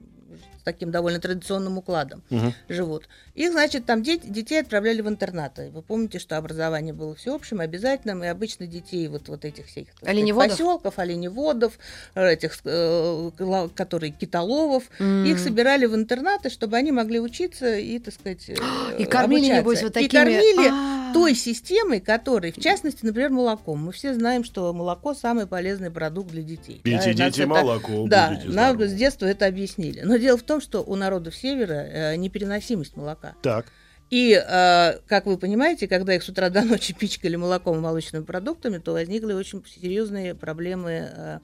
с 0.60 0.62
таким 0.64 0.90
довольно 0.90 1.20
традиционным 1.20 1.78
укладом 1.78 2.22
Мгм. 2.30 2.54
живут. 2.68 3.08
Их, 3.34 3.52
значит, 3.52 3.86
там 3.86 4.02
дети, 4.02 4.26
детей 4.26 4.60
отправляли 4.60 5.00
в 5.00 5.08
интернаты. 5.08 5.70
Вы 5.70 5.82
помните, 5.82 6.18
что 6.18 6.36
образование 6.36 6.92
было 6.94 7.14
всеобщим, 7.14 7.60
обязательным, 7.60 8.24
и 8.24 8.26
обычно 8.26 8.66
детей 8.66 9.08
вот, 9.08 9.28
вот 9.28 9.44
этих 9.44 9.66
всех 9.66 9.88
Оленеводов? 10.02 10.50
поселков, 10.50 10.98
оленеводов, 10.98 11.78
э, 12.14 12.32
этих, 12.32 12.58
э, 12.64 13.30
которые 13.74 14.12
китоловов, 14.12 14.84
М. 14.98 15.24
их 15.24 15.38
собирали 15.38 15.86
в 15.86 15.94
интернаты, 15.94 16.50
чтобы 16.50 16.76
они 16.76 16.92
могли 16.92 17.20
учиться 17.20 17.76
и, 17.76 17.98
так 17.98 18.14
сказать, 18.14 18.48
э, 18.48 18.54
И 18.98 19.04
кормили, 19.04 19.40
обучаться. 19.50 19.60
небось, 19.60 19.82
вот 19.82 19.90
И 19.90 19.94
такими... 20.08 20.08
кормили 20.08 20.68
А. 20.70 20.95
той 21.16 21.34
системой, 21.34 22.00
которой, 22.00 22.52
в 22.52 22.60
частности, 22.60 23.04
например, 23.04 23.30
молоком. 23.30 23.84
Мы 23.84 23.92
все 23.92 24.14
знаем, 24.14 24.44
что 24.44 24.72
молоко 24.72 25.14
самый 25.14 25.46
полезный 25.46 25.90
продукт 25.90 26.30
для 26.30 26.42
детей. 26.42 26.80
Пейте, 26.82 27.14
Да, 27.14 27.30
дети, 27.30 27.42
молоко, 27.42 28.06
Да, 28.06 28.30
нам 28.44 28.74
здоровы. 28.74 28.88
с 28.88 28.92
детства 28.92 29.26
это 29.26 29.46
объяснили. 29.46 30.02
Но 30.02 30.16
дело 30.16 30.36
в 30.36 30.42
том, 30.42 30.60
что 30.60 30.82
у 30.82 30.94
народов 30.94 31.34
Севера 31.34 31.72
э, 32.12 32.16
непереносимость 32.16 32.96
молока. 32.96 33.34
Так. 33.42 33.66
И, 34.10 34.32
э, 34.32 34.98
как 35.06 35.26
вы 35.26 35.36
понимаете, 35.36 35.88
когда 35.88 36.14
их 36.14 36.22
с 36.22 36.28
утра 36.28 36.50
до 36.50 36.62
ночи 36.62 36.94
пичкали 36.98 37.36
молоком 37.36 37.78
и 37.78 37.80
молочными 37.80 38.24
продуктами, 38.24 38.78
то 38.78 38.92
возникли 38.92 39.32
очень 39.32 39.64
серьезные 39.66 40.34
проблемы 40.34 41.08
э, 41.10 41.38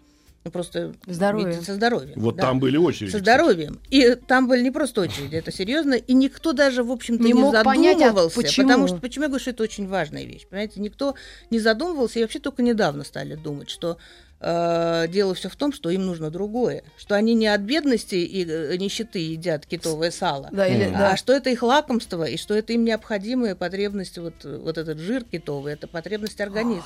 ну, 0.44 0.50
просто 0.50 0.94
Здоровье. 1.06 1.62
со 1.62 1.74
здоровьем. 1.74 2.14
Вот 2.16 2.36
да. 2.36 2.42
там 2.42 2.58
были 2.58 2.76
очереди. 2.76 3.10
Со 3.10 3.18
кстати. 3.18 3.22
здоровьем. 3.36 3.80
И 3.90 4.16
там 4.16 4.48
были 4.48 4.62
не 4.62 4.72
просто 4.72 5.02
очереди, 5.02 5.36
это 5.36 5.52
серьезно. 5.52 5.94
И 5.94 6.14
никто 6.14 6.52
даже, 6.52 6.82
в 6.82 6.90
общем-то, 6.90 7.22
Не 7.22 7.32
не, 7.32 7.40
мог 7.40 7.62
понять, 7.62 7.96
а 7.96 8.06
задумывался. 8.06 8.36
почему? 8.40 8.68
Потому 8.68 8.88
что, 8.88 8.96
почему 8.98 9.22
я 9.24 9.28
говорю, 9.28 9.40
что 9.40 9.50
это 9.50 9.62
очень 9.62 9.86
важная 9.86 10.24
вещь. 10.24 10.46
Понимаете, 10.48 10.80
никто 10.80 11.14
не 11.50 11.60
задумывался, 11.60 12.18
и 12.18 12.22
вообще 12.22 12.40
только 12.40 12.62
недавно 12.62 13.04
стали 13.04 13.36
думать, 13.36 13.70
что 13.70 13.98
э, 14.42 15.06
дело 15.08 15.34
все 15.34 15.48
в 15.48 15.56
том, 15.56 15.72
что 15.72 15.88
им 15.90 16.04
нужно 16.04 16.30
другое. 16.30 16.82
Что 16.98 17.14
они 17.14 17.34
не 17.34 17.46
от 17.46 17.60
бедности 17.62 18.16
и 18.16 18.44
э, 18.44 18.76
нищеты 18.76 19.18
едят 19.20 19.64
китовое 19.66 20.10
сало. 20.10 20.48
Да, 20.52 20.66
или- 20.66 20.86
Мгм. 20.86 20.98
да. 20.98 21.12
А 21.12 21.16
что 21.16 21.32
это 21.32 21.48
их 21.50 21.62
лакомство, 21.62 22.24
и 22.24 22.36
что 22.36 22.54
это 22.54 22.72
им 22.72 22.84
необходимая 22.84 23.54
потребность, 23.54 24.18
вот, 24.18 24.44
вот 24.44 24.76
этот 24.78 24.98
жир 24.98 25.24
китовый, 25.24 25.72
это 25.74 25.86
потребность 25.86 26.40
организма. 26.40 26.84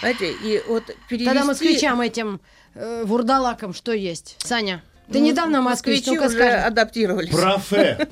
Знаете, 0.00 0.32
и 0.32 0.62
вот 0.66 0.84
перевести... 1.08 1.26
Тогда 1.26 1.44
москвичам 1.44 2.00
этим 2.00 2.40
э, 2.74 3.04
вурдалакам 3.04 3.74
что 3.74 3.92
есть? 3.92 4.36
Саня, 4.38 4.82
ты 5.12 5.20
недавно 5.20 5.60
москвич, 5.60 5.98
москвичи 5.98 6.16
ну-ка 6.16 6.28
уже 6.28 6.36
скажи. 6.36 6.56
адаптировались. 6.56 7.30
Профе. 7.30 8.08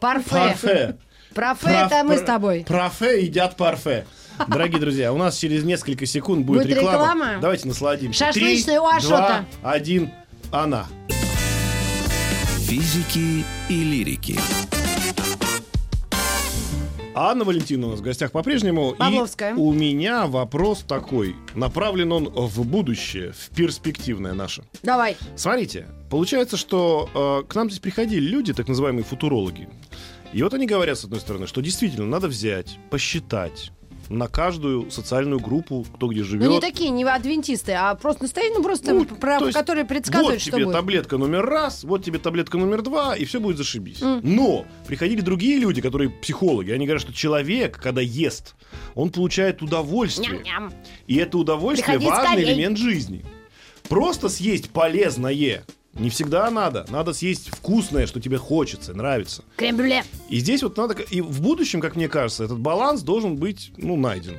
Парфе. 0.00 0.30
Парфе. 0.30 0.96
Парфе, 1.34 1.68
это 1.86 2.02
мы 2.04 2.16
с 2.18 2.22
тобой. 2.22 2.64
Профе 2.66 3.22
едят 3.22 3.56
парфе. 3.56 4.04
Дорогие 4.46 4.80
друзья, 4.80 5.12
у 5.12 5.16
нас 5.18 5.36
через 5.36 5.64
несколько 5.64 6.06
секунд 6.06 6.44
будет, 6.46 6.62
Будет 6.62 6.76
реклама. 6.76 6.92
реклама? 7.14 7.38
Давайте 7.40 7.66
насладимся. 7.68 8.26
Шашлычный 8.26 8.74
Три, 8.74 8.78
у 8.78 8.86
Ашота. 8.86 9.44
два, 9.60 9.70
один, 9.72 10.10
она. 10.50 10.86
Физики 12.60 13.44
и 13.68 13.82
лирики. 13.82 14.38
Анна 17.14 17.42
Валентина 17.44 17.88
у 17.88 17.90
нас 17.90 17.98
в 17.98 18.02
гостях 18.02 18.30
по-прежнему. 18.30 18.94
Павловская. 18.96 19.52
И 19.54 19.56
у 19.56 19.72
меня 19.72 20.26
вопрос 20.28 20.84
такой. 20.86 21.34
Направлен 21.56 22.12
он 22.12 22.28
в 22.28 22.64
будущее, 22.64 23.32
в 23.32 23.50
перспективное 23.56 24.34
наше. 24.34 24.62
Давай. 24.84 25.16
Смотрите, 25.34 25.88
получается, 26.10 26.56
что 26.56 27.42
э, 27.42 27.48
к 27.48 27.54
нам 27.56 27.68
здесь 27.70 27.80
приходили 27.80 28.20
люди, 28.24 28.52
так 28.54 28.68
называемые 28.68 29.02
футурологи. 29.02 29.68
И 30.32 30.42
вот 30.44 30.54
они 30.54 30.66
говорят, 30.66 30.96
с 30.98 31.04
одной 31.04 31.18
стороны, 31.18 31.48
что 31.48 31.60
действительно 31.60 32.06
надо 32.06 32.28
взять, 32.28 32.78
посчитать 32.90 33.72
на 34.08 34.28
каждую 34.28 34.90
социальную 34.90 35.40
группу, 35.40 35.84
кто 35.94 36.06
где 36.08 36.22
живет. 36.22 36.46
Ну 36.46 36.54
не 36.54 36.60
такие, 36.60 36.90
не 36.90 37.04
адвентисты, 37.04 37.72
а 37.72 37.94
просто 37.94 38.22
настоящие, 38.24 38.56
ну 38.56 38.62
просто 38.62 38.94
Ну, 38.94 39.04
про, 39.04 39.38
есть 39.38 39.52
которые 39.56 39.84
предсказывают, 39.84 40.34
вот 40.36 40.40
что 40.42 40.50
тебе 40.52 40.64
будет. 40.64 40.74
таблетка 40.74 41.18
номер 41.18 41.44
раз, 41.44 41.84
вот 41.84 42.04
тебе 42.04 42.18
таблетка 42.18 42.58
номер 42.58 42.82
два, 42.82 43.14
и 43.16 43.24
все 43.24 43.40
будет 43.40 43.56
зашибись. 43.58 44.00
Но 44.00 44.64
приходили 44.86 45.20
другие 45.20 45.58
люди, 45.58 45.80
которые 45.80 46.10
психологи, 46.10 46.70
они 46.70 46.86
говорят, 46.86 47.02
что 47.02 47.12
человек, 47.12 47.78
когда 47.80 48.00
ест, 48.00 48.54
он 48.94 49.10
получает 49.10 49.62
удовольствие. 49.62 50.38
Ням-ням. 50.38 50.72
И 51.06 51.16
это 51.16 51.38
удовольствие 51.38 51.98
Приходи 51.98 52.06
важный 52.10 52.26
скорей. 52.42 52.44
элемент 52.54 52.78
жизни. 52.78 53.24
Просто 53.88 54.28
съесть 54.28 54.70
полезное 54.70 55.32
не 55.98 56.10
всегда 56.10 56.50
надо. 56.50 56.86
Надо 56.90 57.12
съесть 57.12 57.48
вкусное, 57.48 58.06
что 58.06 58.20
тебе 58.20 58.38
хочется, 58.38 58.94
нравится. 58.94 59.44
Крем-брюле. 59.56 60.04
И 60.28 60.38
здесь 60.38 60.62
вот 60.62 60.76
надо... 60.76 60.94
И 60.94 61.20
в 61.20 61.40
будущем, 61.40 61.80
как 61.80 61.96
мне 61.96 62.08
кажется, 62.08 62.44
этот 62.44 62.58
баланс 62.58 63.02
должен 63.02 63.36
быть, 63.36 63.72
ну, 63.76 63.96
найден. 63.96 64.36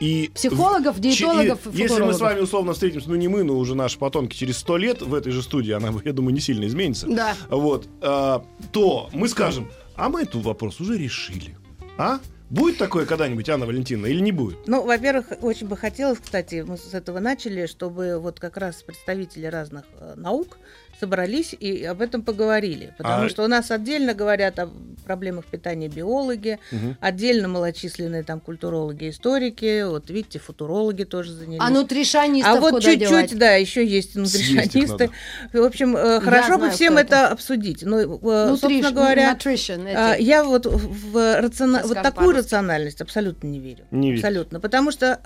И 0.00 0.30
Психологов, 0.34 0.98
диетологов, 0.98 1.66
и 1.72 1.78
Если 1.78 2.02
мы 2.02 2.12
с 2.12 2.20
вами 2.20 2.40
условно 2.40 2.72
встретимся, 2.72 3.08
ну 3.08 3.14
не 3.14 3.28
мы, 3.28 3.44
но 3.44 3.56
уже 3.56 3.74
наши 3.74 3.98
потомки 3.98 4.36
через 4.36 4.58
сто 4.58 4.76
лет 4.76 5.02
в 5.02 5.14
этой 5.14 5.32
же 5.32 5.42
студии, 5.42 5.72
она, 5.72 5.92
я 6.04 6.12
думаю, 6.12 6.34
не 6.34 6.40
сильно 6.40 6.66
изменится. 6.66 7.06
Да. 7.06 7.34
Вот, 7.48 7.88
а, 8.00 8.44
то 8.72 9.08
мы 9.12 9.28
скажем, 9.28 9.70
а 9.96 10.08
мы 10.08 10.22
этот 10.22 10.42
вопрос 10.42 10.80
уже 10.80 10.98
решили. 10.98 11.56
А? 11.96 12.18
Будет 12.50 12.78
такое 12.78 13.06
когда-нибудь, 13.06 13.48
Анна 13.48 13.66
Валентиновна, 13.66 14.06
или 14.06 14.20
не 14.20 14.30
будет? 14.30 14.66
Ну, 14.66 14.84
во-первых, 14.84 15.26
очень 15.40 15.66
бы 15.66 15.76
хотелось, 15.76 16.18
кстати, 16.18 16.64
мы 16.66 16.76
с 16.76 16.92
этого 16.92 17.18
начали, 17.18 17.66
чтобы 17.66 18.18
вот 18.18 18.38
как 18.38 18.58
раз 18.58 18.82
представители 18.82 19.46
разных 19.46 19.84
э, 19.98 20.14
наук 20.16 20.58
собрались 21.00 21.54
и 21.58 21.84
об 21.84 22.00
этом 22.00 22.22
поговорили. 22.22 22.94
Потому 22.98 23.24
А- 23.24 23.28
что 23.28 23.44
у 23.44 23.46
нас 23.48 23.70
отдельно 23.70 24.14
говорят 24.14 24.58
о 24.58 24.68
проблемах 25.04 25.44
питания 25.44 25.88
биологи, 25.88 26.58
Мгм. 26.72 26.96
отдельно 27.00 27.48
малочисленные 27.48 28.22
там 28.22 28.40
культурологи, 28.40 29.10
историки, 29.10 29.82
вот 29.86 30.08
видите, 30.08 30.38
футурологи 30.38 31.04
тоже 31.04 31.32
занялись. 31.32 31.60
А 31.60 31.68
нутришанистов 31.70 32.56
А 32.56 32.60
вот 32.60 32.82
чуть-чуть, 32.82 33.36
да, 33.38 33.54
еще 33.54 33.84
есть 33.86 34.14
нутришанисты. 34.16 35.10
В 35.52 35.62
общем, 35.62 35.96
э, 35.96 36.20
хорошо 36.20 36.54
бы 36.54 36.58
знаю, 36.60 36.72
всем 36.72 36.96
это 36.96 37.16
это. 37.16 37.28
обсудить. 37.28 37.82
Ну, 37.82 37.98
э, 37.98 38.04
Нутриш- 38.06 38.56
собственно 38.60 38.90
говоря, 38.92 39.32
nutrition, 39.34 39.86
эти. 39.86 39.96
а, 39.96 40.14
Я 40.16 40.42
вот 40.44 40.66
в 40.66 41.40
рациона... 41.40 41.82
Вот 41.84 42.00
такую 42.02 42.34
рациональность 42.34 43.00
абсолютно 43.00 43.46
не 43.48 43.58
верю. 43.58 43.84
Не 43.90 44.10
верите? 44.12 44.26
Абсолютно. 44.26 44.60
Потому 44.60 44.90
что 44.90 45.20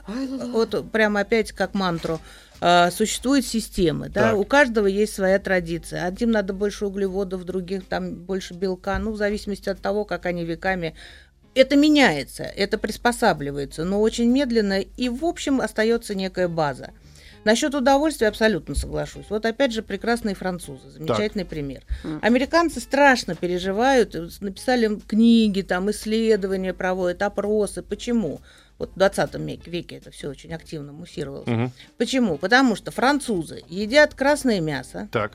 вот 0.53 0.91
прямо 0.91 1.21
опять 1.21 1.53
как 1.53 1.75
мантру 1.75 2.21
а, 2.61 2.91
существуют 2.91 3.47
системы, 3.47 4.09
да, 4.09 4.31
Так. 4.31 4.37
у 4.37 4.45
каждого 4.45 4.87
есть 4.87 5.15
своя 5.15 5.39
традиция. 5.39 6.05
Одним 6.05 6.31
надо 6.33 6.53
больше 6.53 6.87
углеводов, 6.87 7.45
других 7.45 7.85
там 7.85 8.15
больше 8.15 8.55
белка, 8.55 8.99
ну, 8.99 9.13
в 9.13 9.17
зависимости 9.17 9.69
от 9.69 9.81
того, 9.81 10.05
как 10.05 10.27
они 10.27 10.45
веками 10.45 10.95
это 11.55 11.77
меняется, 11.77 12.45
это 12.45 12.79
приспосабливается, 12.79 13.85
но 13.85 14.01
очень 14.01 14.31
медленно, 14.31 14.81
и, 14.81 15.09
в 15.09 15.25
общем, 15.25 15.61
остается 15.61 16.15
некая 16.15 16.49
база. 16.49 16.91
Насчет 17.45 17.75
удовольствия 17.75 18.29
абсолютно 18.29 18.75
соглашусь. 18.75 19.27
Вот 19.31 19.47
опять 19.47 19.73
же 19.73 19.83
прекрасные 19.83 20.35
французы, 20.35 20.91
замечательный 20.91 21.45
пример. 21.45 21.83
Американцы 22.21 22.81
страшно 22.81 23.35
переживают, 23.35 24.15
э, 24.15 24.29
написали 24.41 24.99
книги, 25.07 25.63
там 25.63 25.91
исследования 25.91 26.75
проводят, 26.75 27.23
опросы. 27.23 27.83
Почему? 27.83 28.41
Вот 28.79 28.91
в 28.95 28.99
20 28.99 29.35
веке, 29.67 29.97
это 29.97 30.11
все 30.11 30.29
очень 30.29 30.53
активно 30.55 30.93
муссировалось. 30.93 31.49
Мгм. 31.49 31.73
Почему? 31.97 32.39
Потому 32.39 32.77
что 32.77 32.91
французы 32.91 33.63
едят 33.69 34.15
красное 34.15 34.61
мясо, 34.61 35.09
Так. 35.13 35.33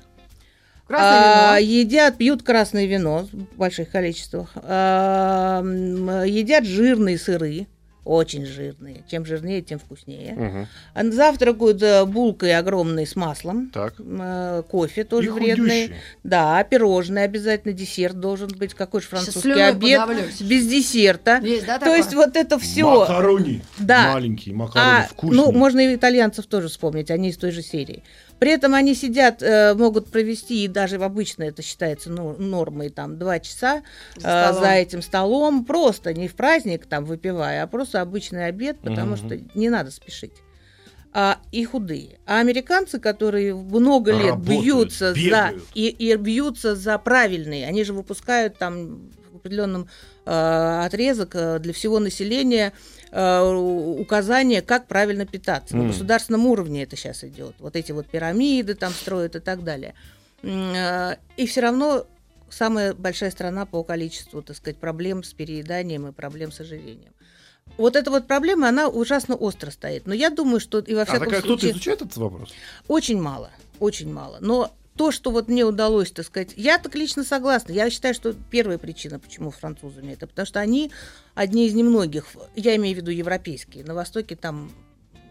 Красное 0.88 1.56
а, 1.56 1.60
вино. 1.60 1.72
едят, 1.72 2.18
пьют 2.18 2.44
красное 2.44 2.86
вино 2.86 3.28
в 3.32 3.56
больших 3.58 3.90
количествах, 3.90 4.52
а, 4.56 5.62
едят 5.64 6.66
жирные 6.66 7.18
сыры, 7.18 7.68
очень 8.06 8.46
жирные. 8.46 9.04
Чем 9.10 9.26
жирнее, 9.26 9.62
тем 9.62 9.80
вкуснее. 9.80 10.34
Мгм. 10.34 10.68
А 10.94 11.04
Завтракают 11.12 11.82
э, 11.82 12.06
булкой 12.06 12.56
огромной 12.58 13.06
с 13.08 13.16
маслом. 13.16 13.70
Так. 13.74 13.94
Э, 14.00 14.64
Кофе 14.70 15.04
тоже 15.04 15.28
И 15.30 15.32
вредный. 15.32 15.84
худющие. 15.88 16.02
Да, 16.24 16.64
пирожные 16.64 17.26
обязательно, 17.26 17.74
десерт 17.74 18.20
должен 18.20 18.50
быть. 18.50 18.74
Какой 18.74 19.02
же 19.02 19.08
французский 19.08 19.52
обед 19.52 20.02
подавлюсь. 20.02 20.42
без 20.42 20.68
десерта. 20.68 21.38
Есть, 21.42 21.66
да, 21.66 21.76
То 21.80 21.86
такое? 21.86 21.98
есть 21.98 22.14
вот 22.14 22.36
это 22.36 22.60
все. 22.60 22.84
Макарони. 23.02 23.62
Да. 23.80 24.14
Маленькие 24.14 24.54
макарони, 24.56 25.04
А, 25.04 25.08
вкусные. 25.10 25.42
ну, 25.42 25.52
можно 25.52 25.80
и 25.80 25.96
итальянцев 25.96 26.46
тоже 26.48 26.68
вспомнить, 26.68 27.10
они 27.12 27.30
из 27.30 27.38
той 27.38 27.52
же 27.52 27.62
серии. 27.62 28.04
При 28.40 28.52
этом 28.52 28.74
они 28.74 28.94
сидят, 28.94 29.42
э, 29.42 29.74
могут 29.74 30.12
провести, 30.12 30.66
и 30.66 30.68
даже 30.68 30.98
в 31.00 31.04
обычно 31.04 31.44
это 31.44 31.62
считается 31.62 32.10
ну, 32.10 32.36
нормой, 32.38 32.90
там, 32.90 33.18
два 33.18 33.40
часа 33.40 33.84
э, 34.18 34.20
За 34.20 34.28
столом. 34.50 34.62
за 34.64 34.72
этим 34.72 35.02
столом, 35.02 35.66
просто 35.66 36.14
не 36.14 36.28
в 36.28 36.36
праздник 36.36 36.86
там 36.86 37.06
выпивая, 37.06 37.64
а 37.64 37.68
просто 37.68 38.02
обычный 38.02 38.48
обед, 38.48 38.80
потому 38.80 39.16
Мгм. 39.16 39.18
что 39.18 39.40
не 39.58 39.70
надо 39.70 39.92
спешить. 39.92 40.34
А, 41.16 41.38
и 41.52 41.64
худые. 41.64 42.20
А 42.26 42.40
американцы, 42.40 43.00
которые 43.00 43.54
много 43.56 44.12
лет 44.12 44.32
Работают, 44.32 44.62
бьются 44.64 45.14
за 45.14 45.20
бегают. 45.20 45.64
и, 45.76 45.88
и 45.90 46.16
бьются 46.16 46.76
за 46.76 46.98
правильные, 46.98 47.68
они 47.68 47.84
же 47.84 47.94
выпускают 47.94 48.58
там 48.58 49.12
в 49.32 49.36
определенном 49.38 49.88
э, 50.26 50.82
отрезок 50.86 51.36
э, 51.36 51.60
для 51.60 51.72
всего 51.72 52.00
населения 52.00 52.74
э, 52.74 53.03
указания, 53.16 54.62
как 54.62 54.88
правильно 54.88 55.26
питаться. 55.26 55.76
На 55.78 55.82
М. 55.84 55.88
государственном 55.90 56.46
уровне 56.48 56.84
это 56.84 56.96
сейчас 56.96 57.24
идет. 57.24 57.56
Вот 57.60 57.76
эти 57.76 57.92
вот 57.92 58.08
пирамиды 58.08 58.74
там 58.76 58.92
строят 58.92 59.36
и 59.36 59.40
так 59.40 59.64
далее. 59.64 59.94
Э, 60.42 61.16
И 61.38 61.46
все 61.48 61.62
равно 61.62 62.06
самая 62.50 62.94
большая 62.94 63.32
страна 63.32 63.66
по 63.66 63.84
количеству, 63.84 64.42
так 64.42 64.56
сказать, 64.58 64.78
проблем 64.78 65.24
с 65.24 65.34
перееданием 65.34 66.08
и 66.08 66.12
проблем 66.12 66.52
с 66.52 66.60
ожирением. 66.60 67.14
Вот 67.78 67.96
эта 67.96 68.12
вот 68.12 68.28
проблема, 68.28 68.68
она 68.70 68.90
ужасно 68.90 69.36
остро 69.36 69.72
стоит. 69.72 70.06
Но 70.06 70.14
я 70.14 70.30
думаю, 70.30 70.60
что 70.60 70.80
и 70.80 70.94
во 70.94 71.04
А 71.04 71.06
всяком 71.06 71.26
такая 71.26 71.40
кто-то 71.40 71.60
случае... 71.62 71.72
изучает 71.72 72.02
этот 72.02 72.18
вопрос? 72.18 72.50
Очень 72.88 73.22
мало, 73.22 73.50
очень 73.80 74.12
мало. 74.12 74.38
Но 74.42 74.72
то, 74.96 75.12
что 75.12 75.32
вот 75.32 75.48
мне 75.48 75.66
удалось, 75.66 76.12
так 76.12 76.26
сказать, 76.26 76.54
я 76.56 76.78
так 76.78 76.96
лично 76.96 77.24
согласна. 77.24 77.72
Я 77.72 77.90
считаю, 77.90 78.14
что 78.14 78.34
первая 78.34 78.78
причина, 78.78 79.20
почему 79.20 79.50
французами, 79.50 80.14
это 80.14 80.28
потому 80.28 80.46
что 80.46 80.60
они 80.60 80.92
одни 81.34 81.68
из 81.68 81.74
немногих, 81.74 82.28
я 82.56 82.76
имею 82.76 82.96
в 82.96 83.00
виду 83.00 83.12
европейские, 83.12 83.84
на 83.84 83.96
Востоке 83.96 84.36
там 84.36 84.72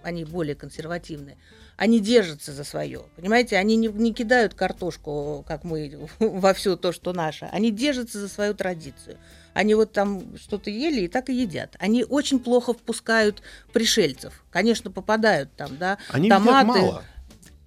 они 0.02 0.24
более 0.24 0.56
консервативные, 0.56 1.36
они 1.76 2.00
держатся 2.00 2.52
за 2.52 2.64
свое, 2.64 3.04
понимаете, 3.16 3.56
они 3.56 3.76
не, 3.76 3.88
не 3.88 4.12
кидают 4.12 4.54
картошку, 4.54 5.44
как 5.46 5.64
мы, 5.64 6.08
во 6.18 6.54
все 6.54 6.76
то, 6.76 6.92
что 6.92 7.12
наше, 7.12 7.48
они 7.52 7.70
держатся 7.70 8.20
за 8.20 8.28
свою 8.28 8.54
традицию. 8.54 9.18
Они 9.54 9.74
вот 9.74 9.92
там 9.92 10.38
что-то 10.38 10.70
ели 10.70 11.02
и 11.02 11.08
так 11.08 11.28
и 11.28 11.34
едят. 11.34 11.76
Они 11.78 12.04
очень 12.04 12.40
плохо 12.40 12.72
впускают 12.72 13.42
пришельцев. 13.74 14.44
Конечно, 14.50 14.90
попадают 14.90 15.54
там, 15.56 15.76
да, 15.76 15.98
Они 16.08 16.30
томаты. 16.30 16.80
мало. 16.80 17.04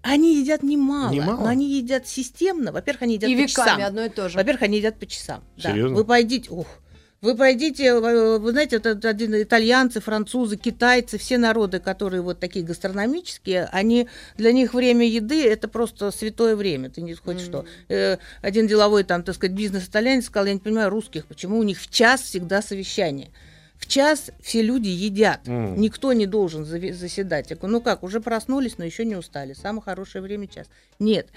Они 0.08 0.39
едят 0.39 0.62
немало, 0.62 1.12
Немало? 1.12 1.41
но 1.41 1.47
они 1.47 1.68
едят 1.68 2.08
системно. 2.08 2.72
Во-первых, 2.72 3.01
они 3.03 3.16
едят 3.16 3.28
И 3.30 3.36
по 3.36 3.39
веками 3.39 3.47
часам. 3.49 3.84
одно 3.84 4.06
и 4.06 4.10
то 4.10 4.30
же. 4.30 4.38
Во-первых, 4.38 4.62
они 4.62 4.78
едят 4.78 4.99
по 4.99 5.08
часам. 5.08 5.43
Да. 5.58 5.72
Серьезно? 5.72 5.95
Вы 5.95 6.06
пойдите, 6.06 6.51
ух, 6.51 6.68
вы 7.22 7.36
пойдите, 7.36 7.99
вы, 7.99 8.38
вы 8.38 8.51
знаете, 8.51 8.76
это 8.76 8.91
один 9.10 9.41
итальянцы, 9.41 9.99
французы, 9.99 10.58
китайцы, 10.58 11.18
все 11.18 11.39
народы, 11.39 11.80
которые 11.80 12.22
вот 12.22 12.39
такие 12.39 12.64
гастрономические, 12.64 13.68
они 13.72 14.08
для 14.38 14.51
них 14.51 14.76
время 14.76 15.08
еды 15.08 15.43
это 15.43 15.68
просто 15.68 16.12
святое 16.12 16.56
время. 16.56 16.91
Ты 16.91 17.01
не 17.01 17.16
хоть 17.16 17.41
что. 17.41 17.66
Э, 17.89 18.18
один 18.43 18.68
деловой 18.68 19.03
там, 19.06 19.24
так 19.24 19.34
сказать, 19.34 19.56
бизнес-итальянец 19.56 20.26
сказал, 20.26 20.45
я 20.45 20.53
не 20.53 20.60
понимаю 20.60 20.91
русских, 20.91 21.26
почему 21.26 21.58
у 21.58 21.64
них 21.64 21.80
в 21.82 21.89
час 21.89 22.22
всегда 22.22 22.62
совещание. 22.62 23.32
В 23.86 23.88
час 23.88 24.31
все 24.41 24.63
люди 24.63 24.88
едят. 24.89 25.47
М. 25.47 25.79
Никто 25.79 26.11
не 26.13 26.25
должен 26.25 26.65
заседать. 26.65 27.51
Я 27.51 27.55
говорю, 27.55 27.73
ну 27.73 27.81
как, 27.81 28.01
уже 28.01 28.19
проснулись, 28.19 28.79
но 28.79 28.86
еще 28.86 29.05
не 29.05 29.15
устали. 29.15 29.53
Самое 29.53 29.83
хорошее 29.83 30.23
время 30.23 30.47
час. 30.47 30.65
Нет. 30.97 31.27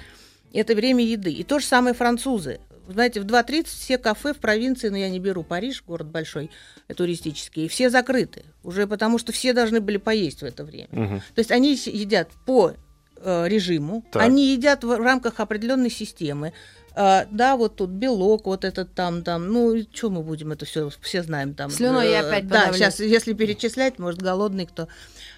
Это 0.55 0.74
время 0.74 1.05
еды. 1.05 1.30
И 1.30 1.44
то 1.44 1.59
же 1.59 1.66
самое 1.66 1.94
французы. 1.94 2.59
Знаете, 2.88 3.20
в 3.20 3.26
2.30 3.26 3.64
все 3.66 3.99
кафе 3.99 4.32
в 4.32 4.38
провинции, 4.38 4.88
но 4.88 4.96
я 4.96 5.11
не 5.11 5.18
беру 5.20 5.42
Париж, 5.42 5.84
город 5.86 6.07
большой, 6.07 6.51
э, 6.88 6.94
туристический, 6.94 7.66
и 7.66 7.68
все 7.68 7.90
закрыты. 7.90 8.44
Уже 8.64 8.86
потому 8.86 9.18
что 9.18 9.30
все 9.30 9.53
должны 9.53 9.82
были 9.82 9.99
поесть 9.99 10.40
в 10.40 10.44
это 10.46 10.64
время. 10.64 10.88
Мгм. 10.92 11.18
То 11.34 11.38
есть 11.38 11.51
они 11.51 11.72
едят 11.74 12.30
по 12.46 12.72
э, 13.20 13.49
режиму, 13.49 14.07
Так. 14.11 14.22
они 14.22 14.53
едят 14.55 14.84
в 14.84 14.96
рамках 14.96 15.38
определенной 15.40 15.90
системы. 15.90 16.55
А, 17.01 17.28
да, 17.30 17.57
вот 17.57 17.76
тут 17.76 17.90
белок, 17.90 18.46
вот 18.46 18.64
этот 18.64 18.92
там, 18.92 19.22
там, 19.22 19.53
ну, 19.53 19.80
что 19.92 20.11
мы 20.11 20.22
будем 20.22 20.51
это 20.51 20.64
все, 20.64 20.90
все 21.01 21.22
знаем 21.22 21.55
там. 21.55 21.70
Слюной 21.70 22.11
я 22.11 22.22
Э, 22.22 22.28
опять 22.28 22.49
Да, 22.49 22.59
подавлю. 22.62 22.76
сейчас, 22.78 22.99
если 22.99 23.34
перечислять, 23.34 24.01
может, 24.01 24.20
голодный 24.20 24.66
кто. 24.66 24.88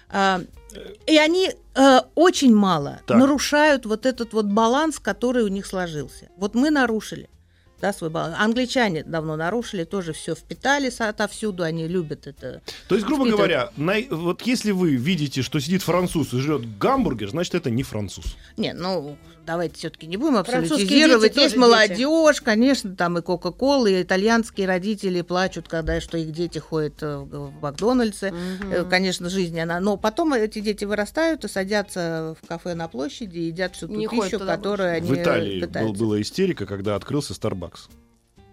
А, 0.09 0.41
и 1.05 1.17
они 1.19 1.51
э, 1.75 1.99
очень 2.15 2.55
мало 2.55 3.01
Так. 3.05 3.15
нарушают 3.17 3.85
вот 3.85 4.07
этот 4.07 4.33
вот 4.33 4.45
баланс, 4.47 4.97
который 4.97 5.43
у 5.43 5.49
них 5.49 5.67
сложился. 5.67 6.29
Вот 6.35 6.55
мы 6.55 6.71
нарушили. 6.71 7.29
Да, 7.81 7.93
свой 7.93 8.09
баланс. 8.09 8.35
Англичане 8.39 9.03
давно 9.03 9.35
нарушили, 9.35 9.83
тоже 9.83 10.13
все 10.13 10.35
впитали 10.35 10.91
отовсюду, 10.99 11.63
они 11.63 11.87
любят 11.87 12.27
это. 12.27 12.61
То 12.87 12.95
есть, 12.95 13.07
грубо 13.07 13.27
говоря, 13.29 13.71
на- 13.77 14.01
вот 14.11 14.43
если 14.43 14.71
вы 14.71 14.95
видите, 14.95 15.41
что 15.41 15.59
сидит 15.59 15.81
француз 15.81 16.33
и 16.33 16.39
жрет 16.39 16.77
гамбургер, 16.77 17.29
значит, 17.29 17.55
это 17.55 17.69
не 17.71 17.81
француз. 17.83 18.35
Не, 18.57 18.73
ну, 18.73 19.17
давайте 19.45 19.75
все-таки 19.77 20.05
не 20.05 20.17
будем 20.17 20.37
абсолютизировать. 20.37 21.33
дети 21.33 21.43
Есть 21.43 21.57
молодежь, 21.57 22.41
конечно, 22.41 22.95
там 22.95 23.17
и 23.17 23.21
Кока-Кола, 23.21 23.87
и 23.87 24.03
итальянские 24.03 24.67
родители 24.67 25.21
плачут, 25.21 25.67
когда 25.67 25.99
что 26.01 26.17
их 26.17 26.31
дети 26.31 26.59
ходят 26.59 27.01
э, 27.01 27.17
в 27.17 27.51
Макдональдсе. 27.61 28.33
Э, 28.71 28.85
Конечно, 28.89 29.29
жизнь 29.29 29.59
она. 29.59 29.79
Но 29.79 29.97
потом 29.97 30.33
эти 30.33 30.59
дети 30.59 30.85
вырастают 30.85 31.45
и 31.45 31.47
садятся 31.47 32.35
в 32.41 32.47
кафе 32.47 32.75
на 32.75 32.87
площади 32.87 33.37
и 33.39 33.47
едят 33.47 33.75
всю 33.75 33.87
ту 33.87 33.93
Не 33.95 34.07
пищу, 34.07 34.39
которую 34.39 34.91
они 34.97 35.07
В 35.07 35.15
Италии 35.15 35.59
был, 35.61 35.67
пытаются. 35.67 36.03
была 36.03 36.21
истерика, 36.21 36.65
когда 36.65 36.95
открылся 36.95 37.33
Starbucks. 37.33 37.70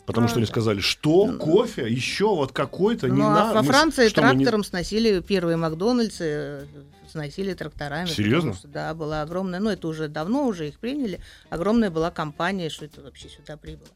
Потому 0.07 0.25
А, 0.25 0.29
что 0.29 0.39
они 0.39 0.47
сказали, 0.47 0.81
что 0.81 1.37
кофе, 1.39 1.87
еще 1.87 2.29
вот 2.35 2.53
какой-то, 2.53 3.09
не 3.11 3.19
Ну, 3.19 3.27
а 3.27 3.31
надо. 3.35 3.55
во 3.57 3.63
Мы 3.63 3.65
с- 3.65 3.71
Франции 3.71 4.03
мы 4.05 4.07
не- 4.09 4.11
трактором 4.15 4.65
сносили 4.65 5.21
первые 5.21 5.59
Макдональдсы, 5.59 6.67
сносили 7.11 7.53
тракторами. 7.53 8.07
Серьезно? 8.07 8.53
потому 8.53 8.55
что, 8.55 8.69
да, 8.69 8.95
была 8.95 9.21
огромная, 9.23 9.61
ну 9.61 9.69
это 9.71 9.87
уже 9.87 10.09
давно 10.09 10.47
уже 10.47 10.69
их 10.69 10.79
приняли, 10.79 11.21
огромная 11.51 11.91
была 11.91 12.11
компания, 12.11 12.71
что 12.71 12.87
это 12.87 13.03
вообще 13.03 13.29
сюда 13.29 13.59
прибыло. 13.59 13.89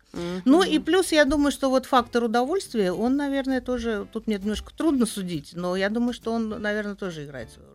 Ну 0.44 0.62
и 0.62 0.78
плюс, 0.78 1.12
я 1.12 1.24
думаю, 1.24 1.50
что 1.50 1.70
вот 1.70 1.86
фактор 1.86 2.24
удовольствия, 2.24 2.92
он, 2.92 3.16
наверное, 3.16 3.62
тоже, 3.62 4.06
тут 4.12 4.26
мне 4.26 4.36
немножко 4.38 4.72
трудно 4.76 5.06
судить, 5.06 5.52
но 5.54 5.76
я 5.76 5.88
думаю, 5.88 6.12
что 6.12 6.32
он, 6.32 6.48
наверное, 6.60 6.94
тоже 6.94 7.24
играет 7.24 7.50
свою 7.50 7.68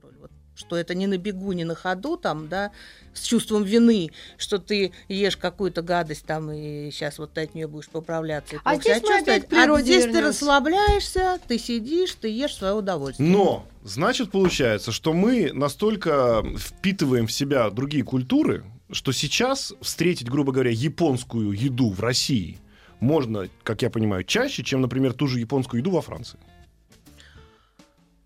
что 0.58 0.76
это 0.76 0.96
не 0.96 1.08
на 1.08 1.18
бегу, 1.18 1.54
не 1.54 1.64
на 1.64 1.76
ходу, 1.76 2.18
там, 2.18 2.50
да, 2.50 2.72
с 3.14 3.22
чувством 3.22 3.64
вины, 3.64 4.12
что 4.38 4.58
ты 4.58 4.92
ешь 5.08 5.38
какую-то 5.38 5.82
гадость 5.82 6.26
там, 6.26 6.52
и 6.52 6.90
сейчас 6.92 7.20
вот 7.20 7.34
ты 7.34 7.42
от 7.42 7.56
нее 7.56 7.68
будешь 7.68 7.90
поправляться. 7.90 8.56
и 8.56 8.60
А 8.64 8.76
здесь 8.76 8.98
себя 8.98 9.10
мы 9.10 9.20
опять 9.20 9.54
а 9.54 9.82
здесь 9.82 10.06
ты 10.06 10.22
расслабляешься, 10.22 11.40
ты 11.48 11.58
сидишь, 11.60 12.16
ты 12.16 12.30
ешь 12.30 12.56
свое 12.56 12.74
удовольствие. 12.74 13.30
Но, 13.30 13.66
значит, 13.84 14.32
получается, 14.32 14.92
что 14.92 15.14
мы 15.14 15.52
настолько 15.54 16.44
впитываем 16.58 17.28
в 17.28 17.32
себя 17.32 17.70
другие 17.70 18.04
культуры, 18.04 18.66
что 18.92 19.12
сейчас 19.12 19.74
встретить, 19.82 20.30
грубо 20.30 20.52
говоря, 20.52 20.72
японскую 20.72 21.52
еду 21.52 21.92
в 21.92 22.00
России 22.00 22.58
можно, 23.00 23.48
как 23.64 23.84
я 23.84 23.90
понимаю, 23.90 24.24
чаще, 24.24 24.64
чем, 24.64 24.82
например, 24.82 25.14
ту 25.14 25.28
же 25.28 25.40
японскую 25.40 25.82
еду 25.82 25.92
во 25.92 26.02
Франции. 26.02 26.40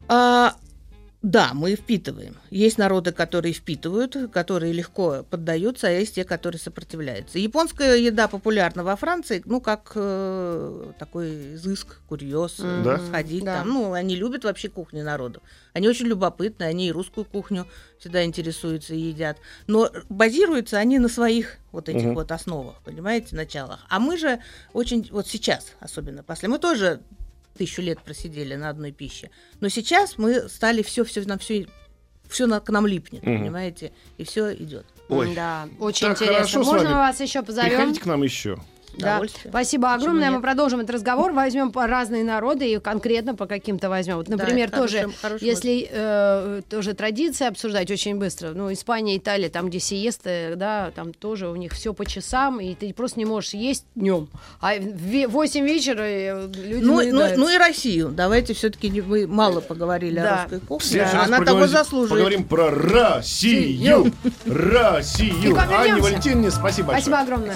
А, 0.08 0.56
да, 1.22 1.52
мы 1.54 1.76
впитываем. 1.76 2.36
Есть 2.50 2.80
народы, 2.80 3.12
которые 3.12 3.54
впитывают, 3.54 4.18
которые 4.32 4.74
легко 4.74 5.24
поддаются, 5.30 5.88
а 5.88 5.92
есть 5.92 6.16
те, 6.16 6.24
которые 6.24 6.60
сопротивляются. 6.60 7.38
Японская 7.38 7.96
еда 7.98 8.28
популярна 8.28 8.84
во 8.84 8.96
Франции, 8.96 9.44
ну, 9.46 9.62
как 9.62 9.92
э, 9.94 10.94
такой 10.98 11.54
изыск, 11.54 12.00
курьез, 12.08 12.56
э. 12.60 12.82
Да? 12.84 12.98
сходить 12.98 13.44
Да. 13.44 13.58
там. 13.58 13.70
Ну, 13.70 13.94
они 13.94 14.16
любят 14.16 14.44
вообще 14.44 14.70
кухню 14.70 15.04
народов. 15.04 15.44
Они 15.74 15.88
очень 15.88 16.08
любопытны, 16.08 16.64
они 16.64 16.88
и 16.88 16.92
русскую 16.92 17.24
кухню 17.24 17.68
всегда 18.00 18.26
интересуются 18.26 18.96
и 18.96 19.00
едят. 19.00 19.38
Но 19.68 19.92
базируются 20.10 20.80
они 20.80 20.98
на 20.98 21.08
своих 21.08 21.58
вот 21.72 21.88
этих 21.88 22.08
Мгм. 22.08 22.16
вот 22.16 22.32
основах, 22.32 22.82
понимаете, 22.84 23.36
началах. 23.36 23.86
А 23.90 24.00
мы 24.00 24.18
же 24.18 24.40
очень, 24.74 25.08
вот 25.12 25.28
сейчас 25.28 25.74
особенно, 25.80 26.24
после, 26.24 26.50
мы 26.50 26.58
тоже 26.58 27.00
тысячу 27.58 27.82
лет 27.82 28.00
просидели 28.02 28.56
на 28.56 28.70
одной 28.70 28.92
пище. 28.92 29.30
Но 29.60 29.70
сейчас 29.70 30.18
мы 30.18 30.50
стали 30.50 30.82
все, 30.82 31.04
все 31.04 31.22
на 31.26 31.38
все, 31.38 31.68
все 32.30 32.48
к 32.60 32.70
нам 32.70 32.88
липнет, 32.88 33.24
Мгм. 33.24 33.40
понимаете, 33.40 33.92
и 34.18 34.24
все 34.24 34.54
идет. 34.56 34.86
Ой, 35.10 35.36
Да, 35.36 35.68
очень 35.80 36.08
Так 36.08 36.12
интересно. 36.18 36.36
хорошо 36.38 36.64
с 36.64 36.68
Можно 36.68 36.84
вами. 36.84 36.94
мы 36.94 37.00
вас 37.00 37.20
еще 37.20 37.44
позовем? 37.44 37.70
приходите 37.70 38.00
к 38.00 38.06
нам 38.06 38.24
еще. 38.24 38.58
Да. 38.98 39.22
Спасибо 39.50 39.88
Почему 39.88 40.04
огромное. 40.04 40.30
нет? 40.30 40.36
Мы 40.38 40.42
продолжим 40.42 40.80
этот 40.80 40.96
разговор. 40.96 41.32
Возьмем 41.32 41.72
по 41.72 41.88
разные 41.88 42.24
народы 42.24 42.72
и 42.72 42.80
конкретно 42.80 43.36
по 43.36 43.46
каким-то 43.48 43.90
возьмем. 43.90 44.18
Вот, 44.18 44.28
Да, 44.28 44.38
например, 44.38 44.68
это 44.68 44.78
тоже, 44.78 45.00
хороший- 45.00 45.18
хороший 45.22 45.44
если 45.48 45.90
э, 45.92 46.62
тоже 46.70 46.94
традиции 46.94 47.48
обсуждать 47.48 47.90
очень 47.92 48.18
быстро. 48.18 48.50
Ну, 48.54 48.72
Испания, 48.72 49.18
Италия, 49.18 49.50
там, 49.50 49.70
где 49.70 49.80
сиесты, 49.80 50.54
да, 50.56 50.92
там 50.96 51.14
тоже 51.14 51.48
у 51.50 51.56
них 51.56 51.72
все 51.74 51.94
по 51.94 52.06
часам, 52.06 52.60
и 52.60 52.76
ты 52.76 52.94
просто 52.94 53.20
не 53.20 53.26
можешь 53.26 53.54
есть 53.54 53.86
днем. 53.96 54.28
А 54.60 54.74
в 54.80 55.28
8 55.28 55.66
вечера 55.66 56.02
э, 56.04 56.48
люди 56.56 56.84
Ну, 56.84 56.94
ну, 56.94 56.98
наедаются. 56.98 57.40
ну 57.40 57.50
и 57.50 57.58
Россию. 57.58 58.10
Давайте 58.10 58.54
все-таки 58.54 59.02
мы 59.02 59.28
мало 59.28 59.62
поговорили 59.62 60.20
Да. 60.20 60.42
о 60.42 60.44
русской 60.44 60.60
кухне. 60.68 61.02
раз 61.04 61.14
Она 61.28 61.40
того 61.44 61.68
заслуживает. 61.68 62.10
Поговорим 62.12 62.44
про 62.44 62.70
Россию. 62.70 64.12
Россию. 64.46 65.56
Вернемся. 65.56 66.02
Валентиновне 66.04 66.52
спасибо 66.52 66.88
большое. 66.90 67.02
Спасибо 67.02 67.20
огромное. 67.20 67.56